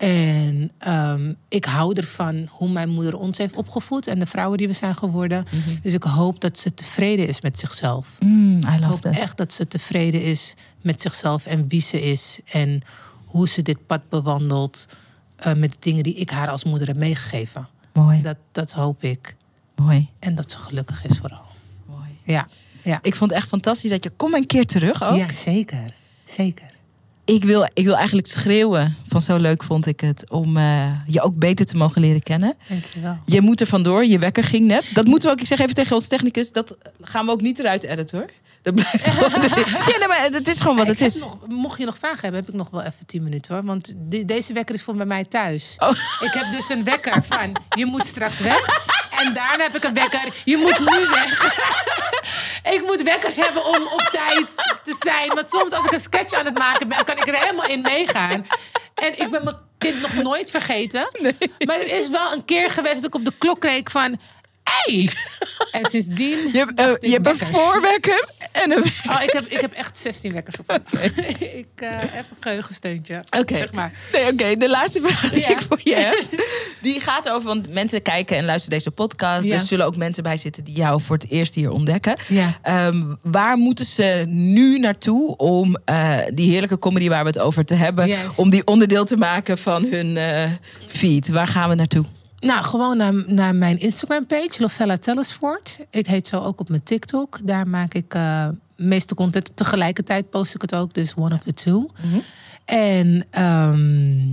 En 0.00 0.70
ehm, 0.78 1.32
ik 1.48 1.64
hou 1.64 1.94
ervan 1.96 2.46
hoe 2.50 2.68
mijn 2.68 2.88
moeder 2.88 3.18
ons 3.18 3.38
heeft 3.38 3.54
opgevoed 3.54 4.06
en 4.06 4.18
de 4.18 4.26
vrouwen 4.26 4.58
die 4.58 4.66
we 4.66 4.72
zijn 4.72 4.94
geworden. 4.94 5.44
Dus 5.82 5.92
ik 5.92 6.02
hoop 6.02 6.40
dat 6.40 6.58
ze 6.58 6.74
tevreden 6.74 7.28
is 7.28 7.40
met 7.40 7.58
zichzelf. 7.58 8.16
Mm, 8.20 8.60
I 8.64 8.74
Ik 8.76 8.82
hoop 8.82 9.00
that. 9.00 9.16
echt 9.16 9.36
dat 9.36 9.52
ze 9.52 9.68
tevreden 9.68 10.22
is 10.22 10.54
met 10.82 11.00
zichzelf 11.00 11.46
en 11.46 11.68
wie 11.68 11.80
ze 11.80 12.00
is. 12.02 12.38
En 12.50 12.82
hoe 13.24 13.48
ze 13.48 13.62
dit 13.62 13.86
pad 13.86 14.08
bewandelt 14.08 14.86
eh, 15.36 15.54
met 15.54 15.72
de 15.72 15.78
dingen 15.80 16.02
die 16.02 16.14
ik 16.14 16.30
haar 16.30 16.48
als 16.48 16.64
moeder 16.64 16.86
heb 16.88 16.96
meegegeven. 16.96 17.68
Mooi, 17.92 18.22
Dat, 18.22 18.36
dat 18.52 18.72
hoop 18.72 19.02
ik. 19.02 19.36
mooi, 19.76 20.08
En 20.18 20.34
dat 20.34 20.50
ze 20.50 20.58
gelukkig 20.58 21.04
is 21.04 21.18
vooral. 21.18 21.46
mooi. 21.88 22.08
Ja, 22.22 22.48
ja. 22.82 22.98
Ik 23.02 23.14
vond 23.16 23.30
het 23.30 23.38
echt 23.40 23.48
fantastisch 23.48 23.90
dat 23.90 24.04
je... 24.04 24.10
Kom 24.10 24.34
een 24.34 24.46
keer 24.46 24.66
terug 24.66 25.02
ook. 25.04 25.16
ja 25.16 25.32
zeker. 25.32 25.94
Zeker. 26.24 26.66
Ik, 27.34 27.44
wil, 27.44 27.68
ik 27.74 27.84
wil 27.84 27.96
eigenlijk 27.96 28.26
schreeuwen 28.26 28.96
van 29.08 29.22
zo 29.22 29.36
leuk 29.36 29.62
vond 29.62 29.86
ik 29.86 30.00
het... 30.00 30.30
om 30.30 30.56
eh, 30.56 30.86
je 31.06 31.20
ook 31.20 31.34
beter 31.38 31.66
te 31.66 31.76
mogen 31.76 32.00
leren 32.00 32.22
kennen. 32.22 32.54
Dankjewel. 32.68 33.18
Je 33.26 33.40
moet 33.40 33.60
er 33.60 33.66
vandoor, 33.66 34.04
je 34.04 34.18
wekker 34.18 34.44
ging 34.44 34.66
net. 34.66 34.84
Dat 34.92 35.06
moeten 35.06 35.28
we 35.28 35.34
ook, 35.34 35.40
ik 35.40 35.46
zeg 35.46 35.58
even 35.58 35.74
tegen 35.74 35.94
ons 35.96 36.06
technicus... 36.06 36.52
dat 36.52 36.76
gaan 37.02 37.26
we 37.26 37.32
ook 37.32 37.40
niet 37.40 37.58
eruit 37.58 37.82
editen 37.82 38.18
hoor. 38.18 38.30
Dat 38.62 38.74
blijft 38.74 39.06
gewoon. 39.08 39.30
Ja, 39.42 39.98
nee, 39.98 40.08
maar 40.08 40.28
het 40.30 40.48
is 40.48 40.60
gewoon 40.60 40.76
wat 40.76 40.88
Ik 40.88 40.98
het 40.98 41.14
is. 41.14 41.20
Nog, 41.20 41.38
mocht 41.48 41.78
je 41.78 41.84
nog 41.84 41.98
vragen 41.98 42.20
hebben, 42.20 42.40
heb 42.40 42.48
ik 42.48 42.54
nog 42.54 42.70
wel 42.70 42.82
even 42.82 43.06
10 43.06 43.22
minuten 43.22 43.54
hoor. 43.54 43.64
Want 43.64 43.92
de- 43.96 44.24
deze 44.24 44.52
wekker 44.52 44.74
is 44.74 44.82
voor 44.82 44.94
bij 44.94 45.06
mij 45.06 45.24
thuis. 45.24 45.74
Oh. 45.78 45.90
Ik 46.20 46.32
heb 46.32 46.44
dus 46.56 46.68
een 46.68 46.84
wekker 46.84 47.22
van 47.28 47.56
je 47.76 47.86
moet 47.86 48.06
straks 48.06 48.38
weg. 48.38 48.60
En 49.24 49.34
daarna 49.34 49.62
heb 49.64 49.76
ik 49.76 49.84
een 49.84 49.94
wekker, 49.94 50.32
je 50.44 50.56
moet 50.56 50.78
nu 50.78 51.08
weg. 51.08 51.38
ik 52.62 52.82
moet 52.86 53.02
wekkers 53.02 53.36
hebben 53.36 53.64
om 53.64 53.82
op 53.82 54.00
tijd 54.00 54.46
te 54.84 54.96
zijn. 54.98 55.28
Want 55.34 55.48
soms 55.48 55.72
als 55.72 55.84
ik 55.84 55.92
een 55.92 56.00
sketch 56.00 56.32
aan 56.32 56.44
het 56.44 56.58
maken 56.58 56.88
ben, 56.88 57.04
kan 57.04 57.16
ik 57.16 57.28
er 57.28 57.38
helemaal 57.38 57.66
in 57.66 57.80
meegaan. 57.80 58.46
En 58.94 59.18
ik 59.18 59.30
ben 59.30 59.44
mijn 59.44 59.56
kind 59.78 60.00
nog 60.00 60.14
nooit 60.14 60.50
vergeten. 60.50 61.08
Maar 61.66 61.76
er 61.76 62.00
is 62.00 62.08
wel 62.08 62.32
een 62.32 62.44
keer 62.44 62.70
geweest 62.70 62.94
dat 62.94 63.04
ik 63.04 63.14
op 63.14 63.24
de 63.24 63.32
klok 63.38 63.60
keek 63.60 63.90
van... 63.90 64.20
Hey! 64.70 65.10
En 65.72 65.90
sindsdien. 65.90 66.36
Je 66.52 66.58
hebt, 66.58 66.78
eh, 66.80 67.10
je 67.10 67.10
hebt 67.10 67.26
een 67.26 67.46
voorwekker 67.46 68.28
en 68.52 68.70
een... 68.70 68.82
Oh, 69.08 69.22
ik 69.22 69.30
heb, 69.32 69.44
ik 69.46 69.60
heb 69.60 69.72
echt 69.72 69.98
16 69.98 70.32
wekkers 70.32 70.56
op. 70.58 70.80
ik 71.38 71.66
eh, 71.74 71.88
heb 71.90 72.24
een 72.30 72.36
geheugensteuntje. 72.40 73.24
Oké. 73.38 73.56
Zeg 73.56 73.72
maar. 73.72 73.92
Nee, 74.12 74.32
oké. 74.32 74.56
De 74.56 74.68
laatste 74.68 75.00
vraag 75.00 75.30
die 75.30 75.40
Ja. 75.40 75.48
ik 75.48 75.60
voor 75.68 75.80
je 75.84 75.94
heb, 75.94 76.24
die 76.82 77.00
gaat 77.00 77.30
over, 77.30 77.48
want 77.48 77.72
mensen 77.72 78.02
kijken 78.02 78.36
en 78.36 78.44
luisteren 78.44 78.78
deze 78.78 78.90
podcast. 78.90 79.44
Ja. 79.44 79.54
Er 79.54 79.60
zullen 79.60 79.86
ook 79.86 79.96
mensen 79.96 80.22
bij 80.22 80.36
zitten 80.36 80.64
die 80.64 80.74
jou 80.74 81.00
voor 81.00 81.16
het 81.16 81.30
eerst 81.30 81.54
hier 81.54 81.70
ontdekken. 81.70 82.16
Ja. 82.28 82.58
Ehm, 82.62 83.02
waar 83.22 83.56
moeten 83.56 83.86
ze 83.86 84.24
nu 84.28 84.78
naartoe 84.78 85.36
om 85.36 85.76
eh, 85.84 86.16
die 86.34 86.50
heerlijke 86.50 86.78
comedy 86.78 87.08
waar 87.08 87.22
we 87.22 87.28
het 87.30 87.38
over 87.38 87.64
te 87.64 87.74
hebben, 87.74 88.10
om 88.36 88.50
die 88.50 88.66
onderdeel 88.66 89.04
te 89.04 89.16
maken 89.16 89.58
van 89.58 89.86
hun 89.90 90.18
feed? 90.86 91.28
Waar 91.28 91.48
gaan 91.48 91.68
we 91.68 91.74
naartoe? 91.74 92.04
Nou, 92.40 92.64
gewoon 92.64 92.96
naar, 92.96 93.14
naar 93.26 93.54
mijn 93.54 93.78
Instagram-page, 93.78 94.56
Lovella 94.58 94.96
Tellersvoort. 94.96 95.78
Ik 95.90 96.06
heet 96.06 96.26
zo 96.26 96.40
ook 96.40 96.60
op 96.60 96.68
mijn 96.68 96.82
TikTok. 96.82 97.38
Daar 97.42 97.68
maak 97.68 97.94
ik 97.94 98.14
eh 98.14 98.48
meeste 98.80 99.14
content. 99.14 99.50
Tegelijkertijd 99.54 100.30
post 100.30 100.54
ik 100.54 100.62
het 100.62 100.74
ook, 100.74 100.94
dus 100.94 101.14
one 101.16 101.34
of 101.34 101.42
the 101.42 101.54
two. 101.54 101.90
En 102.64 103.26
ehm, 103.30 104.32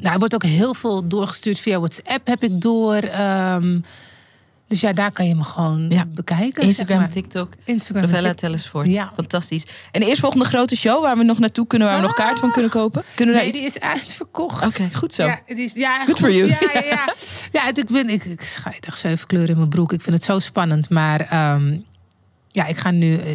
nou, 0.00 0.12
er 0.12 0.18
wordt 0.18 0.34
ook 0.34 0.42
heel 0.42 0.74
veel 0.74 1.08
doorgestuurd 1.08 1.58
via 1.58 1.78
WhatsApp, 1.78 2.26
heb 2.26 2.42
ik 2.42 2.60
door. 2.60 2.96
Ehm, 2.96 3.80
dus 4.70 4.80
ja, 4.80 4.92
daar 4.92 5.12
kan 5.12 5.26
je 5.28 5.34
me 5.34 5.44
gewoon 5.44 5.86
Ja. 5.88 6.06
bekijken. 6.06 6.62
Instagram, 6.62 6.86
zeg 6.98 6.98
maar. 6.98 7.08
TikTok, 7.22 7.52
Instagram 7.64 8.02
Novella 8.02 8.22
TikTok. 8.28 8.40
Tellersvoort. 8.40 8.86
Ja. 8.86 9.12
Fantastisch. 9.16 9.64
En 9.92 10.00
de 10.00 10.06
eerstvolgende 10.06 10.44
grote 10.44 10.76
show 10.76 11.02
waar 11.02 11.16
we 11.16 11.24
nog 11.24 11.38
naartoe 11.38 11.66
kunnen, 11.66 11.88
waar 11.88 11.96
we 11.96 12.02
nog 12.02 12.14
kaart 12.14 12.38
van 12.38 12.52
kunnen 12.52 12.70
kopen? 12.70 13.02
Kunnen 13.14 13.34
we 13.34 13.40
daar 13.40 13.50
Nee, 13.52 13.62
iets... 13.62 13.74
die 13.74 13.82
is 13.82 13.88
uitverkocht. 13.90 14.66
Oké, 14.66 14.88
goed 14.94 15.14
zo. 15.14 15.24
Ja, 15.24 15.40
het 15.46 15.58
is, 15.58 15.72
ja, 15.72 15.96
Good 15.96 16.06
goed, 16.06 16.18
for 16.18 16.32
you. 16.32 16.48
Ja, 16.48 16.58
ja, 16.74 16.82
ja. 16.84 17.14
ja 17.60 17.64
het, 17.64 17.78
ik, 17.78 17.86
ben, 17.88 18.08
ik, 18.08 18.24
ik 18.24 18.40
schijt 18.40 18.86
echt 18.86 18.98
zeven 18.98 19.26
kleuren 19.26 19.50
in 19.50 19.56
mijn 19.56 19.68
broek. 19.68 19.92
Ik 19.92 20.00
vind 20.00 20.16
het 20.16 20.24
zo 20.24 20.38
spannend. 20.38 20.90
Maar 20.90 21.20
ehm, 21.20 21.76
ja, 22.48 22.66
ik 22.66 22.76
ga 22.76 22.90
nu 22.90 23.16
eh, 23.16 23.34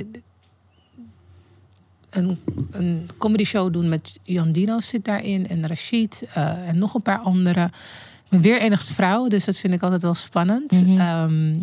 een, 2.09 2.39
een 2.71 3.09
comedy 3.17 3.43
show 3.43 3.73
doen 3.73 3.89
met 3.89 4.19
Jan 4.23 4.51
Dino 4.51 4.79
zit 4.79 5.05
daarin. 5.05 5.47
En 5.47 5.67
Rashid 5.67 6.23
eh, 6.33 6.67
en 6.67 6.77
nog 6.77 6.93
een 6.93 7.01
paar 7.01 7.19
anderen. 7.19 7.71
Ben 8.41 8.51
weer 8.51 8.61
enigste 8.61 8.93
vrouw, 8.93 9.27
dus 9.27 9.45
dat 9.45 9.57
vind 9.57 9.73
ik 9.73 9.81
altijd 9.81 10.01
wel 10.01 10.13
spannend. 10.13 10.71
Mhm. 10.71 10.99
Ehm, 10.99 11.53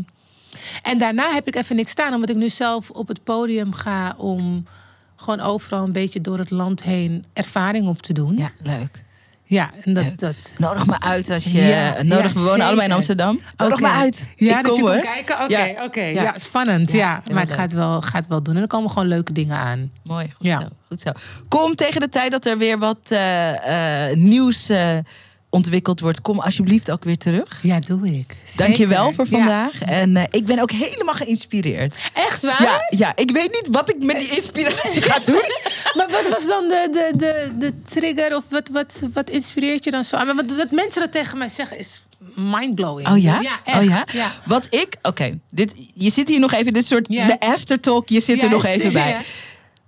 en 0.82 0.98
daarna 0.98 1.32
heb 1.32 1.46
ik 1.46 1.56
even 1.56 1.76
niks 1.76 1.90
staan, 1.90 2.14
omdat 2.14 2.30
ik 2.30 2.36
nu 2.36 2.48
zelf 2.48 2.90
op 2.90 3.08
het 3.08 3.24
podium 3.24 3.72
ga 3.74 4.14
om 4.16 4.66
gewoon 5.16 5.40
overal 5.40 5.84
een 5.84 5.92
beetje 5.92 6.20
door 6.20 6.38
het 6.38 6.50
land 6.50 6.82
heen 6.82 7.24
ervaring 7.32 7.88
op 7.88 8.02
te 8.02 8.12
doen. 8.12 8.36
Ja, 8.36 8.50
leuk. 8.62 9.02
Ja, 9.44 9.70
en 9.84 9.94
dat. 9.94 10.18
Dat 10.18 10.52
Nodig 10.58 10.86
me 10.86 11.00
uit 11.00 11.30
als 11.30 11.44
je. 11.44 11.62
Ja, 11.62 12.02
nodig, 12.02 12.32
ja, 12.34 12.40
we 12.40 12.46
wonen 12.46 12.66
allebei 12.66 12.88
in. 12.88 12.94
Amsterdam. 12.94 13.40
Nodig 13.56 13.80
me 13.80 13.88
uit. 13.88 14.28
Ja, 14.36 14.58
ik 14.58 14.64
dat 14.64 14.72
kom 14.78 14.84
je 14.88 14.92
kan 14.92 15.00
kijken. 15.02 15.34
Oké, 15.44 15.64
Ja. 15.64 15.84
oké. 15.84 16.00
Ja. 16.02 16.22
Ja. 16.22 16.34
spannend. 16.36 16.92
Ja, 16.92 17.22
maar 17.32 17.42
het 17.42 17.52
gaat 17.52 17.72
wel, 17.72 18.00
gaat 18.00 18.26
wel 18.26 18.42
doen. 18.42 18.56
En 18.56 18.62
er 18.62 18.66
komen 18.68 18.90
gewoon 18.90 19.08
leuke 19.08 19.32
dingen 19.32 19.56
aan. 19.56 19.90
Mooi, 20.02 20.24
goed, 20.36 20.46
Ja. 20.46 20.60
zo, 20.60 20.66
goed 20.88 21.00
zo. 21.00 21.10
Kom 21.48 21.74
tegen 21.74 22.00
de 22.00 22.08
tijd 22.08 22.30
dat 22.30 22.46
er 22.46 22.58
weer 22.58 22.78
wat 22.78 22.98
eh, 23.08 24.08
eh, 24.10 24.16
nieuws 24.16 24.68
eh, 24.68 24.98
ontwikkeld 25.52 26.00
wordt. 26.00 26.20
Kom 26.22 26.40
alsjeblieft 26.40 26.90
ook 26.90 27.04
weer 27.04 27.16
terug. 27.18 27.60
Ja, 27.62 27.78
doe 27.78 28.08
ik. 28.10 28.36
Dank 28.56 28.74
je 28.76 28.86
wel 28.86 29.08
Zeker. 29.10 29.26
voor 29.26 29.38
Ja. 29.38 29.44
vandaag. 29.44 29.82
En 29.82 30.16
eh, 30.16 30.24
ik 30.30 30.46
ben 30.46 30.58
ook 30.58 30.70
helemaal 30.70 31.14
geïnspireerd. 31.14 31.98
Echt 32.14 32.42
waar? 32.42 32.62
Ja, 32.62 32.86
ja, 32.98 33.12
ik 33.16 33.30
weet 33.30 33.50
niet 33.52 33.68
wat 33.70 33.90
ik 33.90 34.02
met 34.02 34.18
die 34.18 34.28
inspiratie 34.36 35.02
ga 35.02 35.18
doen. 35.24 35.42
Maar 35.96 36.08
wat 36.10 36.28
was 36.28 36.46
dan 36.46 36.68
de, 36.68 36.88
de, 36.92 37.18
de, 37.18 37.50
de 37.58 37.72
trigger? 37.88 38.36
Of 38.36 38.44
wat, 38.48 38.68
wat, 38.72 39.02
wat 39.12 39.30
inspireert 39.30 39.84
je 39.84 39.90
dan 39.90 40.04
zo? 40.04 40.16
Maar 40.16 40.34
wat, 40.34 40.50
wat 40.56 40.70
mensen 40.70 41.00
dat 41.00 41.12
tegen 41.12 41.38
mij 41.38 41.48
zeggen 41.48 41.78
is 41.78 42.02
mindblowing. 42.34 43.08
Oh 43.08 43.18
ja? 43.18 43.40
Ja, 43.40 43.60
echt. 43.64 43.78
Oh 43.78 43.84
ja? 43.84 44.06
ja. 44.12 44.32
Wat 44.44 44.66
ik, 44.70 44.96
oké, 45.02 45.38
dit, 45.50 45.74
je 45.94 46.10
zit 46.10 46.28
hier 46.28 46.40
nog 46.40 46.52
even, 46.52 46.72
dit 46.72 46.86
soort, 46.86 47.08
de 47.08 47.40
aftertalk, 47.40 48.08
je 48.08 48.20
zit 48.20 48.42
er 48.42 48.50
nog 48.50 48.64
even 48.64 48.92
bij. 48.92 49.16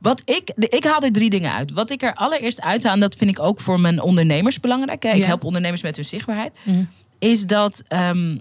Wat 0.04 0.22
ik, 0.24 0.50
ik 0.56 0.84
haal 0.84 1.00
er 1.00 1.12
drie 1.12 1.30
dingen 1.30 1.52
uit. 1.52 1.72
Wat 1.72 1.90
ik 1.90 2.02
er 2.02 2.14
allereerst 2.14 2.60
uit 2.60 2.82
haal, 2.84 2.92
en 2.92 3.00
dat 3.00 3.14
vind 3.16 3.30
ik 3.30 3.40
ook 3.40 3.60
voor 3.60 3.80
mijn 3.80 4.00
ondernemers 4.02 4.60
belangrijk. 4.60 5.02
Hè. 5.02 5.10
Ik 5.10 5.16
Ja. 5.16 5.26
help 5.26 5.44
ondernemers 5.44 5.82
met 5.82 5.96
hun 5.96 6.04
zichtbaarheid. 6.04 6.52
Mhm. 6.62 6.84
Is 7.18 7.46
dat 7.46 7.82
ehm, 7.88 8.36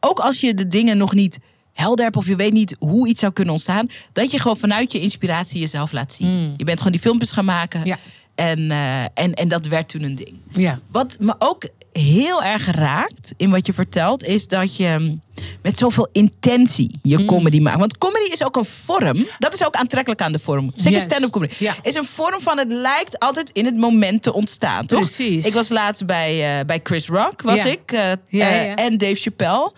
ook 0.00 0.18
als 0.20 0.40
je 0.40 0.54
de 0.54 0.66
dingen 0.66 0.96
nog 0.96 1.14
niet 1.14 1.38
helder 1.72 2.04
hebt 2.04 2.16
of 2.16 2.26
je 2.26 2.36
weet 2.36 2.52
niet 2.52 2.76
hoe 2.78 3.08
iets 3.08 3.20
zou 3.20 3.32
kunnen 3.32 3.52
ontstaan, 3.54 3.88
dat 4.12 4.30
je 4.30 4.38
gewoon 4.38 4.56
vanuit 4.56 4.92
je 4.92 5.00
inspiratie 5.00 5.60
jezelf 5.60 5.92
laat 5.92 6.12
zien. 6.12 6.28
Mm. 6.28 6.54
Je 6.56 6.64
bent 6.64 6.76
gewoon 6.78 6.92
die 6.92 7.00
filmpjes 7.00 7.30
gaan 7.30 7.44
maken 7.44 7.84
Ja. 7.84 7.98
en, 8.34 8.70
eh, 8.70 9.02
en, 9.02 9.34
en 9.34 9.48
dat 9.48 9.66
werd 9.66 9.88
toen 9.88 10.02
een 10.02 10.14
ding. 10.14 10.34
Ja. 10.50 10.78
Wat 10.90 11.16
me 11.20 11.34
ook 11.38 11.68
heel 11.98 12.42
erg 12.42 12.70
raakt 12.70 13.32
in 13.36 13.50
wat 13.50 13.66
je 13.66 13.72
vertelt, 13.72 14.24
is 14.24 14.48
dat 14.48 14.76
je 14.76 15.16
met 15.62 15.78
zoveel 15.78 16.08
intentie 16.12 16.98
je 17.02 17.18
Mm. 17.18 17.26
comedy 17.26 17.60
maakt. 17.60 17.78
Want 17.78 17.98
comedy 17.98 18.32
is 18.32 18.44
ook 18.44 18.56
een 18.56 18.64
vorm. 18.84 19.26
Dat 19.38 19.54
is 19.54 19.66
ook 19.66 19.74
aantrekkelijk 19.74 20.22
aan 20.22 20.32
de 20.32 20.38
vorm. 20.38 20.72
Zeker 20.74 20.90
Juist. 20.90 21.06
stand-up 21.06 21.30
comedy. 21.30 21.54
Ja. 21.58 21.74
Is 21.82 21.94
een 21.94 22.04
vorm 22.04 22.40
van 22.40 22.58
het 22.58 22.72
lijkt 22.72 23.18
altijd 23.18 23.50
in 23.52 23.64
het 23.64 23.76
moment 23.76 24.22
te 24.22 24.32
ontstaan, 24.32 24.86
toch? 24.86 25.00
Precies. 25.00 25.44
Ik 25.46 25.52
was 25.52 25.68
laatst 25.68 26.06
bij, 26.06 26.58
eh, 26.58 26.64
bij 26.64 26.80
Chris 26.82 27.06
Rock, 27.06 27.42
was 27.42 27.56
Ja. 27.56 27.64
ik. 27.64 27.92
eh, 27.92 28.00
Ja, 28.28 28.50
eh, 28.50 28.66
ja. 28.66 28.74
En 28.74 28.98
Dave 28.98 29.14
Chappelle. 29.14 29.72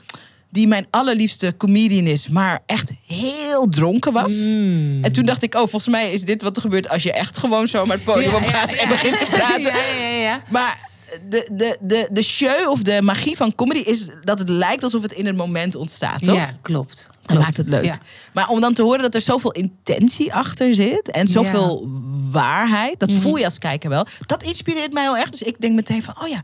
Die 0.50 0.66
mijn 0.66 0.86
allerliefste 0.90 1.54
comedian 1.56 2.06
is, 2.06 2.28
maar 2.28 2.62
echt 2.66 2.92
heel 3.06 3.68
dronken 3.68 4.12
was. 4.12 4.32
Mm. 4.32 5.04
En 5.04 5.12
toen 5.12 5.24
dacht 5.24 5.42
ik, 5.42 5.54
oh, 5.54 5.60
volgens 5.60 5.86
mij 5.86 6.12
is 6.12 6.22
dit 6.22 6.42
wat 6.42 6.56
er 6.56 6.62
gebeurt 6.62 6.88
als 6.88 7.02
je 7.02 7.12
echt 7.12 7.38
gewoon 7.38 7.66
zomaar 7.66 7.96
het 7.96 8.04
podium 8.04 8.34
op 8.34 8.44
gaat 8.46 8.72
en 8.74 8.88
begint 8.88 9.18
te 9.18 9.24
praten. 9.30 9.62
Ja, 10.00 10.08
ja, 10.08 10.16
ja. 10.16 10.42
Maar 10.50 10.88
de, 11.28 11.48
de, 11.52 11.76
de, 11.80 12.09
de 12.12 12.22
show 12.22 12.70
of 12.70 12.82
de 12.82 13.02
magie 13.02 13.36
van 13.36 13.54
comedy 13.54 13.78
is 13.80 14.06
dat 14.24 14.38
het 14.38 14.48
lijkt 14.48 14.82
alsof 14.82 15.02
het 15.02 15.12
in 15.12 15.26
het 15.26 15.36
moment 15.36 15.74
ontstaat, 15.74 16.22
toch? 16.22 16.34
Ja, 16.34 16.56
klopt. 16.62 17.06
Dat 17.09 17.16
Klopt. 17.26 17.42
maakt 17.42 17.56
het 17.56 17.68
leuk. 17.68 17.84
Ja. 17.84 17.98
Maar 18.32 18.48
om 18.48 18.61
dan 18.61 18.74
te 18.74 18.82
horen 18.82 19.02
dat 19.02 19.14
er 19.14 19.20
zoveel 19.20 19.52
intentie 19.52 20.34
achter 20.34 20.74
zit 20.74 21.11
en 21.11 21.28
zoveel 21.28 21.88
waarheid, 22.30 23.00
dat 23.00 23.11
Mhm. 23.11 23.20
voel 23.20 23.36
je 23.36 23.44
als 23.44 23.59
kijker 23.59 23.90
wel. 23.90 24.06
Dat 24.26 24.42
inspireert 24.42 24.92
mij 24.92 25.02
heel 25.02 25.16
erg. 25.16 25.30
Dus 25.30 25.42
ik 25.42 25.61
denk 25.61 25.74
meteen 25.74 26.02
van, 26.02 26.14
oh 26.22 26.28
ja, 26.28 26.40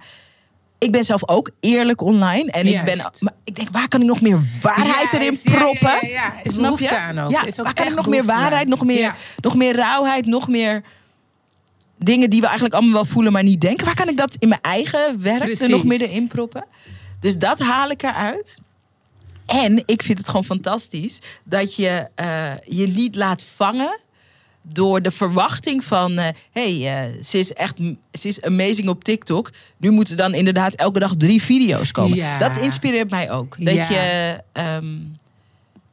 ik 0.79 0.93
ben 0.93 1.05
zelf 1.05 1.29
ook 1.29 1.51
eerlijk 1.61 2.01
online. 2.01 2.51
En 2.51 2.67
ik 2.67 2.85
ben, 2.85 2.97
maar 3.19 3.33
ik 3.45 3.55
denk, 3.57 3.69
waar 3.71 3.89
kan 3.89 4.01
ik 4.01 4.07
nog 4.07 4.21
meer 4.21 4.41
waarheid 4.61 5.09
Ja, 5.13 5.19
erin 5.19 5.33
is- 5.33 5.43
ja, 5.43 5.53
ja, 5.53 5.59
proppen? 5.59 5.89
Ja, 5.91 5.99
ja, 6.03 6.09
ja. 6.09 6.35
Is 6.43 6.53
Snap 6.55 6.79
je? 6.79 6.97
aan 6.99 7.19
ook. 7.19 7.31
Ja, 7.31 7.45
Is 7.45 7.59
ook 7.59 7.65
waar 7.65 7.75
kan 7.75 7.87
ik 7.87 7.95
nog 7.95 8.07
meer 8.09 8.25
waarheid, 8.25 8.69
nog 8.69 8.85
meer, 8.85 9.15
nog 9.41 9.55
meer 9.55 9.77
rauwheid, 9.77 10.27
nog 10.27 10.49
meer 10.49 10.83
dingen 11.99 12.31
die 12.31 12.41
we 12.41 12.47
eigenlijk 12.47 12.75
allemaal 12.75 12.95
wel 12.95 13.05
voelen, 13.05 13.33
maar 13.33 13.43
niet 13.43 13.61
denken. 13.61 13.85
Waar 13.87 13.95
kan 13.95 14.09
ik 14.09 14.17
dat 14.17 14.37
in 14.39 14.49
mijn 14.49 14.61
eigen 14.61 15.23
werk 15.23 15.61
er 15.61 15.69
nog 15.69 15.85
meer 15.85 16.11
in 16.11 16.27
proppen? 16.27 16.67
Dus 17.21 17.39
dat 17.39 17.59
haal 17.59 17.91
ik 17.91 18.03
eruit. 18.03 18.59
En 19.47 19.83
ik 19.87 20.03
vind 20.03 20.19
het 20.19 20.27
gewoon 20.27 20.45
fantastisch 20.45 21.19
dat 21.45 21.75
je 21.75 22.09
eh, 22.15 22.53
je 22.67 22.89
niet 22.89 23.15
laat 23.15 23.45
vangen 23.55 24.01
door 24.63 25.03
de 25.03 25.11
verwachting 25.11 25.85
van... 25.85 26.19
eh 26.19 26.29
hey, 26.51 27.03
eh, 27.05 27.23
ze 27.25 27.39
is 27.39 27.53
echt 27.53 27.77
ze 28.21 28.29
is 28.29 28.43
amazing 28.43 28.89
op 28.89 29.05
TikTok. 29.05 29.51
Nu 29.77 29.91
moeten 29.91 30.17
dan 30.17 30.35
inderdaad 30.35 30.75
elke 30.75 30.99
dag 30.99 31.15
drie 31.17 31.43
video's 31.43 31.91
komen. 31.91 32.17
Ja. 32.17 32.39
Dat 32.39 32.57
inspireert 32.57 33.11
mij 33.11 33.31
ook. 33.31 33.57
Dat 33.65 33.75
Ja. 33.75 33.89
je... 33.91 34.41
ehm, 34.53 34.87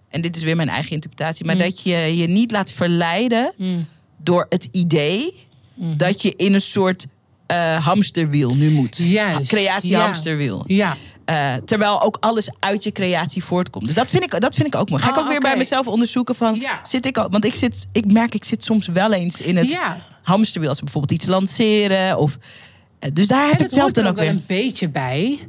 en 0.10 0.22
dit 0.22 0.36
is 0.36 0.44
weer 0.44 0.56
mijn 0.56 0.70
eigen 0.70 0.92
interpretatie. 0.92 1.46
Maar 1.46 1.56
Mm. 1.56 1.62
dat 1.62 1.82
je 1.82 2.18
je 2.18 2.28
niet 2.28 2.52
laat 2.52 2.72
verleiden 2.72 3.54
Mm. 3.58 3.88
door 4.18 4.46
het 4.50 4.68
idee 4.72 5.48
Mhm. 5.74 5.98
dat 5.98 6.22
je 6.22 6.34
in 6.36 6.54
een 6.54 6.62
soort 6.62 7.08
eh, 7.48 7.86
hamsterwiel 7.86 8.56
nu 8.56 8.70
moet. 8.72 8.98
Juist, 8.98 9.48
Creatie 9.48 9.90
ja. 9.90 10.00
hamsterwiel. 10.00 10.64
Ja. 10.68 10.96
Eh, 11.26 11.54
terwijl 11.54 12.02
ook 12.02 12.18
alles 12.20 12.50
uit 12.60 12.84
je 12.84 12.92
creatie 12.92 13.44
voortkomt. 13.44 13.86
Dus 13.86 13.96
dat 13.96 14.10
vind 14.10 14.24
ik, 14.24 14.40
dat 14.42 14.56
vind 14.56 14.68
ik 14.68 14.76
ook 14.76 14.90
mooi. 14.90 15.02
Ga 15.04 15.10
ik 15.10 15.16
Oh, 15.16 15.22
ook 15.24 15.30
weer 15.30 15.40
bij 15.40 15.58
mezelf 15.58 15.88
onderzoeken 15.88 16.36
van... 16.36 16.56
Ja. 16.60 16.80
Zit 16.88 17.06
ik 17.06 17.18
ook, 17.18 17.32
want 17.32 17.46
ik, 17.46 17.56
zit, 17.56 17.88
ik 17.92 18.12
merk, 18.12 18.34
ik 18.36 18.44
zit 18.44 18.64
soms 18.64 18.88
wel 18.88 19.14
eens 19.14 19.42
in 19.42 19.58
het 19.58 19.72
Ja. 19.72 19.98
hamsterwiel. 20.22 20.70
Als 20.70 20.78
we 20.78 20.84
bijvoorbeeld 20.84 21.20
iets 21.22 21.30
lanceren. 21.30 22.18
Of, 22.18 22.38
eh, 23.00 23.10
dus 23.14 23.28
daar 23.28 23.42
heb 23.42 23.50
En 23.52 23.58
ik 23.58 23.64
het 23.64 23.74
zelf 23.74 23.92
dan 23.92 24.04
er 24.04 24.10
ook 24.10 24.16
wel 24.16 24.26
weer. 24.26 24.34
een 24.34 24.44
beetje 24.48 24.90
bij. 24.90 25.40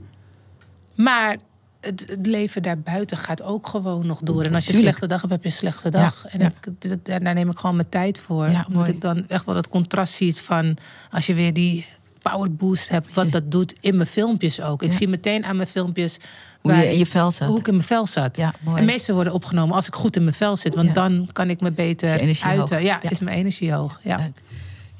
Maar 0.94 1.36
het, 1.82 2.04
het 2.08 2.26
leven 2.26 2.62
daarbuiten 2.62 3.16
gaat 3.16 3.42
ook 3.42 3.66
gewoon 3.66 4.06
nog 4.06 4.20
door. 4.20 4.42
En 4.42 4.54
als 4.54 4.66
je 4.66 4.72
een 4.72 4.78
slechte 4.78 5.06
dag 5.06 5.20
hebt, 5.20 5.32
heb 5.32 5.42
je 5.42 5.48
een 5.48 5.54
slechte 5.54 5.90
dag. 5.90 6.26
en 6.26 6.40
ja. 6.40 6.46
Ik, 6.46 6.68
dit- 6.78 7.04
daar 7.04 7.34
neem 7.34 7.50
ik 7.50 7.58
gewoon 7.58 7.76
mijn 7.76 7.88
tijd 7.88 8.18
voor. 8.18 8.50
Ja, 8.50 8.66
omdat 8.68 8.88
ik 8.88 9.00
dan 9.00 9.28
echt 9.28 9.44
wel 9.46 9.56
het 9.56 9.68
contrast 9.68 10.12
zie 10.14 10.34
van... 10.36 10.76
als 11.10 11.26
je 11.26 11.34
weer 11.34 11.52
die 11.52 11.86
power 12.22 12.54
boost 12.54 12.88
hebt, 12.88 13.14
wat 13.14 13.32
dat 13.32 13.50
doet 13.50 13.74
in 13.80 13.96
mijn 13.96 14.08
filmpjes 14.08 14.60
ook. 14.60 14.82
Ik 14.82 14.92
zie 14.92 15.08
meteen 15.08 15.44
aan 15.44 15.56
mijn 15.56 15.68
filmpjes... 15.68 16.16
Hoe 16.60 16.72
waar 16.72 16.82
je 16.84 16.92
in 16.92 16.98
je 16.98 17.06
vel 17.06 17.32
zat. 17.32 17.48
Hoe 17.48 17.58
ik 17.58 17.66
in 17.68 17.74
mijn 17.74 17.86
vel 17.86 18.06
zat. 18.06 18.36
Ja, 18.36 18.54
mooi. 18.60 18.78
En 18.80 18.84
meestal 18.84 19.14
worden 19.14 19.32
opgenomen 19.32 19.74
als 19.74 19.86
ik 19.86 19.94
goed 19.94 20.16
in 20.16 20.22
mijn 20.24 20.34
vel 20.36 20.56
zit. 20.56 20.74
Want 20.74 20.94
dan 20.94 21.28
kan 21.32 21.50
ik 21.50 21.60
me 21.60 21.72
beter 21.72 22.08
uiten. 22.10 22.56
hoog. 22.58 22.70
Ja, 22.70 22.78
Ja. 23.02 23.10
is 23.10 23.20
mijn 23.20 23.36
energie 23.36 23.72
hoog. 23.72 24.00
Ja. 24.02 24.16
Leuk. 24.16 24.42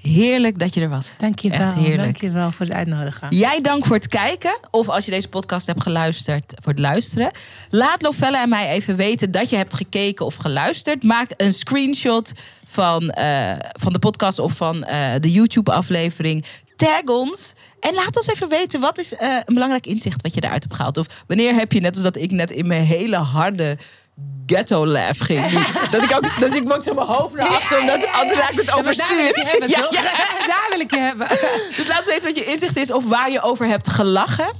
Heerlijk 0.02 0.58
dat 0.58 0.74
je 0.74 0.80
er 0.80 0.88
was. 0.88 1.10
Dank 1.18 1.38
je 1.38 1.50
Echt 1.50 1.74
wel. 1.74 1.82
heerlijk. 1.82 2.02
Dank 2.02 2.20
je 2.20 2.30
wel 2.30 2.50
voor 2.50 2.66
het 2.66 2.74
uitnodigen. 2.74 3.36
Jij 3.36 3.60
dank 3.60 3.86
voor 3.86 3.96
het 3.96 4.08
kijken. 4.08 4.58
Of 4.70 4.88
als 4.88 5.04
je 5.04 5.10
deze 5.10 5.28
podcast 5.28 5.66
hebt 5.66 5.82
geluisterd, 5.82 6.54
voor 6.62 6.72
het 6.72 6.80
luisteren. 6.80 7.30
Laat 7.70 8.02
Lovelle 8.02 8.38
en 8.38 8.48
mij 8.48 8.68
even 8.68 8.96
weten 8.96 9.30
dat 9.30 9.50
je 9.50 9.56
hebt 9.56 9.74
gekeken 9.74 10.26
of 10.26 10.34
geluisterd. 10.34 11.02
Maak 11.02 11.30
een 11.36 11.52
screenshot 11.52 12.32
van, 12.66 13.10
eh, 13.10 13.52
van 13.72 13.92
de 13.92 13.98
podcast 13.98 14.38
of 14.38 14.52
van 14.52 14.84
eh, 14.84 15.12
de 15.20 15.32
YouTube-aflevering. 15.32 16.44
Tag 16.76 17.02
ons. 17.04 17.52
En 17.80 17.94
laat 17.94 18.16
ons 18.16 18.26
even 18.26 18.48
weten, 18.48 18.80
wat 18.80 18.98
is 18.98 19.14
eh, 19.14 19.36
een 19.44 19.54
belangrijk 19.54 19.86
inzicht 19.86 20.22
wat 20.22 20.34
je 20.34 20.42
eruit 20.44 20.62
hebt 20.62 20.74
gehaald? 20.74 20.96
Of 20.96 21.24
wanneer 21.26 21.54
heb 21.54 21.72
je, 21.72 21.80
net 21.80 21.94
als 21.94 22.02
dat 22.02 22.16
ik 22.16 22.30
net 22.30 22.50
in 22.50 22.66
mijn 22.66 22.84
hele 22.84 23.16
harde 23.16 23.76
ghetto 24.46 24.86
laugh 24.86 25.24
ging. 25.24 25.50
dat 25.90 26.02
ik 26.02 26.12
ook, 26.16 26.40
dat 26.40 26.56
ik 26.56 26.72
ook 26.72 26.82
zo 26.82 26.94
mijn 26.94 27.06
hoofd 27.06 27.34
naar 27.34 27.46
achter, 27.48 27.80
omdat 27.80 28.06
anders 28.12 28.38
raakt 28.38 28.50
het 28.54 28.58
Ja, 28.60 28.64
daar 28.64 28.78
overstuur. 28.78 29.28
ik 29.28 29.36
je 29.36 29.44
hebben, 29.46 29.68
Ja, 29.68 29.80
toch? 29.80 29.92
ja. 29.94 30.02
Daar 30.52 30.66
wil 30.70 30.80
ik 30.80 30.90
je 30.94 31.00
hebben. 31.00 31.28
Dus 31.76 31.86
laat 31.88 32.06
weten 32.06 32.24
wat 32.24 32.36
je 32.36 32.44
inzicht 32.44 32.76
is 32.76 32.92
of 32.92 33.08
waar 33.08 33.30
je 33.30 33.42
over 33.42 33.66
hebt 33.66 33.88
gelachen. 33.88 34.52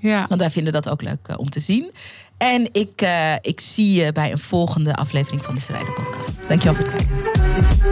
Ja. 0.00 0.26
Want 0.28 0.40
wij 0.40 0.50
vinden 0.50 0.72
dat 0.72 0.88
ook 0.88 1.02
leuk 1.02 1.28
eh, 1.28 1.38
om 1.38 1.50
te 1.50 1.60
zien. 1.60 1.90
En 2.38 2.68
ik, 2.72 3.02
eh, 3.02 3.32
ik 3.40 3.60
zie 3.60 4.02
je 4.04 4.12
bij 4.12 4.32
een 4.32 4.38
volgende 4.38 4.94
aflevering 4.94 5.44
van 5.44 5.54
de 5.54 5.60
Strijder 5.60 5.92
Podcast. 5.92 6.30
Dankjewel 6.48 6.74
voor 6.82 6.92
het 6.92 6.94
kijken. 7.06 7.91